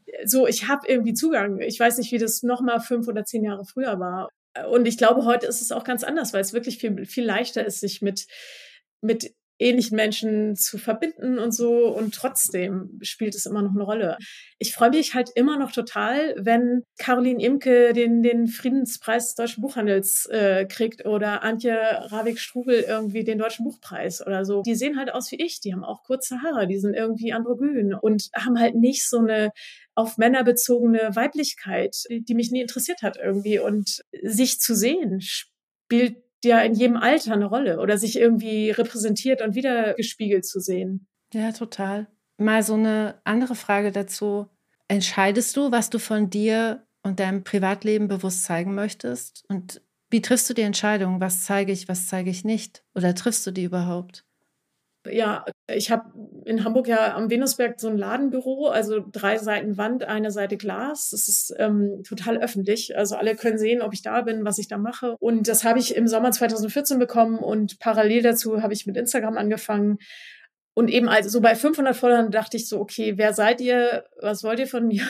äh, 0.05 0.25
so, 0.25 0.47
ich 0.47 0.67
habe 0.67 0.87
irgendwie 0.87 1.13
Zugang. 1.13 1.59
Ich 1.59 1.79
weiß 1.79 1.97
nicht, 1.97 2.11
wie 2.11 2.17
das 2.17 2.43
nochmal 2.43 2.79
fünf 2.79 3.07
oder 3.07 3.25
zehn 3.25 3.43
Jahre 3.43 3.65
früher 3.65 3.99
war. 3.99 4.29
Und 4.71 4.87
ich 4.87 4.97
glaube, 4.97 5.25
heute 5.25 5.45
ist 5.45 5.61
es 5.61 5.71
auch 5.71 5.83
ganz 5.83 6.03
anders, 6.03 6.33
weil 6.33 6.41
es 6.41 6.53
wirklich 6.53 6.79
viel, 6.79 7.05
viel 7.05 7.25
leichter 7.25 7.65
ist, 7.65 7.81
sich 7.81 8.01
mit, 8.01 8.25
mit 9.01 9.35
ähnlichen 9.59 9.95
Menschen 9.95 10.55
zu 10.55 10.77
verbinden 10.77 11.39
und 11.39 11.51
so. 11.51 11.87
Und 11.87 12.13
trotzdem 12.13 12.99
spielt 13.01 13.35
es 13.35 13.45
immer 13.45 13.61
noch 13.61 13.73
eine 13.73 13.83
Rolle. 13.83 14.17
Ich 14.59 14.73
freue 14.73 14.91
mich 14.91 15.13
halt 15.13 15.29
immer 15.35 15.57
noch 15.57 15.71
total, 15.71 16.35
wenn 16.37 16.83
Caroline 16.97 17.43
Imke 17.43 17.93
den, 17.93 18.21
den 18.21 18.47
Friedenspreis 18.47 19.27
des 19.27 19.35
deutschen 19.35 19.61
Buchhandels 19.61 20.25
äh, 20.27 20.65
kriegt 20.65 21.05
oder 21.05 21.43
Antje 21.43 21.75
Ravik-Strubel 21.75 22.81
irgendwie 22.87 23.23
den 23.23 23.37
deutschen 23.37 23.65
Buchpreis 23.65 24.25
oder 24.25 24.45
so. 24.45 24.61
Die 24.63 24.75
sehen 24.75 24.97
halt 24.97 25.13
aus 25.13 25.31
wie 25.31 25.43
ich. 25.43 25.59
Die 25.59 25.73
haben 25.73 25.83
auch 25.83 26.03
kurze 26.03 26.41
Haare. 26.41 26.67
Die 26.67 26.79
sind 26.79 26.93
irgendwie 26.93 27.33
androgyn 27.33 27.93
und 27.93 28.29
haben 28.35 28.59
halt 28.59 28.75
nicht 28.75 29.07
so 29.07 29.19
eine 29.19 29.51
auf 29.95 30.17
Männer 30.17 30.43
bezogene 30.43 31.15
Weiblichkeit, 31.15 32.03
die 32.09 32.35
mich 32.35 32.51
nie 32.51 32.61
interessiert 32.61 33.01
hat 33.01 33.17
irgendwie. 33.17 33.57
Und 33.59 34.01
sich 34.21 34.59
zu 34.59 34.75
sehen 34.75 35.21
spielt 35.21 36.17
ja 36.43 36.61
in 36.61 36.73
jedem 36.73 36.97
Alter 36.97 37.33
eine 37.33 37.45
Rolle 37.45 37.79
oder 37.79 37.97
sich 37.97 38.17
irgendwie 38.17 38.71
repräsentiert 38.71 39.41
und 39.41 39.55
wieder 39.55 39.93
gespiegelt 39.93 40.45
zu 40.45 40.59
sehen. 40.59 41.07
Ja, 41.33 41.51
total. 41.51 42.07
Mal 42.37 42.63
so 42.63 42.75
eine 42.75 43.19
andere 43.23 43.55
Frage 43.55 43.91
dazu. 43.91 44.47
Entscheidest 44.87 45.57
du, 45.57 45.71
was 45.71 45.89
du 45.89 45.99
von 45.99 46.29
dir 46.29 46.85
und 47.03 47.19
deinem 47.19 47.43
Privatleben 47.43 48.07
bewusst 48.07 48.43
zeigen 48.43 48.75
möchtest? 48.75 49.43
Und 49.49 49.81
wie 50.09 50.21
triffst 50.21 50.49
du 50.49 50.53
die 50.53 50.61
Entscheidung, 50.61 51.19
was 51.19 51.43
zeige 51.43 51.71
ich, 51.71 51.89
was 51.89 52.07
zeige 52.07 52.29
ich 52.29 52.45
nicht? 52.45 52.83
Oder 52.95 53.13
triffst 53.15 53.45
du 53.45 53.51
die 53.51 53.63
überhaupt? 53.63 54.23
Ja, 55.11 55.45
ich 55.69 55.91
habe 55.91 56.11
in 56.45 56.63
Hamburg 56.63 56.87
ja 56.87 57.15
am 57.15 57.29
Venusberg 57.29 57.79
so 57.79 57.89
ein 57.89 57.97
Ladenbüro, 57.97 58.67
also 58.67 59.03
drei 59.11 59.37
Seiten 59.37 59.77
Wand, 59.77 60.03
eine 60.03 60.31
Seite 60.31 60.57
Glas. 60.57 61.09
Das 61.11 61.27
ist 61.27 61.53
ähm, 61.57 62.03
total 62.07 62.37
öffentlich. 62.37 62.97
Also 62.97 63.15
alle 63.15 63.35
können 63.35 63.57
sehen, 63.57 63.81
ob 63.81 63.93
ich 63.93 64.01
da 64.01 64.21
bin, 64.21 64.45
was 64.45 64.57
ich 64.57 64.67
da 64.67 64.77
mache. 64.77 65.15
Und 65.19 65.47
das 65.47 65.63
habe 65.63 65.79
ich 65.79 65.95
im 65.95 66.07
Sommer 66.07 66.31
2014 66.31 66.99
bekommen 66.99 67.39
und 67.39 67.79
parallel 67.79 68.21
dazu 68.21 68.61
habe 68.61 68.73
ich 68.73 68.85
mit 68.85 68.97
Instagram 68.97 69.37
angefangen. 69.37 69.97
Und 70.73 70.89
eben 70.89 71.09
also 71.09 71.29
so 71.29 71.41
bei 71.41 71.55
500 71.55 71.95
Followern 71.95 72.31
dachte 72.31 72.55
ich 72.55 72.69
so, 72.69 72.79
okay, 72.79 73.17
wer 73.17 73.33
seid 73.33 73.61
ihr? 73.61 74.05
Was 74.21 74.43
wollt 74.43 74.59
ihr 74.59 74.67
von 74.67 74.87
mir? 74.87 75.03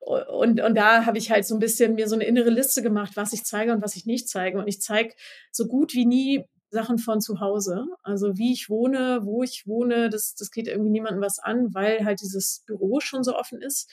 Und, 0.00 0.60
und 0.60 0.74
da 0.74 1.04
habe 1.04 1.18
ich 1.18 1.30
halt 1.30 1.46
so 1.46 1.54
ein 1.54 1.58
bisschen 1.58 1.94
mir 1.94 2.08
so 2.08 2.14
eine 2.14 2.24
innere 2.24 2.50
Liste 2.50 2.82
gemacht, 2.82 3.12
was 3.16 3.32
ich 3.32 3.44
zeige 3.44 3.72
und 3.72 3.82
was 3.82 3.96
ich 3.96 4.06
nicht 4.06 4.28
zeige. 4.28 4.58
Und 4.58 4.66
ich 4.66 4.80
zeige 4.80 5.14
so 5.52 5.66
gut 5.66 5.94
wie 5.94 6.06
nie 6.06 6.44
Sachen 6.70 6.98
von 6.98 7.20
zu 7.20 7.40
Hause. 7.40 7.86
Also 8.02 8.38
wie 8.38 8.52
ich 8.52 8.70
wohne, 8.70 9.20
wo 9.24 9.42
ich 9.42 9.66
wohne, 9.66 10.08
das, 10.08 10.34
das 10.34 10.50
geht 10.50 10.68
irgendwie 10.68 10.90
niemandem 10.90 11.22
was 11.22 11.38
an, 11.38 11.74
weil 11.74 12.04
halt 12.04 12.20
dieses 12.20 12.62
Büro 12.66 13.00
schon 13.00 13.24
so 13.24 13.36
offen 13.36 13.60
ist. 13.60 13.90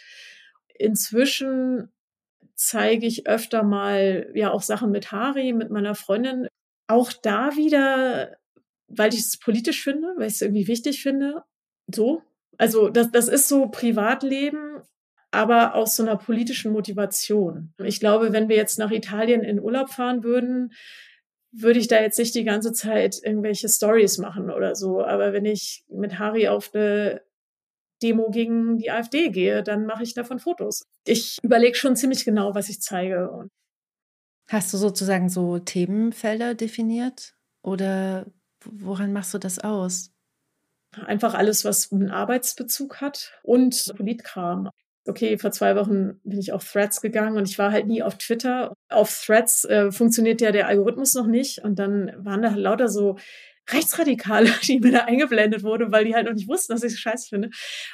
Inzwischen 0.76 1.90
zeige 2.56 3.06
ich 3.06 3.28
öfter 3.28 3.64
mal 3.64 4.32
ja 4.34 4.52
auch 4.52 4.62
Sachen 4.62 4.92
mit 4.92 5.12
Hari, 5.12 5.54
mit 5.54 5.70
meiner 5.70 5.96
Freundin. 5.96 6.48
Auch 6.88 7.12
da 7.14 7.56
wieder, 7.56 8.38
weil 8.88 9.14
ich 9.14 9.22
es 9.22 9.38
politisch 9.38 9.84
finde, 9.84 10.14
weil 10.18 10.28
ich 10.28 10.36
es 10.36 10.42
irgendwie 10.42 10.68
wichtig 10.68 11.02
finde. 11.02 11.44
So. 11.88 12.22
Also 12.58 12.90
das, 12.90 13.12
das 13.12 13.28
ist 13.28 13.48
so 13.48 13.68
Privatleben, 13.68 14.82
aber 15.32 15.76
aus 15.76 15.96
so 15.96 16.04
einer 16.04 16.18
politischen 16.18 16.72
Motivation. 16.72 17.74
Ich 17.84 18.00
glaube, 18.00 18.34
wenn 18.34 18.50
wir 18.50 18.56
jetzt 18.56 18.80
nach 18.80 18.92
Italien 18.92 19.44
in 19.44 19.60
Urlaub 19.60 19.90
fahren 19.90 20.24
würden, 20.24 20.74
würde 21.52 21.80
ich 21.80 21.88
da 21.88 22.02
jetzt 22.02 22.20
nicht 22.20 22.36
die 22.36 22.44
ganze 22.44 22.74
Zeit 22.74 23.20
irgendwelche 23.24 23.70
Stories 23.70 24.18
machen 24.18 24.52
oder 24.52 24.76
so. 24.76 25.04
Aber 25.04 25.34
wenn 25.34 25.46
ich 25.46 25.84
mit 25.90 26.20
Harry 26.20 26.48
auf 26.48 26.74
eine 26.74 27.22
Demo 28.02 28.30
gegen 28.30 28.78
die 28.78 28.92
AfD 28.92 29.30
gehe, 29.30 29.64
dann 29.64 29.86
mache 29.86 30.04
ich 30.04 30.14
davon 30.14 30.40
Fotos. 30.40 30.84
Ich 31.06 31.38
überlege 31.42 31.76
schon 31.76 31.96
ziemlich 31.96 32.26
genau, 32.26 32.54
was 32.54 32.70
ich 32.70 32.82
zeige. 32.82 33.50
Hast 34.50 34.74
du 34.74 34.78
sozusagen 34.78 35.30
so 35.30 35.60
Themenfelder 35.60 36.54
definiert 36.54 37.36
oder 37.64 38.26
woran 38.64 39.14
machst 39.14 39.34
du 39.34 39.38
das 39.38 39.60
aus? 39.60 40.12
Einfach 41.06 41.34
alles, 41.34 41.66
was 41.66 41.92
einen 41.92 42.12
Arbeitsbezug 42.12 43.02
hat 43.02 43.34
und 43.44 43.94
Politkram 43.96 44.70
okay, 45.08 45.38
vor 45.38 45.52
zwei 45.52 45.76
Wochen 45.76 46.20
bin 46.24 46.40
ich 46.40 46.52
auf 46.52 46.70
Threads 46.70 47.02
gegangen 47.02 47.38
und 47.38 47.50
ich 47.50 47.58
war 47.58 47.72
halt 47.72 47.88
nie 47.88 48.04
auf 48.04 48.18
Twitter. 48.18 48.74
Auf 48.90 49.24
Threads 49.26 49.66
äh, 49.66 49.92
funktioniert 49.92 50.42
ja 50.42 50.52
der 50.52 50.68
Algorithmus 50.68 51.14
noch 51.14 51.28
nicht 51.28 51.64
und 51.64 51.80
dann 51.80 52.14
waren 52.18 52.42
da 52.42 52.50
lauter 52.50 52.90
so 52.90 53.18
Rechtsradikale, 53.70 54.50
die 54.64 54.80
mir 54.80 54.92
da 54.92 55.00
eingeblendet 55.06 55.64
wurde, 55.64 55.92
weil 55.92 56.06
die 56.06 56.16
halt 56.16 56.26
noch 56.26 56.34
nicht 56.34 56.48
wussten, 56.48 56.74
dass 56.74 56.84
ich 56.84 56.94
es 56.94 57.00
scheiße 57.00 57.28
finde. 57.30 57.50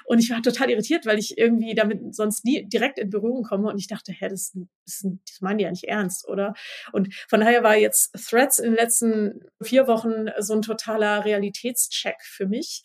Und 0.05 0.19
ich 0.19 0.29
war 0.29 0.41
total 0.41 0.69
irritiert, 0.69 1.05
weil 1.05 1.17
ich 1.17 1.37
irgendwie 1.37 1.73
damit 1.73 2.15
sonst 2.15 2.45
nie 2.45 2.67
direkt 2.67 2.99
in 2.99 3.09
Berührung 3.09 3.43
komme 3.43 3.69
und 3.69 3.79
ich 3.79 3.87
dachte, 3.87 4.11
hä, 4.11 4.27
das, 4.29 4.55
das, 4.85 5.05
das 5.27 5.41
meinen 5.41 5.57
die 5.57 5.63
ja 5.63 5.71
nicht 5.71 5.85
ernst, 5.85 6.27
oder? 6.27 6.53
Und 6.91 7.13
von 7.27 7.39
daher 7.39 7.63
war 7.63 7.75
jetzt 7.75 8.13
Threads 8.29 8.59
in 8.59 8.71
den 8.71 8.75
letzten 8.75 9.41
vier 9.61 9.87
Wochen 9.87 10.27
so 10.39 10.53
ein 10.53 10.61
totaler 10.61 11.25
Realitätscheck 11.25 12.17
für 12.21 12.47
mich. 12.47 12.83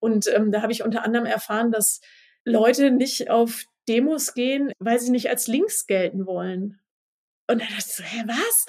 Und 0.00 0.28
ähm, 0.28 0.52
da 0.52 0.62
habe 0.62 0.72
ich 0.72 0.82
unter 0.82 1.04
anderem 1.04 1.26
erfahren, 1.26 1.72
dass 1.72 2.00
Leute 2.48 2.90
nicht 2.90 3.30
auf 3.30 3.64
Demos 3.88 4.34
gehen, 4.34 4.72
weil 4.78 4.98
sie 4.98 5.10
nicht 5.10 5.30
als 5.30 5.46
links 5.46 5.86
gelten 5.86 6.26
wollen. 6.26 6.80
Und 7.50 7.60
dann 7.60 7.68
dachte 7.68 7.84
ich 7.86 7.94
so, 7.94 8.02
hä, 8.02 8.24
was? 8.26 8.66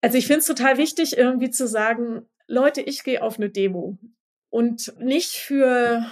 Also 0.00 0.18
ich 0.18 0.26
finde 0.26 0.40
es 0.40 0.46
total 0.46 0.78
wichtig, 0.78 1.16
irgendwie 1.16 1.50
zu 1.50 1.68
sagen, 1.68 2.28
Leute, 2.48 2.80
ich 2.80 3.04
gehe 3.04 3.22
auf 3.22 3.38
eine 3.38 3.50
Demo. 3.50 3.98
Und 4.50 4.94
nicht 4.98 5.32
für 5.32 6.06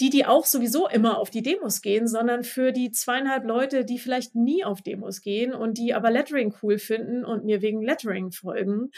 die, 0.00 0.10
die 0.10 0.26
auch 0.26 0.46
sowieso 0.46 0.88
immer 0.88 1.18
auf 1.18 1.30
die 1.30 1.42
Demos 1.42 1.80
gehen, 1.80 2.08
sondern 2.08 2.44
für 2.44 2.72
die 2.72 2.90
zweieinhalb 2.90 3.44
Leute, 3.44 3.84
die 3.84 3.98
vielleicht 3.98 4.34
nie 4.34 4.64
auf 4.64 4.82
Demos 4.82 5.20
gehen 5.20 5.54
und 5.54 5.78
die 5.78 5.94
aber 5.94 6.10
Lettering 6.10 6.54
cool 6.62 6.78
finden 6.78 7.24
und 7.24 7.44
mir 7.44 7.62
wegen 7.62 7.82
Lettering 7.82 8.32
folgen. 8.32 8.90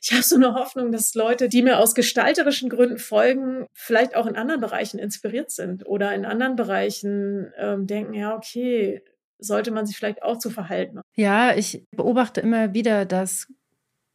Ich 0.00 0.12
habe 0.12 0.22
so 0.22 0.36
eine 0.36 0.54
Hoffnung, 0.54 0.92
dass 0.92 1.14
Leute, 1.14 1.48
die 1.48 1.62
mir 1.62 1.78
aus 1.78 1.94
gestalterischen 1.94 2.68
Gründen 2.68 2.98
folgen, 2.98 3.66
vielleicht 3.72 4.16
auch 4.16 4.26
in 4.26 4.36
anderen 4.36 4.60
Bereichen 4.60 4.98
inspiriert 4.98 5.50
sind 5.50 5.86
oder 5.86 6.14
in 6.14 6.24
anderen 6.24 6.56
Bereichen 6.56 7.52
ähm, 7.58 7.86
denken, 7.86 8.14
ja, 8.14 8.36
okay, 8.36 9.02
sollte 9.38 9.70
man 9.70 9.86
sich 9.86 9.96
vielleicht 9.96 10.22
auch 10.22 10.38
zu 10.38 10.50
verhalten. 10.50 11.00
Ja, 11.14 11.54
ich 11.54 11.84
beobachte 11.90 12.40
immer 12.40 12.74
wieder, 12.74 13.04
dass 13.04 13.46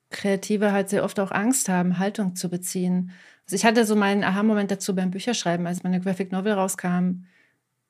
Kreative 0.10 0.72
halt 0.72 0.90
sehr 0.90 1.04
oft 1.04 1.20
auch 1.20 1.32
Angst 1.32 1.70
haben, 1.70 1.98
Haltung 1.98 2.36
zu 2.36 2.50
beziehen. 2.50 3.12
Also 3.46 3.56
ich 3.56 3.66
hatte 3.66 3.86
so 3.86 3.96
meinen 3.96 4.24
Aha-Moment 4.24 4.72
dazu 4.72 4.96
beim 4.96 5.12
Bücherschreiben, 5.12 5.68
als 5.68 5.84
meine 5.84 6.00
Graphic 6.00 6.32
Novel 6.32 6.54
rauskam. 6.54 7.26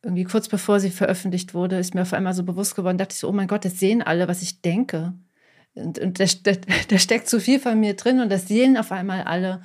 Irgendwie 0.02 0.24
kurz 0.24 0.48
bevor 0.50 0.80
sie 0.80 0.90
veröffentlicht 0.90 1.54
wurde, 1.54 1.78
ist 1.78 1.96
mir 1.96 2.02
auf 2.02 2.14
einmal 2.14 2.34
so 2.34 2.44
bewusst 2.44 2.76
geworden, 2.76 2.98
dachte 2.98 3.14
ich 3.14 3.20
so, 3.20 3.30
oh 3.30 3.34
mein 3.34 3.48
Gott, 3.48 3.66
das 3.66 3.80
sehen 3.80 4.02
alle, 4.02 4.28
was 4.28 4.42
ich 4.42 4.62
denke. 4.62 5.14
Und, 5.76 6.00
und 6.00 6.20
da, 6.20 6.26
da, 6.44 6.52
da 6.88 6.98
steckt 6.98 7.28
zu 7.28 7.40
viel 7.40 7.60
von 7.60 7.80
mir 7.80 7.96
drin 7.96 8.20
und 8.20 8.32
das 8.32 8.48
sehen 8.48 8.78
auf 8.78 8.92
einmal 8.92 9.24
alle. 9.24 9.62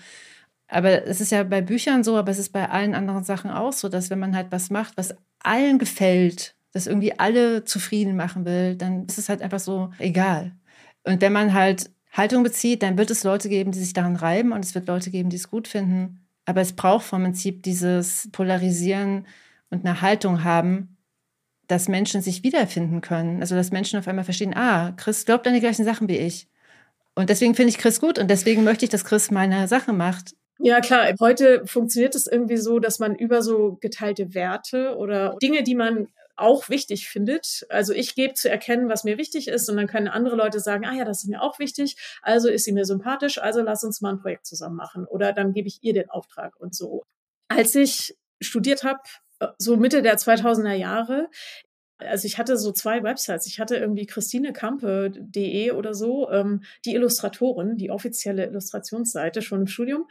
Aber 0.68 1.06
es 1.06 1.20
ist 1.20 1.32
ja 1.32 1.42
bei 1.44 1.62
Büchern 1.62 2.04
so, 2.04 2.16
aber 2.16 2.30
es 2.30 2.38
ist 2.38 2.52
bei 2.52 2.68
allen 2.68 2.94
anderen 2.94 3.24
Sachen 3.24 3.50
auch 3.50 3.72
so, 3.72 3.88
dass 3.88 4.10
wenn 4.10 4.18
man 4.18 4.36
halt 4.36 4.48
was 4.50 4.70
macht, 4.70 4.96
was 4.96 5.14
allen 5.40 5.78
gefällt, 5.78 6.54
das 6.72 6.86
irgendwie 6.86 7.18
alle 7.18 7.64
zufrieden 7.64 8.16
machen 8.16 8.44
will, 8.44 8.76
dann 8.76 9.06
ist 9.06 9.18
es 9.18 9.30
halt 9.30 9.40
einfach 9.40 9.60
so 9.60 9.90
egal. 9.98 10.52
Und 11.04 11.22
wenn 11.22 11.32
man 11.32 11.54
halt 11.54 11.90
Haltung 12.12 12.42
bezieht, 12.42 12.82
dann 12.82 12.98
wird 12.98 13.10
es 13.10 13.24
Leute 13.24 13.48
geben, 13.48 13.72
die 13.72 13.78
sich 13.78 13.94
daran 13.94 14.16
reiben 14.16 14.52
und 14.52 14.64
es 14.64 14.74
wird 14.74 14.88
Leute 14.88 15.10
geben, 15.10 15.30
die 15.30 15.36
es 15.36 15.50
gut 15.50 15.68
finden. 15.68 16.26
Aber 16.44 16.60
es 16.60 16.74
braucht 16.74 17.06
vom 17.06 17.22
Prinzip 17.22 17.62
dieses 17.62 18.28
Polarisieren 18.32 19.26
und 19.70 19.86
eine 19.86 20.02
Haltung 20.02 20.44
haben, 20.44 20.97
dass 21.68 21.88
Menschen 21.88 22.22
sich 22.22 22.42
wiederfinden 22.42 23.00
können. 23.00 23.40
Also 23.40 23.54
dass 23.54 23.70
Menschen 23.70 23.98
auf 23.98 24.08
einmal 24.08 24.24
verstehen, 24.24 24.54
ah, 24.56 24.92
Chris 24.96 25.24
glaubt 25.24 25.46
an 25.46 25.54
die 25.54 25.60
gleichen 25.60 25.84
Sachen 25.84 26.08
wie 26.08 26.16
ich. 26.16 26.48
Und 27.14 27.30
deswegen 27.30 27.54
finde 27.54 27.70
ich 27.70 27.78
Chris 27.78 28.00
gut 28.00 28.18
und 28.18 28.28
deswegen 28.28 28.64
möchte 28.64 28.84
ich, 28.84 28.90
dass 28.90 29.04
Chris 29.04 29.30
meine 29.30 29.68
Sache 29.68 29.92
macht. 29.92 30.34
Ja, 30.58 30.80
klar. 30.80 31.12
Heute 31.20 31.64
funktioniert 31.66 32.14
es 32.14 32.26
irgendwie 32.26 32.56
so, 32.56 32.80
dass 32.80 32.98
man 32.98 33.14
über 33.14 33.42
so 33.42 33.78
geteilte 33.80 34.34
Werte 34.34 34.96
oder 34.96 35.36
Dinge, 35.40 35.62
die 35.62 35.74
man 35.74 36.08
auch 36.38 36.68
wichtig 36.68 37.08
findet. 37.08 37.66
Also 37.68 37.92
ich 37.92 38.14
gebe 38.14 38.34
zu 38.34 38.48
erkennen, 38.48 38.88
was 38.88 39.04
mir 39.04 39.18
wichtig 39.18 39.48
ist 39.48 39.68
und 39.68 39.76
dann 39.76 39.86
können 39.86 40.08
andere 40.08 40.36
Leute 40.36 40.60
sagen, 40.60 40.86
ah 40.86 40.94
ja, 40.94 41.04
das 41.04 41.24
ist 41.24 41.28
mir 41.28 41.42
auch 41.42 41.58
wichtig, 41.58 41.96
also 42.22 42.48
ist 42.48 42.64
sie 42.64 42.72
mir 42.72 42.84
sympathisch, 42.84 43.38
also 43.38 43.60
lass 43.60 43.82
uns 43.82 44.00
mal 44.00 44.10
ein 44.12 44.20
Projekt 44.20 44.46
zusammen 44.46 44.76
machen 44.76 45.04
oder 45.04 45.32
dann 45.32 45.52
gebe 45.52 45.68
ich 45.68 45.78
ihr 45.82 45.94
den 45.94 46.10
Auftrag 46.10 46.54
und 46.58 46.74
so. 46.74 47.02
Als 47.48 47.74
ich 47.74 48.16
studiert 48.40 48.84
habe, 48.84 49.00
so 49.58 49.76
Mitte 49.76 50.02
der 50.02 50.18
2000er 50.18 50.74
Jahre, 50.74 51.28
also 51.98 52.26
ich 52.26 52.38
hatte 52.38 52.56
so 52.56 52.72
zwei 52.72 53.02
Websites. 53.02 53.46
Ich 53.46 53.58
hatte 53.58 53.76
irgendwie 53.76 54.06
christinekampe.de 54.06 55.72
oder 55.72 55.94
so, 55.94 56.30
ähm, 56.30 56.62
die 56.84 56.94
Illustratorin, 56.94 57.76
die 57.76 57.90
offizielle 57.90 58.46
Illustrationsseite 58.46 59.42
schon 59.42 59.62
im 59.62 59.66
Studium. 59.66 60.06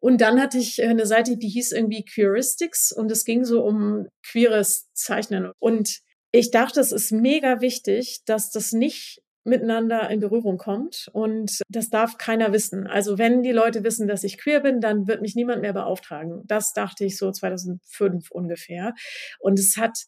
Und 0.00 0.20
dann 0.20 0.40
hatte 0.40 0.58
ich 0.58 0.82
eine 0.82 1.06
Seite, 1.06 1.36
die 1.36 1.48
hieß 1.48 1.72
irgendwie 1.72 2.04
Queeristics 2.04 2.92
und 2.92 3.10
es 3.10 3.24
ging 3.24 3.44
so 3.44 3.64
um 3.64 4.06
queeres 4.22 4.88
Zeichnen. 4.94 5.50
Und 5.58 6.00
ich 6.30 6.50
dachte, 6.50 6.80
es 6.80 6.92
ist 6.92 7.10
mega 7.10 7.60
wichtig, 7.60 8.20
dass 8.24 8.50
das 8.50 8.72
nicht 8.72 9.20
miteinander 9.48 10.08
in 10.10 10.20
Berührung 10.20 10.58
kommt. 10.58 11.08
Und 11.12 11.62
das 11.68 11.90
darf 11.90 12.18
keiner 12.18 12.52
wissen. 12.52 12.86
Also 12.86 13.18
wenn 13.18 13.42
die 13.42 13.52
Leute 13.52 13.84
wissen, 13.84 14.06
dass 14.06 14.24
ich 14.24 14.38
queer 14.38 14.60
bin, 14.60 14.80
dann 14.80 15.08
wird 15.08 15.22
mich 15.22 15.34
niemand 15.34 15.62
mehr 15.62 15.72
beauftragen. 15.72 16.42
Das 16.46 16.72
dachte 16.72 17.04
ich 17.04 17.16
so 17.16 17.30
2005 17.30 18.30
ungefähr. 18.30 18.94
Und 19.40 19.58
es 19.58 19.76
hat 19.76 20.06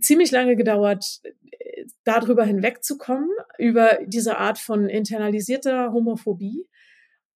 ziemlich 0.00 0.30
lange 0.30 0.56
gedauert, 0.56 1.20
darüber 2.04 2.44
hinwegzukommen, 2.44 3.28
über 3.58 3.98
diese 4.06 4.38
Art 4.38 4.58
von 4.58 4.88
internalisierter 4.88 5.92
Homophobie. 5.92 6.66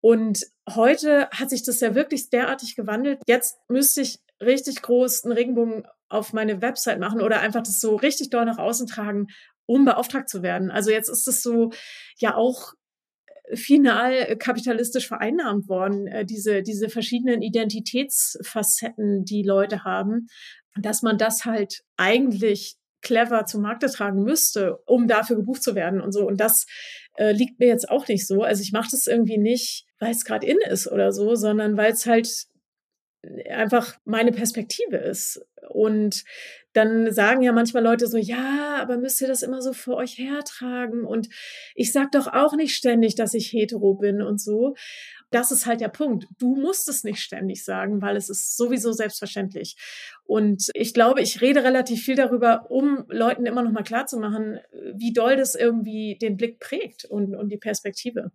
Und 0.00 0.44
heute 0.68 1.28
hat 1.30 1.50
sich 1.50 1.62
das 1.62 1.80
ja 1.80 1.94
wirklich 1.94 2.30
derartig 2.30 2.76
gewandelt. 2.76 3.20
Jetzt 3.26 3.56
müsste 3.68 4.02
ich 4.02 4.18
richtig 4.42 4.82
groß 4.82 5.24
einen 5.24 5.32
Regenbogen 5.32 5.84
auf 6.08 6.32
meine 6.32 6.60
Website 6.60 7.00
machen 7.00 7.20
oder 7.20 7.40
einfach 7.40 7.62
das 7.62 7.80
so 7.80 7.96
richtig 7.96 8.30
doll 8.30 8.44
nach 8.44 8.58
außen 8.58 8.86
tragen, 8.86 9.28
um 9.66 9.84
beauftragt 9.84 10.28
zu 10.28 10.42
werden. 10.42 10.70
Also 10.70 10.90
jetzt 10.90 11.08
ist 11.08 11.26
es 11.28 11.42
so 11.42 11.70
ja 12.18 12.34
auch 12.34 12.74
final 13.52 14.36
kapitalistisch 14.36 15.06
vereinnahmt 15.06 15.68
worden, 15.68 16.06
äh, 16.06 16.24
diese, 16.24 16.62
diese 16.62 16.88
verschiedenen 16.88 17.42
Identitätsfacetten, 17.42 19.24
die 19.24 19.42
Leute 19.42 19.84
haben, 19.84 20.28
dass 20.80 21.02
man 21.02 21.18
das 21.18 21.44
halt 21.44 21.82
eigentlich 21.96 22.76
clever 23.02 23.44
zum 23.44 23.62
Markte 23.62 23.86
tragen 23.88 24.22
müsste, 24.22 24.78
um 24.86 25.06
dafür 25.06 25.36
gebucht 25.36 25.62
zu 25.62 25.74
werden 25.74 26.00
und 26.00 26.12
so. 26.12 26.26
Und 26.26 26.40
das 26.40 26.66
äh, 27.16 27.32
liegt 27.32 27.60
mir 27.60 27.68
jetzt 27.68 27.90
auch 27.90 28.08
nicht 28.08 28.26
so. 28.26 28.42
Also 28.42 28.62
ich 28.62 28.72
mache 28.72 28.88
das 28.90 29.06
irgendwie 29.06 29.38
nicht, 29.38 29.84
weil 30.00 30.10
es 30.10 30.24
gerade 30.24 30.46
in 30.46 30.56
ist 30.70 30.90
oder 30.90 31.12
so, 31.12 31.34
sondern 31.34 31.76
weil 31.76 31.92
es 31.92 32.06
halt 32.06 32.28
einfach 33.50 33.96
meine 34.04 34.32
Perspektive 34.32 34.96
ist. 34.96 35.40
Und 35.68 36.24
dann 36.74 37.12
sagen 37.12 37.42
ja 37.42 37.52
manchmal 37.52 37.82
Leute 37.82 38.06
so, 38.06 38.18
ja, 38.18 38.76
aber 38.80 38.98
müsst 38.98 39.20
ihr 39.22 39.28
das 39.28 39.42
immer 39.42 39.62
so 39.62 39.72
vor 39.72 39.96
euch 39.96 40.18
hertragen? 40.18 41.04
Und 41.04 41.28
ich 41.74 41.92
sag 41.92 42.12
doch 42.12 42.26
auch 42.26 42.54
nicht 42.54 42.74
ständig, 42.74 43.14
dass 43.14 43.32
ich 43.32 43.52
hetero 43.52 43.94
bin 43.94 44.20
und 44.20 44.40
so. 44.40 44.74
Das 45.30 45.50
ist 45.50 45.66
halt 45.66 45.80
der 45.80 45.88
Punkt. 45.88 46.26
Du 46.38 46.54
musst 46.56 46.88
es 46.88 47.04
nicht 47.04 47.20
ständig 47.20 47.64
sagen, 47.64 48.02
weil 48.02 48.16
es 48.16 48.28
ist 48.28 48.56
sowieso 48.56 48.92
selbstverständlich. 48.92 49.76
Und 50.24 50.68
ich 50.74 50.94
glaube, 50.94 51.22
ich 51.22 51.40
rede 51.40 51.64
relativ 51.64 52.02
viel 52.02 52.16
darüber, 52.16 52.70
um 52.70 53.04
Leuten 53.08 53.46
immer 53.46 53.62
noch 53.62 53.72
mal 53.72 53.82
klarzumachen, 53.82 54.60
wie 54.94 55.12
doll 55.12 55.36
das 55.36 55.54
irgendwie 55.54 56.18
den 56.20 56.36
Blick 56.36 56.60
prägt 56.60 57.04
und, 57.04 57.34
und 57.34 57.50
die 57.50 57.58
Perspektive. 57.58 58.32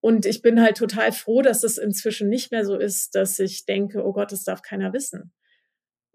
Und 0.00 0.26
ich 0.26 0.42
bin 0.42 0.60
halt 0.60 0.76
total 0.76 1.10
froh, 1.10 1.42
dass 1.42 1.64
es 1.64 1.78
inzwischen 1.78 2.28
nicht 2.28 2.52
mehr 2.52 2.64
so 2.64 2.76
ist, 2.76 3.14
dass 3.14 3.38
ich 3.38 3.64
denke, 3.64 4.04
oh 4.04 4.12
Gott, 4.12 4.30
das 4.30 4.44
darf 4.44 4.62
keiner 4.62 4.92
wissen. 4.92 5.32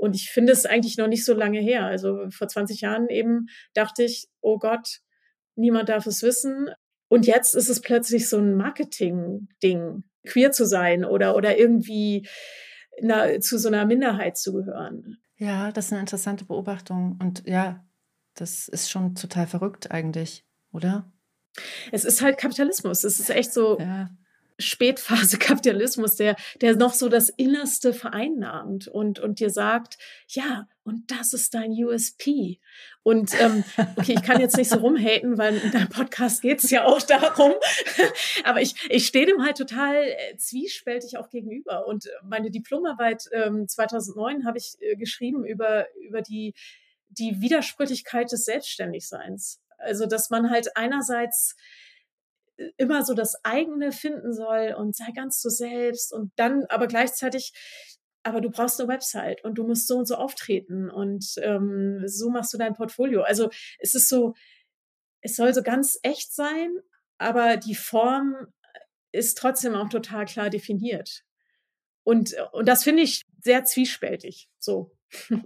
Und 0.02 0.16
ich 0.16 0.32
finde 0.32 0.52
es 0.52 0.66
eigentlich 0.66 0.97
noch 0.97 1.06
nicht 1.06 1.24
so 1.24 1.36
lange 1.36 1.60
her. 1.60 1.86
Also 1.86 2.28
vor 2.32 2.47
20 2.47 2.82
Jahren 2.82 3.08
eben 3.08 3.49
dachte 3.76 4.04
ich, 4.04 4.28
oh 4.41 4.58
Gott, 4.58 5.02
niemand 5.56 5.89
darf 5.89 6.08
es 6.08 6.24
wissen. 6.24 6.72
Und 7.08 7.28
jetzt 7.28 7.54
ist 7.54 7.70
es 7.70 7.82
plötzlich 7.82 8.28
so 8.28 8.39
ein 8.39 8.56
Marketing-Ding, 8.56 10.04
queer 10.26 10.52
zu 10.52 10.66
sein 10.66 11.06
oder, 11.06 11.36
oder 11.36 11.56
irgendwie 11.56 12.28
na, 12.99 13.39
zu 13.39 13.60
so 13.60 13.68
einer 13.68 13.86
Minderheit 13.86 14.38
zu 14.38 14.54
gehören. 14.54 15.22
Ja, 15.36 15.72
das 15.72 15.86
ist 15.86 15.91
eine 15.91 16.02
interessante 16.02 16.45
Beobachtung. 16.45 17.20
Und 17.22 17.43
ja, 17.47 17.86
das 18.34 18.70
ist 18.70 18.89
schon 18.89 19.14
total 19.14 19.45
verrückt 19.45 19.91
eigentlich, 19.91 20.47
oder? 20.72 21.12
Es 21.91 22.06
ist 22.06 22.24
halt 22.24 22.39
Kapitalismus. 22.39 23.04
Es 23.04 23.20
ist 23.20 23.30
echt 23.30 23.54
so 23.54 23.78
ja. 23.80 24.10
Spätphase 24.62 25.38
Kapitalismus, 25.39 26.16
der, 26.16 26.36
der 26.62 26.76
noch 26.76 26.93
so 26.93 27.09
das 27.09 27.30
Innerste 27.30 27.93
vereinnahmt 27.93 28.88
und, 28.88 29.20
und 29.20 29.39
dir 29.39 29.49
sagt, 29.49 29.97
ja, 30.28 30.68
und 30.84 31.12
das 31.12 31.34
ist 31.34 31.53
dein 31.53 31.72
USP. 31.72 32.59
Und 33.03 33.39
ähm, 33.39 33.64
okay, 33.97 34.14
ich 34.14 34.24
kann 34.24 34.39
jetzt 34.39 34.57
nicht 34.57 34.70
so 34.70 34.78
rumhaten, 34.78 35.38
weil 35.38 35.57
in 35.57 35.72
deinem 35.72 35.89
Podcast 35.89 36.41
geht 36.41 36.64
es 36.64 36.72
ja 36.72 36.86
auch 36.86 37.01
darum. 37.01 37.53
Aber 38.43 38.62
ich, 38.62 38.76
ich 38.89 39.05
stehe 39.05 39.26
dem 39.26 39.43
halt 39.43 39.57
total 39.57 39.95
äh, 39.95 40.38
zwiespältig 40.38 41.18
auch 41.18 41.30
gegenüber. 41.30 41.88
Und 41.88 42.09
meine 42.24 42.51
Diplomarbeit 42.51 43.30
ähm, 43.32 43.68
2009 43.68 44.45
habe 44.45 44.57
ich 44.57 44.78
äh, 44.82 44.95
geschrieben 44.95 45.45
über, 45.45 45.86
über 45.99 46.22
die, 46.22 46.53
die 47.09 47.41
Widersprüchlichkeit 47.41 48.32
des 48.32 48.45
Selbstständigseins. 48.45 49.62
Also, 49.78 50.05
dass 50.05 50.30
man 50.30 50.49
halt 50.49 50.76
einerseits 50.78 51.55
immer 52.78 53.03
so 53.03 53.14
das 53.14 53.36
eigene 53.43 53.91
finden 53.91 54.34
soll 54.34 54.76
und 54.78 54.95
sei 54.95 55.12
ganz 55.16 55.41
du 55.41 55.49
selbst 55.49 56.14
und 56.14 56.32
dann 56.36 56.66
aber 56.70 56.88
gleichzeitig 56.88 57.53
aber 58.24 58.41
du 58.41 58.51
brauchst 58.51 58.80
eine 58.80 58.88
Website 58.88 59.43
und 59.43 59.55
du 59.55 59.66
musst 59.66 59.88
so 59.88 59.97
und 59.97 60.07
so 60.07 60.16
auftreten 60.16 60.89
und 60.89 61.26
ähm, 61.38 62.03
so 62.05 62.30
machst 62.30 62.53
du 62.53 62.57
dein 62.57 62.76
Portfolio. 62.76 63.24
Also 63.24 63.49
es 63.80 63.95
ist 63.95 64.09
so, 64.09 64.36
es 65.22 65.36
soll 65.36 65.53
so 65.53 65.64
ganz 65.64 65.97
echt 66.03 66.34
sein, 66.34 66.70
aber 67.18 67.57
die 67.57 67.76
Form 67.76 68.36
ist 69.12 69.38
trotzdem 69.38 69.76
auch 69.76 69.89
total 69.89 70.26
klar 70.26 70.49
definiert. 70.49 71.24
Und, 72.03 72.36
und 72.51 72.68
das 72.68 72.84
finde 72.84 73.03
ich 73.03 73.24
sehr 73.41 73.64
zwiespältig. 73.66 74.49
So. 74.59 74.91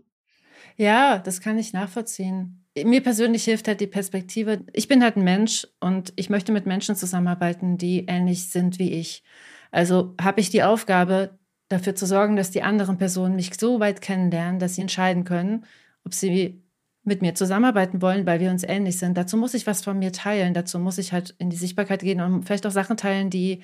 Ja, 0.77 1.19
das 1.19 1.39
kann 1.39 1.57
ich 1.57 1.71
nachvollziehen 1.71 2.64
mir 2.83 3.01
persönlich 3.01 3.45
hilft 3.45 3.67
halt 3.67 3.81
die 3.81 3.87
Perspektive. 3.87 4.65
Ich 4.73 4.87
bin 4.87 5.03
halt 5.03 5.15
ein 5.15 5.23
Mensch 5.23 5.67
und 5.79 6.13
ich 6.15 6.29
möchte 6.29 6.51
mit 6.51 6.65
Menschen 6.65 6.95
zusammenarbeiten, 6.95 7.77
die 7.77 8.05
ähnlich 8.07 8.49
sind 8.49 8.79
wie 8.79 8.91
ich. 8.93 9.23
Also 9.71 10.15
habe 10.21 10.41
ich 10.41 10.49
die 10.49 10.63
Aufgabe, 10.63 11.37
dafür 11.69 11.95
zu 11.95 12.05
sorgen, 12.05 12.35
dass 12.35 12.51
die 12.51 12.61
anderen 12.61 12.97
Personen 12.97 13.35
mich 13.35 13.51
so 13.59 13.79
weit 13.79 14.01
kennenlernen, 14.01 14.59
dass 14.59 14.75
sie 14.75 14.81
entscheiden 14.81 15.23
können, 15.23 15.65
ob 16.03 16.13
sie 16.13 16.61
mit 17.03 17.21
mir 17.21 17.35
zusammenarbeiten 17.35 18.01
wollen, 18.01 18.25
weil 18.25 18.39
wir 18.39 18.49
uns 18.49 18.63
ähnlich 18.63 18.97
sind. 18.97 19.17
Dazu 19.17 19.37
muss 19.37 19.53
ich 19.53 19.67
was 19.67 19.83
von 19.83 19.99
mir 19.99 20.11
teilen. 20.11 20.53
Dazu 20.53 20.79
muss 20.79 20.97
ich 20.97 21.13
halt 21.13 21.35
in 21.37 21.49
die 21.49 21.55
Sichtbarkeit 21.55 22.01
gehen 22.01 22.19
und 22.21 22.43
vielleicht 22.43 22.65
auch 22.65 22.71
Sachen 22.71 22.97
teilen, 22.97 23.29
die 23.29 23.61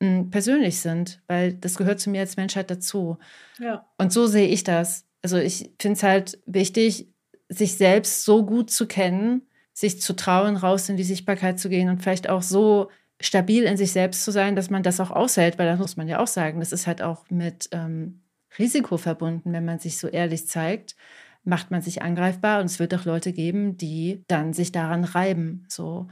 mh, 0.00 0.08
hm, 0.08 0.30
persönlich 0.30 0.80
sind, 0.80 1.22
weil 1.26 1.54
das 1.54 1.76
gehört 1.76 2.00
zu 2.00 2.10
mir 2.10 2.20
als 2.20 2.36
Menschheit 2.36 2.70
dazu. 2.70 3.18
Ja. 3.58 3.86
Und 3.98 4.12
so 4.12 4.26
sehe 4.26 4.48
ich 4.48 4.64
das. 4.64 5.06
Also 5.22 5.36
ich 5.36 5.70
finde 5.80 5.96
es 5.96 6.02
halt 6.02 6.38
wichtig, 6.46 7.11
sich 7.52 7.76
selbst 7.76 8.24
so 8.24 8.44
gut 8.44 8.70
zu 8.70 8.86
kennen, 8.86 9.42
sich 9.72 10.00
zu 10.00 10.14
trauen, 10.14 10.56
raus 10.56 10.88
in 10.88 10.96
die 10.96 11.04
Sichtbarkeit 11.04 11.58
zu 11.58 11.68
gehen 11.68 11.88
und 11.88 12.02
vielleicht 12.02 12.28
auch 12.28 12.42
so 12.42 12.90
stabil 13.20 13.64
in 13.64 13.76
sich 13.76 13.92
selbst 13.92 14.24
zu 14.24 14.30
sein, 14.30 14.56
dass 14.56 14.70
man 14.70 14.82
das 14.82 15.00
auch 15.00 15.10
aushält, 15.10 15.58
weil 15.58 15.66
da 15.66 15.76
muss 15.76 15.96
man 15.96 16.08
ja 16.08 16.18
auch 16.18 16.26
sagen, 16.26 16.60
das 16.60 16.72
ist 16.72 16.86
halt 16.86 17.02
auch 17.02 17.30
mit 17.30 17.68
ähm, 17.72 18.22
Risiko 18.58 18.96
verbunden, 18.96 19.52
wenn 19.52 19.64
man 19.64 19.78
sich 19.78 19.98
so 19.98 20.08
ehrlich 20.08 20.46
zeigt, 20.46 20.96
macht 21.44 21.70
man 21.70 21.82
sich 21.82 22.02
angreifbar 22.02 22.60
und 22.60 22.66
es 22.66 22.78
wird 22.78 22.94
auch 22.94 23.04
Leute 23.04 23.32
geben, 23.32 23.76
die 23.76 24.24
dann 24.28 24.52
sich 24.52 24.72
daran 24.72 25.04
reiben, 25.04 25.64
so 25.68 26.08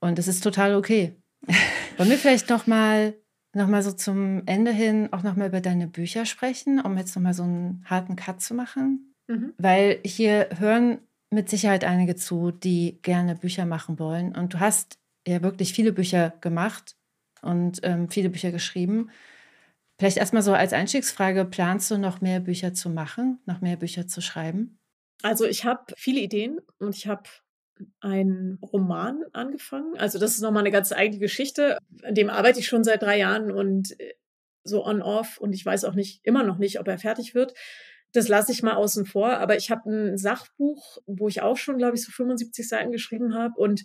und 0.00 0.18
das 0.18 0.28
ist 0.28 0.42
total 0.42 0.74
okay. 0.74 1.16
Wollen 1.96 2.10
wir 2.10 2.18
vielleicht 2.18 2.50
noch 2.50 2.66
mal 2.66 3.14
noch 3.54 3.68
mal 3.68 3.82
so 3.82 3.90
zum 3.92 4.42
Ende 4.44 4.70
hin 4.70 5.08
auch 5.12 5.22
noch 5.22 5.34
mal 5.34 5.48
über 5.48 5.62
deine 5.62 5.88
Bücher 5.88 6.26
sprechen, 6.26 6.78
um 6.78 6.98
jetzt 6.98 7.16
noch 7.16 7.22
mal 7.22 7.32
so 7.32 7.44
einen 7.44 7.82
harten 7.86 8.14
Cut 8.14 8.42
zu 8.42 8.52
machen? 8.54 9.15
Mhm. 9.28 9.54
Weil 9.58 10.00
hier 10.04 10.48
hören 10.58 11.00
mit 11.30 11.48
Sicherheit 11.48 11.84
einige 11.84 12.16
zu, 12.16 12.50
die 12.50 12.98
gerne 13.02 13.34
Bücher 13.34 13.66
machen 13.66 13.98
wollen. 13.98 14.34
Und 14.36 14.54
du 14.54 14.60
hast 14.60 14.98
ja 15.26 15.42
wirklich 15.42 15.72
viele 15.72 15.92
Bücher 15.92 16.34
gemacht 16.40 16.96
und 17.42 17.80
ähm, 17.82 18.08
viele 18.08 18.30
Bücher 18.30 18.52
geschrieben. 18.52 19.10
Vielleicht 19.98 20.18
erstmal 20.18 20.42
so 20.42 20.52
als 20.52 20.72
Einstiegsfrage, 20.72 21.44
planst 21.44 21.90
du 21.90 21.98
noch 21.98 22.20
mehr 22.20 22.40
Bücher 22.40 22.74
zu 22.74 22.90
machen, 22.90 23.40
noch 23.46 23.60
mehr 23.60 23.76
Bücher 23.76 24.06
zu 24.06 24.20
schreiben? 24.20 24.78
Also 25.22 25.46
ich 25.46 25.64
habe 25.64 25.94
viele 25.96 26.20
Ideen 26.20 26.60
und 26.78 26.94
ich 26.94 27.06
habe 27.06 27.24
einen 28.00 28.58
Roman 28.62 29.22
angefangen. 29.32 29.96
Also 29.96 30.18
das 30.18 30.32
ist 30.32 30.42
nochmal 30.42 30.62
eine 30.62 30.70
ganz 30.70 30.92
eigene 30.92 31.18
Geschichte. 31.18 31.78
An 32.02 32.14
dem 32.14 32.30
arbeite 32.30 32.60
ich 32.60 32.66
schon 32.66 32.84
seit 32.84 33.02
drei 33.02 33.18
Jahren 33.18 33.50
und 33.50 33.98
äh, 34.00 34.14
so 34.64 34.84
on-off 34.84 35.38
und 35.38 35.54
ich 35.54 35.64
weiß 35.64 35.84
auch 35.84 35.94
nicht, 35.94 36.20
immer 36.24 36.42
noch 36.42 36.58
nicht, 36.58 36.80
ob 36.80 36.88
er 36.88 36.98
fertig 36.98 37.34
wird. 37.34 37.54
Das 38.16 38.28
lasse 38.28 38.52
ich 38.52 38.62
mal 38.62 38.74
außen 38.74 39.06
vor. 39.06 39.34
Aber 39.38 39.56
ich 39.56 39.70
habe 39.70 39.90
ein 39.90 40.18
Sachbuch, 40.18 40.98
wo 41.06 41.28
ich 41.28 41.42
auch 41.42 41.56
schon, 41.56 41.78
glaube 41.78 41.96
ich, 41.96 42.04
so 42.04 42.10
75 42.10 42.68
Seiten 42.68 42.92
geschrieben 42.92 43.34
habe. 43.34 43.54
Und 43.58 43.84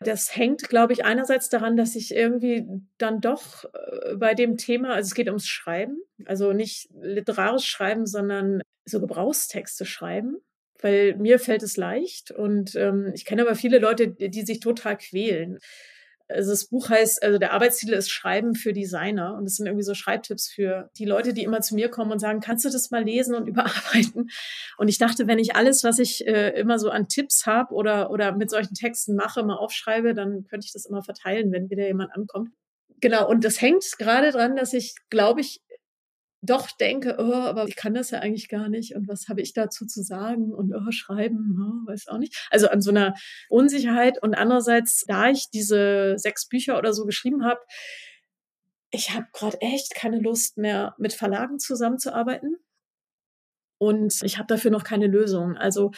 das 0.00 0.34
hängt, 0.34 0.68
glaube 0.68 0.92
ich, 0.92 1.04
einerseits 1.04 1.48
daran, 1.48 1.76
dass 1.76 1.96
ich 1.96 2.14
irgendwie 2.14 2.66
dann 2.98 3.20
doch 3.20 3.64
äh, 3.64 4.14
bei 4.16 4.34
dem 4.34 4.56
Thema, 4.56 4.94
also 4.94 5.08
es 5.08 5.14
geht 5.14 5.26
ums 5.26 5.48
Schreiben, 5.48 5.98
also 6.24 6.52
nicht 6.52 6.88
literarisches 7.00 7.66
Schreiben, 7.66 8.06
sondern 8.06 8.62
so 8.84 9.00
Gebrauchstexte 9.00 9.84
schreiben 9.84 10.38
weil 10.80 11.16
mir 11.16 11.38
fällt 11.38 11.62
es 11.62 11.76
leicht 11.76 12.30
und 12.30 12.74
ähm, 12.76 13.10
ich 13.14 13.24
kenne 13.24 13.42
aber 13.42 13.54
viele 13.54 13.78
Leute, 13.78 14.08
die 14.08 14.42
sich 14.42 14.60
total 14.60 14.96
quälen. 14.96 15.58
Also 16.28 16.50
das 16.50 16.66
Buch 16.66 16.90
heißt, 16.90 17.22
also 17.22 17.38
der 17.38 17.52
Arbeitstitel 17.52 17.94
ist 17.94 18.10
Schreiben 18.10 18.54
für 18.54 18.72
Designer 18.72 19.34
und 19.34 19.44
das 19.44 19.56
sind 19.56 19.66
irgendwie 19.66 19.84
so 19.84 19.94
Schreibtipps 19.94 20.48
für 20.48 20.90
die 20.98 21.06
Leute, 21.06 21.32
die 21.32 21.42
immer 21.42 21.60
zu 21.60 21.74
mir 21.74 21.88
kommen 21.88 22.12
und 22.12 22.18
sagen, 22.18 22.40
kannst 22.40 22.64
du 22.64 22.70
das 22.70 22.90
mal 22.90 23.02
lesen 23.02 23.34
und 23.34 23.46
überarbeiten? 23.48 24.30
Und 24.76 24.88
ich 24.88 24.98
dachte, 24.98 25.26
wenn 25.26 25.38
ich 25.38 25.56
alles, 25.56 25.84
was 25.84 25.98
ich 25.98 26.26
äh, 26.26 26.50
immer 26.58 26.78
so 26.78 26.90
an 26.90 27.08
Tipps 27.08 27.46
habe 27.46 27.74
oder, 27.74 28.10
oder 28.10 28.32
mit 28.32 28.50
solchen 28.50 28.74
Texten 28.74 29.14
mache, 29.14 29.42
mal 29.42 29.56
aufschreibe, 29.56 30.14
dann 30.14 30.44
könnte 30.44 30.66
ich 30.66 30.72
das 30.72 30.86
immer 30.86 31.02
verteilen, 31.02 31.50
wenn 31.52 31.70
wieder 31.70 31.86
jemand 31.86 32.14
ankommt. 32.14 32.50
Genau, 33.00 33.28
und 33.28 33.44
das 33.44 33.60
hängt 33.60 33.84
gerade 33.98 34.32
dran, 34.32 34.56
dass 34.56 34.72
ich, 34.72 34.94
glaube 35.08 35.40
ich, 35.40 35.62
doch 36.48 36.70
denke, 36.70 37.16
oh, 37.18 37.32
aber 37.32 37.66
ich 37.66 37.76
kann 37.76 37.94
das 37.94 38.10
ja 38.10 38.20
eigentlich 38.20 38.48
gar 38.48 38.68
nicht 38.68 38.94
und 38.94 39.08
was 39.08 39.28
habe 39.28 39.40
ich 39.40 39.52
dazu 39.52 39.86
zu 39.86 40.02
sagen 40.02 40.52
und 40.52 40.74
oh, 40.74 40.90
schreiben, 40.90 41.56
oh, 41.60 41.88
weiß 41.90 42.08
auch 42.08 42.18
nicht. 42.18 42.46
Also 42.50 42.68
an 42.68 42.80
so 42.80 42.90
einer 42.90 43.14
Unsicherheit 43.48 44.22
und 44.22 44.34
andererseits, 44.34 45.04
da 45.06 45.30
ich 45.30 45.50
diese 45.50 46.14
sechs 46.16 46.48
Bücher 46.48 46.78
oder 46.78 46.92
so 46.92 47.04
geschrieben 47.04 47.44
habe, 47.44 47.60
ich 48.90 49.10
habe 49.10 49.26
gerade 49.32 49.60
echt 49.60 49.94
keine 49.94 50.18
Lust 50.18 50.56
mehr 50.56 50.94
mit 50.98 51.12
Verlagen 51.12 51.58
zusammenzuarbeiten 51.58 52.56
und 53.78 54.22
ich 54.22 54.38
habe 54.38 54.46
dafür 54.46 54.70
noch 54.70 54.84
keine 54.84 55.06
Lösung. 55.06 55.56
Also 55.56 55.92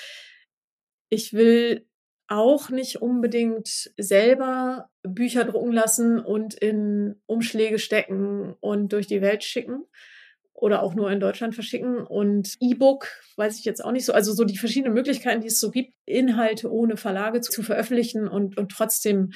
ich 1.09 1.32
will 1.32 1.86
auch 2.28 2.70
nicht 2.70 3.03
unbedingt 3.03 3.90
selber 3.96 4.88
Bücher 5.03 5.44
drucken 5.44 5.72
lassen 5.72 6.20
und 6.20 6.55
in 6.55 7.20
Umschläge 7.26 7.78
stecken 7.78 8.55
und 8.61 8.92
durch 8.92 9.09
die 9.09 9.20
Welt 9.20 9.42
schicken, 9.42 9.84
oder 10.61 10.83
auch 10.83 10.95
nur 10.95 11.11
in 11.11 11.21
Deutschland 11.21 11.55
verschicken. 11.55 11.99
Und 11.99 12.57
E-Book 12.61 13.09
weiß 13.37 13.59
ich 13.59 13.65
jetzt 13.65 13.85
auch 13.85 13.93
nicht 13.93 14.05
so. 14.05 14.13
Also 14.13 14.33
so 14.33 14.45
die 14.45 14.59
verschiedenen 14.59 14.95
Möglichkeiten, 14.95 15.41
die 15.41 15.49
es 15.49 15.61
so 15.61 15.71
gibt, 15.71 15.95
Inhalte 16.07 16.71
ohne 16.71 16.97
Verlage 16.97 17.41
zu, 17.41 17.53
zu 17.53 17.63
veröffentlichen 17.63 18.29
und, 18.29 18.57
und 18.59 18.71
trotzdem 18.71 19.31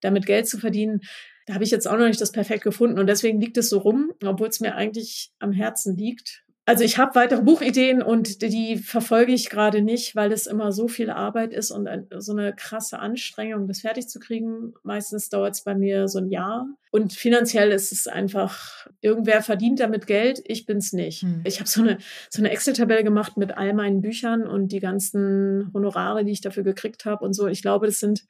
damit 0.00 0.26
Geld 0.26 0.48
zu 0.48 0.58
verdienen. 0.58 1.00
Da 1.46 1.54
habe 1.54 1.64
ich 1.64 1.70
jetzt 1.70 1.86
auch 1.86 1.96
noch 1.96 2.06
nicht 2.06 2.20
das 2.20 2.32
perfekt 2.32 2.64
gefunden. 2.64 2.98
Und 2.98 3.06
deswegen 3.06 3.40
liegt 3.40 3.56
es 3.56 3.68
so 3.68 3.78
rum, 3.78 4.12
obwohl 4.24 4.48
es 4.48 4.60
mir 4.60 4.74
eigentlich 4.74 5.30
am 5.38 5.52
Herzen 5.52 5.96
liegt. 5.96 6.45
Also 6.68 6.82
ich 6.82 6.98
habe 6.98 7.14
weitere 7.14 7.42
Buchideen 7.42 8.02
und 8.02 8.42
die 8.42 8.78
verfolge 8.78 9.32
ich 9.32 9.50
gerade 9.50 9.82
nicht, 9.82 10.16
weil 10.16 10.32
es 10.32 10.48
immer 10.48 10.72
so 10.72 10.88
viel 10.88 11.10
Arbeit 11.10 11.52
ist 11.52 11.70
und 11.70 11.88
so 12.18 12.32
eine 12.32 12.56
krasse 12.56 12.98
Anstrengung, 12.98 13.68
das 13.68 13.82
fertig 13.82 14.08
zu 14.08 14.18
kriegen. 14.18 14.74
Meistens 14.82 15.28
dauert 15.28 15.54
es 15.54 15.62
bei 15.62 15.76
mir 15.76 16.08
so 16.08 16.18
ein 16.18 16.28
Jahr. 16.28 16.66
Und 16.90 17.12
finanziell 17.12 17.70
ist 17.70 17.92
es 17.92 18.08
einfach, 18.08 18.88
irgendwer 19.00 19.42
verdient 19.42 19.78
damit 19.78 20.08
Geld, 20.08 20.42
ich 20.44 20.66
bin's 20.66 20.92
nicht. 20.92 21.22
Hm. 21.22 21.42
Ich 21.44 21.60
habe 21.60 21.68
so 21.68 21.82
eine, 21.82 21.98
so 22.30 22.42
eine 22.42 22.50
Excel-Tabelle 22.50 23.04
gemacht 23.04 23.36
mit 23.36 23.56
all 23.56 23.72
meinen 23.72 24.00
Büchern 24.00 24.44
und 24.44 24.72
die 24.72 24.80
ganzen 24.80 25.70
Honorare, 25.72 26.24
die 26.24 26.32
ich 26.32 26.40
dafür 26.40 26.64
gekriegt 26.64 27.04
habe 27.04 27.24
und 27.24 27.32
so. 27.32 27.46
Ich 27.46 27.62
glaube, 27.62 27.86
das 27.86 28.00
sind 28.00 28.24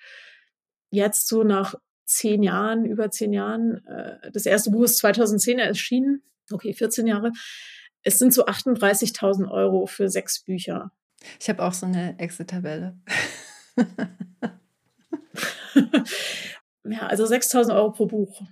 jetzt 0.91 1.26
so 1.26 1.43
nach 1.43 1.74
zehn 2.05 2.43
Jahren, 2.43 2.84
über 2.84 3.11
zehn 3.11 3.32
Jahren, 3.32 3.82
äh, 3.87 4.30
das 4.30 4.45
erste 4.45 4.72
Buch 4.72 4.84
ist 4.84 4.99
2010 4.99 5.59
erschienen, 5.59 6.22
okay, 6.53 6.74
14 6.74 7.07
Jahre 7.07 7.32
es 8.07 8.19
sind 8.19 8.33
so 8.33 8.47
38.000 8.47 9.51
Euro 9.51 9.87
für 9.87 10.09
sechs 10.09 10.41
Bücher. 10.45 10.93
Ich 11.41 11.49
habe 11.49 11.65
auch 11.65 11.73
so 11.73 11.87
eine 11.87 12.17
Excel-Tabelle. 12.21 12.97
ja, 16.85 17.01
also 17.09 17.25
6.000 17.25 17.75
Euro 17.75 17.91
pro 17.91 18.07
Buch. 18.07 18.43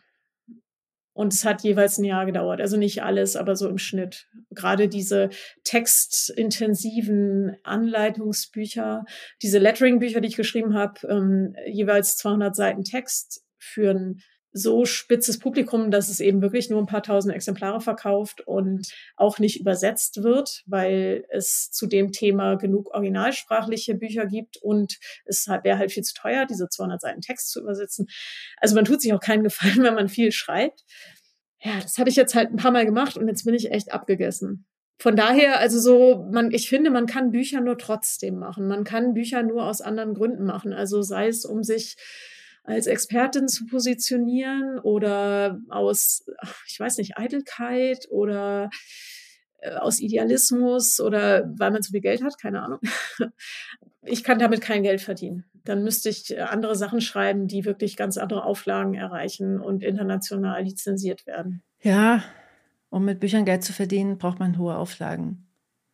Und 1.12 1.32
es 1.32 1.44
hat 1.44 1.62
jeweils 1.62 1.98
ein 1.98 2.04
Jahr 2.04 2.26
gedauert. 2.26 2.60
Also 2.60 2.76
nicht 2.76 3.04
alles, 3.04 3.36
aber 3.36 3.54
so 3.54 3.68
im 3.68 3.78
Schnitt. 3.78 4.26
Gerade 4.50 4.88
diese 4.88 5.30
textintensiven 5.62 7.56
Anleitungsbücher, 7.62 9.04
diese 9.40 9.60
Lettering-Bücher, 9.60 10.20
die 10.20 10.26
ich 10.28 10.36
geschrieben 10.36 10.74
habe, 10.74 11.06
ähm, 11.06 11.54
jeweils 11.64 12.16
200 12.16 12.56
Seiten 12.56 12.82
Text 12.82 13.44
für 13.56 13.90
ein 13.90 14.20
so 14.56 14.84
spitzes 14.84 15.40
Publikum, 15.40 15.90
dass 15.90 16.08
es 16.08 16.20
eben 16.20 16.40
wirklich 16.40 16.70
nur 16.70 16.78
ein 16.80 16.86
paar 16.86 17.02
tausend 17.02 17.34
Exemplare 17.34 17.80
verkauft 17.80 18.40
und 18.46 18.88
auch 19.16 19.40
nicht 19.40 19.58
übersetzt 19.58 20.22
wird, 20.22 20.62
weil 20.66 21.24
es 21.28 21.72
zu 21.72 21.88
dem 21.88 22.12
Thema 22.12 22.54
genug 22.54 22.94
originalsprachliche 22.94 23.96
Bücher 23.96 24.26
gibt 24.26 24.56
und 24.58 25.00
es 25.24 25.48
wäre 25.48 25.76
halt 25.76 25.90
viel 25.90 26.04
zu 26.04 26.14
teuer, 26.14 26.46
diese 26.46 26.68
200 26.68 27.00
Seiten 27.00 27.20
Text 27.20 27.50
zu 27.50 27.60
übersetzen. 27.60 28.06
Also 28.58 28.76
man 28.76 28.84
tut 28.84 29.02
sich 29.02 29.12
auch 29.12 29.20
keinen 29.20 29.42
Gefallen, 29.42 29.82
wenn 29.82 29.94
man 29.94 30.08
viel 30.08 30.30
schreibt. 30.30 30.84
Ja, 31.60 31.80
das 31.80 31.98
habe 31.98 32.08
ich 32.08 32.16
jetzt 32.16 32.36
halt 32.36 32.50
ein 32.50 32.56
paar 32.56 32.70
Mal 32.70 32.86
gemacht 32.86 33.16
und 33.16 33.26
jetzt 33.26 33.44
bin 33.44 33.54
ich 33.54 33.72
echt 33.72 33.92
abgegessen. 33.92 34.66
Von 34.98 35.16
daher, 35.16 35.58
also 35.58 35.80
so, 35.80 36.28
man, 36.30 36.52
ich 36.52 36.68
finde, 36.68 36.90
man 36.90 37.06
kann 37.06 37.32
Bücher 37.32 37.60
nur 37.60 37.76
trotzdem 37.76 38.38
machen. 38.38 38.68
Man 38.68 38.84
kann 38.84 39.14
Bücher 39.14 39.42
nur 39.42 39.66
aus 39.66 39.80
anderen 39.80 40.14
Gründen 40.14 40.44
machen. 40.44 40.72
Also 40.72 41.02
sei 41.02 41.26
es, 41.26 41.44
um 41.44 41.64
sich 41.64 41.96
als 42.64 42.86
Expertin 42.86 43.46
zu 43.46 43.66
positionieren 43.66 44.78
oder 44.80 45.60
aus, 45.68 46.24
ich 46.66 46.80
weiß 46.80 46.98
nicht, 46.98 47.18
Eitelkeit 47.18 48.08
oder 48.10 48.70
äh, 49.58 49.74
aus 49.74 50.00
Idealismus 50.00 50.98
oder 50.98 51.44
weil 51.56 51.70
man 51.70 51.82
zu 51.82 51.92
viel 51.92 52.00
Geld 52.00 52.22
hat, 52.22 52.40
keine 52.40 52.62
Ahnung. 52.62 52.80
Ich 54.06 54.22
kann 54.22 54.38
damit 54.38 54.60
kein 54.60 54.82
Geld 54.82 55.00
verdienen. 55.00 55.46
Dann 55.64 55.82
müsste 55.82 56.10
ich 56.10 56.38
andere 56.38 56.76
Sachen 56.76 57.00
schreiben, 57.00 57.48
die 57.48 57.64
wirklich 57.64 57.96
ganz 57.96 58.18
andere 58.18 58.44
Auflagen 58.44 58.92
erreichen 58.92 59.58
und 59.58 59.82
international 59.82 60.62
lizenziert 60.62 61.26
werden. 61.26 61.62
Ja, 61.80 62.22
um 62.90 63.06
mit 63.06 63.18
Büchern 63.18 63.46
Geld 63.46 63.64
zu 63.64 63.72
verdienen, 63.72 64.18
braucht 64.18 64.40
man 64.40 64.58
hohe 64.58 64.76
Auflagen. 64.76 65.46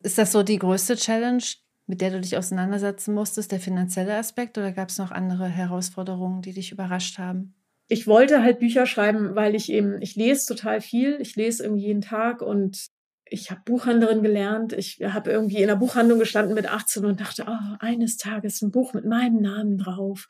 Ist 0.03 0.19
das 0.19 0.33
so 0.33 0.43
die 0.43 0.59
größte 0.59 0.97
Challenge, 0.97 1.45
mit 1.91 2.01
der 2.01 2.11
du 2.11 2.21
dich 2.21 2.37
auseinandersetzen 2.37 3.13
musstest, 3.13 3.51
der 3.51 3.59
finanzielle 3.59 4.17
Aspekt 4.17 4.57
oder 4.57 4.71
gab 4.71 4.91
es 4.91 4.99
noch 4.99 5.11
andere 5.11 5.49
Herausforderungen, 5.49 6.41
die 6.41 6.53
dich 6.53 6.71
überrascht 6.71 7.19
haben? 7.19 7.57
Ich 7.89 8.07
wollte 8.07 8.45
halt 8.45 8.61
Bücher 8.61 8.87
schreiben, 8.87 9.35
weil 9.35 9.57
ich 9.57 9.73
eben, 9.73 10.01
ich 10.01 10.15
lese 10.15 10.55
total 10.55 10.81
viel, 10.81 11.19
ich 11.21 11.35
lese 11.35 11.65
irgendwie 11.65 11.87
jeden 11.87 12.01
Tag 12.01 12.43
und 12.43 12.87
ich 13.25 13.51
habe 13.51 13.63
Buchhandlerin 13.65 14.23
gelernt. 14.23 14.73
Ich 14.73 15.01
habe 15.03 15.33
irgendwie 15.33 15.63
in 15.63 15.67
der 15.67 15.75
Buchhandlung 15.75 16.21
gestanden 16.21 16.55
mit 16.55 16.71
18 16.71 17.05
und 17.05 17.21
dachte, 17.21 17.45
oh, 17.49 17.77
eines 17.81 18.17
Tages 18.17 18.63
ein 18.63 18.71
Buch 18.71 18.95
mit 18.95 19.05
meinem 19.05 19.41
Namen 19.41 19.77
drauf. 19.77 20.29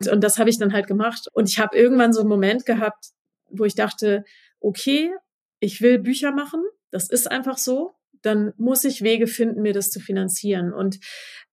Und, 0.00 0.08
und 0.08 0.24
das 0.24 0.40
habe 0.40 0.50
ich 0.50 0.58
dann 0.58 0.72
halt 0.72 0.88
gemacht. 0.88 1.28
Und 1.32 1.48
ich 1.48 1.60
habe 1.60 1.76
irgendwann 1.76 2.12
so 2.12 2.20
einen 2.20 2.28
Moment 2.28 2.66
gehabt, 2.66 3.10
wo 3.48 3.64
ich 3.64 3.76
dachte, 3.76 4.24
okay, 4.58 5.12
ich 5.60 5.80
will 5.80 6.00
Bücher 6.00 6.32
machen. 6.32 6.64
Das 6.90 7.08
ist 7.08 7.30
einfach 7.30 7.58
so 7.58 7.95
dann 8.26 8.52
muss 8.56 8.84
ich 8.84 9.02
Wege 9.02 9.26
finden, 9.26 9.62
mir 9.62 9.72
das 9.72 9.90
zu 9.90 10.00
finanzieren. 10.00 10.72
Und 10.72 10.98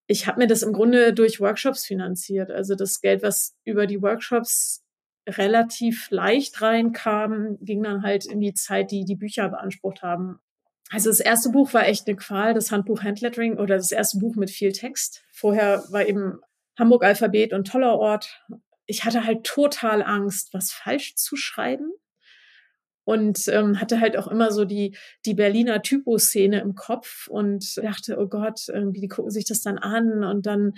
ich 0.07 0.27
habe 0.27 0.39
mir 0.39 0.47
das 0.47 0.63
im 0.63 0.73
Grunde 0.73 1.13
durch 1.13 1.39
Workshops 1.39 1.85
finanziert. 1.85 2.51
Also 2.51 2.75
das 2.75 2.99
Geld, 2.99 3.23
was 3.23 3.55
über 3.63 3.87
die 3.87 4.01
Workshops 4.01 4.83
relativ 5.27 6.09
leicht 6.09 6.61
reinkam, 6.61 7.57
ging 7.61 7.83
dann 7.83 8.03
halt 8.03 8.25
in 8.25 8.41
die 8.41 8.53
Zeit, 8.53 8.91
die 8.91 9.05
die 9.05 9.15
Bücher 9.15 9.47
beansprucht 9.49 10.01
haben. 10.01 10.39
Also 10.89 11.09
das 11.09 11.21
erste 11.21 11.49
Buch 11.49 11.73
war 11.73 11.87
echt 11.87 12.07
eine 12.07 12.17
Qual, 12.17 12.53
das 12.53 12.71
Handbuch 12.71 13.03
Handlettering 13.03 13.57
oder 13.57 13.77
das 13.77 13.91
erste 13.91 14.19
Buch 14.19 14.35
mit 14.35 14.51
viel 14.51 14.73
Text. 14.73 15.23
Vorher 15.31 15.83
war 15.89 16.05
eben 16.05 16.39
Hamburg 16.77 17.05
Alphabet 17.05 17.53
und 17.53 17.67
toller 17.67 17.97
Ort. 17.97 18.43
Ich 18.85 19.05
hatte 19.05 19.23
halt 19.23 19.45
total 19.45 20.03
Angst, 20.03 20.53
was 20.53 20.71
falsch 20.71 21.15
zu 21.15 21.35
schreiben 21.37 21.93
und 23.05 23.47
ähm, 23.47 23.79
hatte 23.79 23.99
halt 23.99 24.17
auch 24.17 24.27
immer 24.27 24.51
so 24.51 24.65
die, 24.65 24.95
die 25.25 25.33
Berliner 25.33 25.81
Typo-Szene 25.81 26.61
im 26.61 26.75
Kopf 26.75 27.27
und 27.27 27.77
dachte, 27.77 28.17
oh 28.19 28.27
Gott, 28.27 28.67
irgendwie, 28.67 29.01
die 29.01 29.07
gucken 29.07 29.31
sich 29.31 29.45
das 29.45 29.61
dann 29.61 29.77
an 29.77 30.23
und 30.23 30.45
dann 30.45 30.73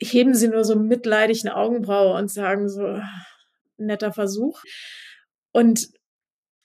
heben 0.00 0.34
sie 0.34 0.48
nur 0.48 0.64
so 0.64 0.76
mitleidig 0.76 1.44
eine 1.44 1.56
Augenbraue 1.56 2.16
und 2.16 2.30
sagen 2.30 2.68
so, 2.68 3.00
netter 3.76 4.12
Versuch. 4.12 4.62
Und 5.52 5.88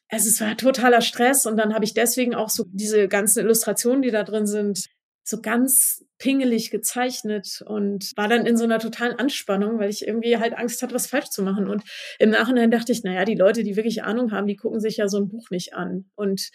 also 0.10 0.30
es 0.30 0.40
war 0.42 0.56
totaler 0.56 1.02
Stress 1.02 1.46
und 1.46 1.58
dann 1.58 1.74
habe 1.74 1.86
ich 1.86 1.94
deswegen 1.94 2.36
auch 2.36 2.50
so 2.50 2.66
diese 2.68 3.08
ganzen 3.08 3.40
Illustrationen, 3.40 4.02
die 4.02 4.12
da 4.12 4.24
drin 4.24 4.46
sind, 4.46 4.88
so 5.24 5.42
ganz 5.42 6.04
pingelig 6.18 6.70
gezeichnet 6.70 7.64
und 7.66 8.12
war 8.16 8.28
dann 8.28 8.46
in 8.46 8.58
so 8.58 8.66
einer 8.66 8.80
totalen 8.80 9.18
Anspannung, 9.18 9.80
weil 9.80 9.90
ich 9.90 10.06
irgendwie 10.06 10.38
halt 10.38 10.58
Angst 10.58 10.82
hatte, 10.82 10.94
was 10.94 11.08
falsch 11.08 11.30
zu 11.30 11.44
machen. 11.44 11.68
Und 11.68 11.84
im 12.20 12.30
Nachhinein 12.30 12.72
dachte 12.72 12.92
ich, 12.92 13.04
naja, 13.04 13.24
die 13.24 13.36
Leute, 13.36 13.64
die 13.64 13.76
wirklich 13.76 14.04
Ahnung 14.04 14.32
haben, 14.32 14.48
die 14.48 14.56
gucken 14.56 14.80
sich 14.80 14.98
ja 14.98 15.08
so 15.08 15.18
ein 15.18 15.30
Buch 15.30 15.50
nicht 15.50 15.74
an. 15.74 16.06
Und 16.16 16.50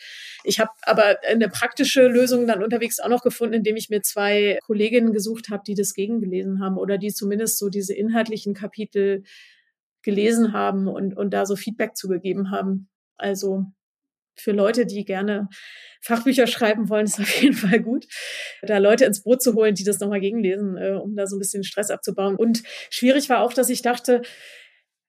ich 0.45 0.61
habe 0.61 0.71
aber 0.83 1.17
eine 1.29 1.49
praktische 1.49 2.07
Lösung 2.09 2.47
dann 2.47 2.63
unterwegs 2.63 3.01
auch 3.01 3.09
noch 3.09 3.23
gefunden, 3.23 3.55
indem 3.55 3.77
ich 3.77 3.89
mir 3.89 4.03
zwei 4.03 4.59
Kolleginnen 4.65 5.13
gesucht 5.13 5.49
habe, 5.51 5.63
die 5.67 5.75
das 5.75 5.95
gegengelesen 5.95 6.61
haben 6.61 6.77
oder 6.77 6.99
die 6.99 7.13
zumindest 7.13 7.59
so 7.59 7.71
diese 7.71 7.95
inhaltlichen 7.95 8.55
Kapitel 8.55 9.23
gelesen 10.03 10.53
haben 10.53 10.89
und, 10.89 11.17
und 11.17 11.31
da 11.31 11.47
so 11.47 11.57
Feedback 11.57 11.97
zugegeben 11.97 12.51
haben. 12.51 12.89
Also 13.17 13.65
für 14.41 14.53
Leute, 14.53 14.87
die 14.87 15.05
gerne 15.05 15.49
Fachbücher 16.01 16.47
schreiben 16.47 16.89
wollen, 16.89 17.07
ist 17.07 17.21
auf 17.21 17.43
jeden 17.43 17.57
Fall 17.57 17.81
gut, 17.81 18.07
da 18.63 18.79
Leute 18.79 19.05
ins 19.05 19.23
Boot 19.23 19.43
zu 19.43 19.55
holen, 19.55 19.75
die 19.75 19.85
das 19.85 20.01
nochmal 20.01 20.21
gegenlesen, 20.21 20.77
äh, 20.77 20.93
um 20.93 21.17
da 21.17 21.27
so 21.27 21.37
ein 21.37 21.41
bisschen 21.41 21.65
Stress 21.65 21.91
abzubauen. 21.91 22.37
Und 22.37 22.63
schwierig 22.91 23.29
war 23.29 23.41
auch, 23.41 23.53
dass 23.53 23.69
ich 23.69 23.83
dachte, 23.83 24.23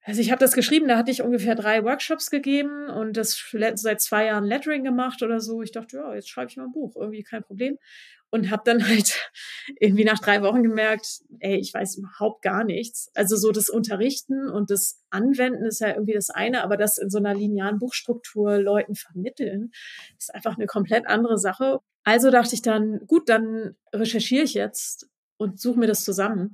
also 0.04 0.22
ich 0.22 0.32
habe 0.32 0.40
das 0.40 0.54
geschrieben, 0.54 0.88
da 0.88 0.98
hatte 0.98 1.12
ich 1.12 1.22
ungefähr 1.22 1.56
drei 1.56 1.84
Workshops 1.84 2.32
gegeben 2.32 2.90
und 2.90 3.18
das 3.18 3.44
seit 3.76 4.02
zwei 4.02 4.26
Jahren 4.26 4.46
Lettering 4.46 4.84
gemacht 4.84 5.22
oder 5.22 5.40
so. 5.40 5.62
Ich 5.62 5.72
dachte, 5.72 5.98
ja, 5.98 6.16
jetzt 6.16 6.30
schreibe 6.30 6.50
ich 6.50 6.58
mal 6.58 6.64
ein 6.64 6.72
Buch, 6.72 6.96
irgendwie 6.96 7.24
kein 7.24 7.44
Problem 7.44 7.78
und 8.32 8.52
habe 8.52 8.64
dann 8.66 8.88
halt 8.88 9.32
irgendwie 9.80 10.04
nach 10.04 10.20
drei 10.20 10.42
Wochen 10.42 10.64
gemerkt, 10.64 11.22
ey, 11.40 11.58
ich 11.58 11.74
weiß 11.74 11.98
überhaupt 11.98 12.42
gar 12.42 12.64
nichts. 12.64 13.10
Also 13.16 13.36
so 13.36 13.52
das 13.52 13.70
Unterrichten 13.70 14.50
und 14.50 14.70
das 14.70 15.02
Anwenden 15.10 15.66
ist 15.66 15.82
ja 15.82 15.90
irgendwie 15.90 16.14
das 16.14 16.30
eine, 16.30 16.64
aber 16.64 16.78
das 16.78 16.98
in 16.98 17.10
so 17.10 17.18
einer 17.18 17.34
linearen 17.34 17.80
Buchstruktur 17.80 18.58
Leuten 18.58 18.96
vermitteln, 18.96 19.72
ist 20.18 20.34
einfach 20.34 20.58
eine 20.58 20.68
komplett 20.68 21.08
andere 21.08 21.38
Sache. 21.38 21.80
Also 22.04 22.32
dachte 22.32 22.56
ich 22.56 22.62
dann, 22.62 23.00
gut, 23.08 23.30
dann 23.30 23.76
recherchiere 23.94 24.44
ich 24.44 24.54
jetzt 24.54 25.10
und 25.38 25.60
suche 25.60 25.80
mir 25.80 25.88
das 25.88 26.04
zusammen. 26.04 26.52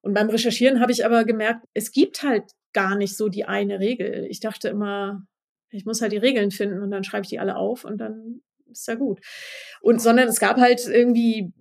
Und 0.00 0.14
beim 0.14 0.30
Recherchieren 0.30 0.80
habe 0.80 0.92
ich 0.92 1.04
aber 1.04 1.24
gemerkt, 1.24 1.66
es 1.74 1.90
gibt 1.90 2.22
halt 2.22 2.44
gar 2.72 2.96
nicht 2.96 3.16
so 3.16 3.28
die 3.28 3.44
eine 3.44 3.80
Regel. 3.80 4.26
Ich 4.28 4.40
dachte 4.40 4.68
immer, 4.68 5.26
ich 5.70 5.84
muss 5.84 6.00
halt 6.00 6.12
die 6.12 6.18
Regeln 6.18 6.50
finden 6.50 6.82
und 6.82 6.90
dann 6.90 7.04
schreibe 7.04 7.24
ich 7.24 7.30
die 7.30 7.40
alle 7.40 7.56
auf 7.56 7.84
und 7.84 7.98
dann 7.98 8.40
ist 8.70 8.88
ja 8.88 8.94
gut. 8.94 9.20
Und 9.80 10.00
sondern 10.00 10.28
es 10.28 10.40
gab 10.40 10.58
halt 10.58 10.86
irgendwie 10.86 11.52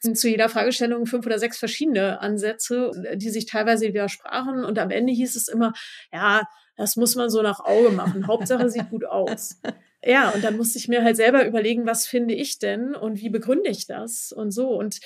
zu 0.00 0.28
jeder 0.28 0.48
Fragestellung 0.48 1.06
fünf 1.06 1.24
oder 1.26 1.38
sechs 1.38 1.58
verschiedene 1.58 2.20
Ansätze, 2.20 2.90
die 3.14 3.30
sich 3.30 3.46
teilweise 3.46 3.86
widersprachen. 3.86 4.64
Und 4.64 4.78
am 4.78 4.90
Ende 4.90 5.12
hieß 5.12 5.36
es 5.36 5.48
immer, 5.48 5.72
ja, 6.12 6.42
das 6.76 6.96
muss 6.96 7.14
man 7.14 7.30
so 7.30 7.42
nach 7.42 7.60
Auge 7.60 7.90
machen. 7.90 8.26
Hauptsache 8.26 8.68
sieht 8.68 8.90
gut 8.90 9.04
aus. 9.04 9.60
Ja, 10.04 10.30
und 10.30 10.42
dann 10.42 10.56
musste 10.56 10.78
ich 10.78 10.88
mir 10.88 11.04
halt 11.04 11.16
selber 11.16 11.46
überlegen, 11.46 11.86
was 11.86 12.06
finde 12.06 12.34
ich 12.34 12.58
denn 12.58 12.96
und 12.96 13.20
wie 13.20 13.30
begründe 13.30 13.70
ich 13.70 13.86
das 13.86 14.32
und 14.32 14.50
so. 14.50 14.70
Und 14.70 14.98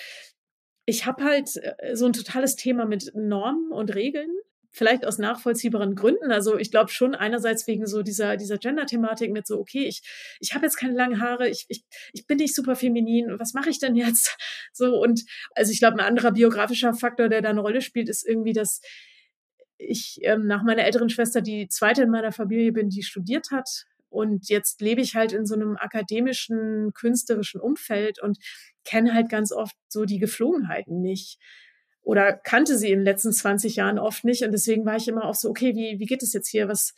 ich 0.87 1.05
habe 1.05 1.23
halt 1.23 1.51
äh, 1.57 1.95
so 1.95 2.07
ein 2.07 2.15
totales 2.15 2.57
Thema 2.57 2.87
mit 2.87 3.13
Normen 3.15 3.73
und 3.73 3.95
Regeln 3.95 4.31
vielleicht 4.77 5.07
aus 5.07 5.17
nachvollziehbaren 5.17 5.95
Gründen. 5.95 6.31
Also 6.31 6.59
ich 6.59 6.71
glaube 6.71 6.91
schon 6.91 7.15
einerseits 7.15 7.67
wegen 7.67 7.87
so 7.87 8.03
dieser, 8.03 8.37
dieser 8.37 8.59
Gender-Thematik 8.59 9.33
mit 9.33 9.47
so, 9.47 9.59
okay, 9.59 9.87
ich, 9.87 10.03
ich 10.39 10.55
habe 10.55 10.67
jetzt 10.67 10.77
keine 10.77 10.93
langen 10.93 11.21
Haare, 11.21 11.49
ich, 11.49 11.65
ich, 11.69 11.83
ich 12.13 12.27
bin 12.27 12.37
nicht 12.37 12.55
super 12.55 12.77
feminin, 12.77 13.39
was 13.39 13.55
mache 13.55 13.71
ich 13.71 13.79
denn 13.79 13.97
jetzt? 13.97 14.37
So 14.73 15.01
und 15.01 15.23
also 15.55 15.73
ich 15.73 15.79
glaube, 15.79 15.97
ein 15.97 16.07
anderer 16.07 16.33
biografischer 16.33 16.93
Faktor, 16.93 17.31
der 17.31 17.41
da 17.41 17.49
eine 17.49 17.61
Rolle 17.61 17.81
spielt, 17.81 18.11
ist 18.11 18.27
irgendwie, 18.27 18.53
dass 18.53 18.83
ich 19.79 20.19
ähm, 20.23 20.47
nach 20.47 20.63
meiner 20.65 20.85
älteren 20.85 21.09
Schwester 21.09 21.41
die 21.41 21.69
zweite 21.69 22.03
in 22.03 22.11
meiner 22.11 22.33
Familie 22.33 22.73
bin, 22.73 22.91
die 22.91 23.03
studiert 23.03 23.51
hat. 23.51 23.87
Und 24.11 24.51
jetzt 24.51 24.83
lebe 24.83 25.01
ich 25.01 25.15
halt 25.15 25.33
in 25.33 25.47
so 25.47 25.55
einem 25.55 25.77
akademischen, 25.79 26.93
künstlerischen 26.93 27.61
Umfeld 27.61 28.21
und 28.21 28.39
kenne 28.85 29.15
halt 29.15 29.31
ganz 29.31 29.51
oft 29.51 29.77
so 29.89 30.05
die 30.05 30.19
Geflogenheiten 30.19 31.01
nicht 31.01 31.39
oder 32.07 32.33
kannte 32.33 32.79
sie 32.79 32.93
in 32.93 33.01
den 33.01 33.05
letzten 33.05 33.33
20 33.33 33.75
Jahren 33.75 33.99
oft 33.99 34.25
nicht. 34.25 34.45
Und 34.45 34.53
deswegen 34.53 34.87
war 34.87 34.97
ich 34.97 35.09
immer 35.09 35.25
auch 35.25 35.35
so, 35.35 35.51
okay, 35.51 35.75
wie, 35.75 35.99
wie 35.99 36.07
geht 36.07 36.23
es 36.23 36.33
jetzt 36.33 36.49
hier? 36.49 36.69
Was, 36.69 36.95